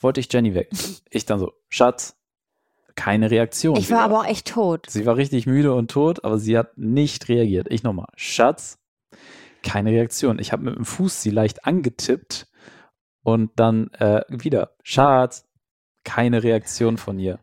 wollte 0.00 0.18
ich 0.18 0.32
Jenny 0.32 0.56
wecken. 0.56 0.76
Ich 1.10 1.24
dann 1.24 1.38
so, 1.38 1.52
Schatz, 1.68 2.16
keine 2.96 3.30
Reaktion. 3.30 3.76
Ich 3.76 3.92
war 3.92 4.00
aber 4.00 4.20
auch 4.20 4.26
echt 4.26 4.48
tot. 4.48 4.86
Sie 4.90 5.06
war 5.06 5.16
richtig 5.16 5.46
müde 5.46 5.72
und 5.72 5.88
tot, 5.88 6.24
aber 6.24 6.38
sie 6.38 6.58
hat 6.58 6.76
nicht 6.76 7.28
reagiert. 7.28 7.68
Ich 7.70 7.84
nochmal, 7.84 8.08
Schatz, 8.16 8.80
keine 9.62 9.90
Reaktion. 9.90 10.40
Ich 10.40 10.50
habe 10.50 10.64
mit 10.64 10.74
dem 10.74 10.84
Fuß 10.84 11.22
sie 11.22 11.30
leicht 11.30 11.64
angetippt 11.64 12.48
Und 13.22 13.52
dann 13.54 13.92
äh, 13.94 14.22
wieder, 14.28 14.72
Schatz, 14.82 15.46
keine 16.02 16.42
Reaktion 16.42 16.98
von 16.98 17.20
ihr. 17.20 17.38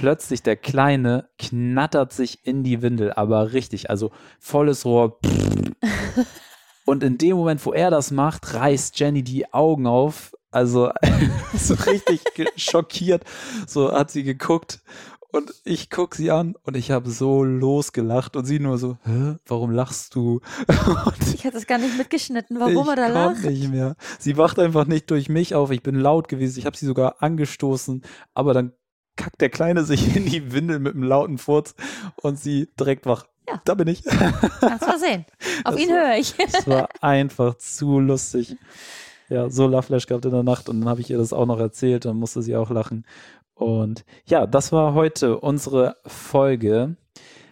Plötzlich 0.00 0.42
der 0.42 0.56
Kleine 0.56 1.28
knattert 1.38 2.12
sich 2.12 2.44
in 2.44 2.64
die 2.64 2.82
Windel, 2.82 3.12
aber 3.12 3.52
richtig, 3.52 3.90
also 3.90 4.10
volles 4.40 4.84
Rohr. 4.84 5.20
Und 6.84 7.02
in 7.04 7.16
dem 7.16 7.36
Moment, 7.36 7.64
wo 7.64 7.72
er 7.72 7.90
das 7.90 8.10
macht, 8.10 8.54
reißt 8.54 8.98
Jenny 8.98 9.22
die 9.22 9.52
Augen 9.54 9.86
auf. 9.86 10.34
Also 10.50 10.90
so 11.56 11.74
richtig 11.74 12.22
schockiert. 12.56 13.22
So 13.66 13.92
hat 13.92 14.10
sie 14.10 14.24
geguckt 14.24 14.80
und 15.30 15.52
ich 15.64 15.90
gucke 15.90 16.16
sie 16.16 16.30
an 16.30 16.54
und 16.62 16.76
ich 16.76 16.90
habe 16.90 17.10
so 17.10 17.42
losgelacht 17.42 18.36
und 18.36 18.44
sie 18.44 18.60
nur 18.60 18.78
so, 18.78 18.98
Hä, 19.04 19.36
warum 19.46 19.70
lachst 19.70 20.14
du? 20.14 20.40
Und 20.68 21.34
ich 21.34 21.44
hatte 21.44 21.56
es 21.56 21.66
gar 21.66 21.78
nicht 21.78 21.96
mitgeschnitten, 21.96 22.60
warum 22.60 22.88
er 22.88 22.96
da 22.96 23.06
lacht. 23.08 23.44
nicht 23.44 23.68
mehr. 23.68 23.96
Sie 24.18 24.36
wacht 24.36 24.58
einfach 24.58 24.86
nicht 24.86 25.10
durch 25.10 25.28
mich 25.28 25.54
auf. 25.54 25.70
Ich 25.70 25.82
bin 25.82 25.94
laut 25.94 26.28
gewesen. 26.28 26.58
Ich 26.58 26.66
habe 26.66 26.76
sie 26.76 26.86
sogar 26.86 27.22
angestoßen, 27.22 28.02
aber 28.34 28.54
dann 28.54 28.72
kackt 29.16 29.40
der 29.40 29.50
Kleine 29.50 29.84
sich 29.84 30.16
in 30.16 30.26
die 30.26 30.52
Windel 30.52 30.78
mit 30.78 30.94
einem 30.94 31.04
lauten 31.04 31.38
Furz 31.38 31.74
und 32.16 32.38
sie 32.38 32.68
direkt 32.78 33.06
wach. 33.06 33.26
Ja. 33.48 33.60
Da 33.64 33.74
bin 33.74 33.88
ich. 33.88 34.04
Kannst 34.04 34.86
mal 34.86 34.98
sehen. 34.98 35.26
Auf 35.64 35.74
das 35.74 35.82
ihn 35.82 35.90
höre 35.90 36.16
ich. 36.16 36.34
Es 36.38 36.66
war 36.66 36.88
einfach 37.00 37.56
zu 37.56 38.00
lustig. 38.00 38.56
Ja, 39.28 39.50
so 39.50 39.66
Loveflash 39.66 40.06
gehabt 40.06 40.24
in 40.24 40.30
der 40.30 40.42
Nacht 40.42 40.68
und 40.68 40.80
dann 40.80 40.88
habe 40.88 41.00
ich 41.00 41.10
ihr 41.10 41.18
das 41.18 41.32
auch 41.32 41.46
noch 41.46 41.58
erzählt, 41.58 42.04
dann 42.04 42.16
musste 42.16 42.42
sie 42.42 42.56
auch 42.56 42.70
lachen. 42.70 43.06
Und 43.54 44.04
ja, 44.26 44.46
das 44.46 44.72
war 44.72 44.94
heute 44.94 45.38
unsere 45.38 45.96
Folge. 46.06 46.96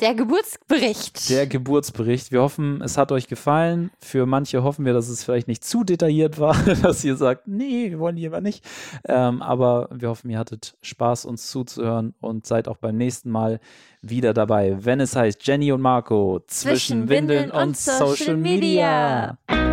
Der 0.02 0.16
Geburtsbericht. 0.16 1.30
Der 1.30 1.46
Geburtsbericht. 1.46 2.32
Wir 2.32 2.42
hoffen, 2.42 2.82
es 2.82 2.98
hat 2.98 3.12
euch 3.12 3.28
gefallen. 3.28 3.92
Für 4.00 4.26
manche 4.26 4.64
hoffen 4.64 4.84
wir, 4.84 4.92
dass 4.92 5.08
es 5.08 5.22
vielleicht 5.22 5.46
nicht 5.46 5.62
zu 5.62 5.84
detailliert 5.84 6.40
war, 6.40 6.56
dass 6.82 7.04
ihr 7.04 7.14
sagt, 7.14 7.46
nee, 7.46 7.88
wir 7.90 8.00
wollen 8.00 8.16
lieber 8.16 8.40
nicht. 8.40 8.64
Ähm, 9.06 9.40
aber 9.42 9.88
wir 9.92 10.08
hoffen, 10.08 10.28
ihr 10.28 10.40
hattet 10.40 10.74
Spaß, 10.82 11.24
uns 11.24 11.48
zuzuhören 11.52 12.14
und 12.20 12.46
seid 12.46 12.66
auch 12.66 12.78
beim 12.78 12.96
nächsten 12.96 13.30
Mal 13.30 13.60
wieder 14.00 14.34
dabei, 14.34 14.84
wenn 14.84 14.98
es 14.98 15.14
heißt 15.14 15.46
Jenny 15.46 15.70
und 15.70 15.80
Marco 15.80 16.40
zwischen, 16.48 17.06
zwischen 17.06 17.08
Windeln, 17.08 17.52
und, 17.52 17.62
und 17.62 17.76
Social, 17.76 18.08
Social 18.08 18.36
Media. 18.36 19.38
Media. 19.48 19.71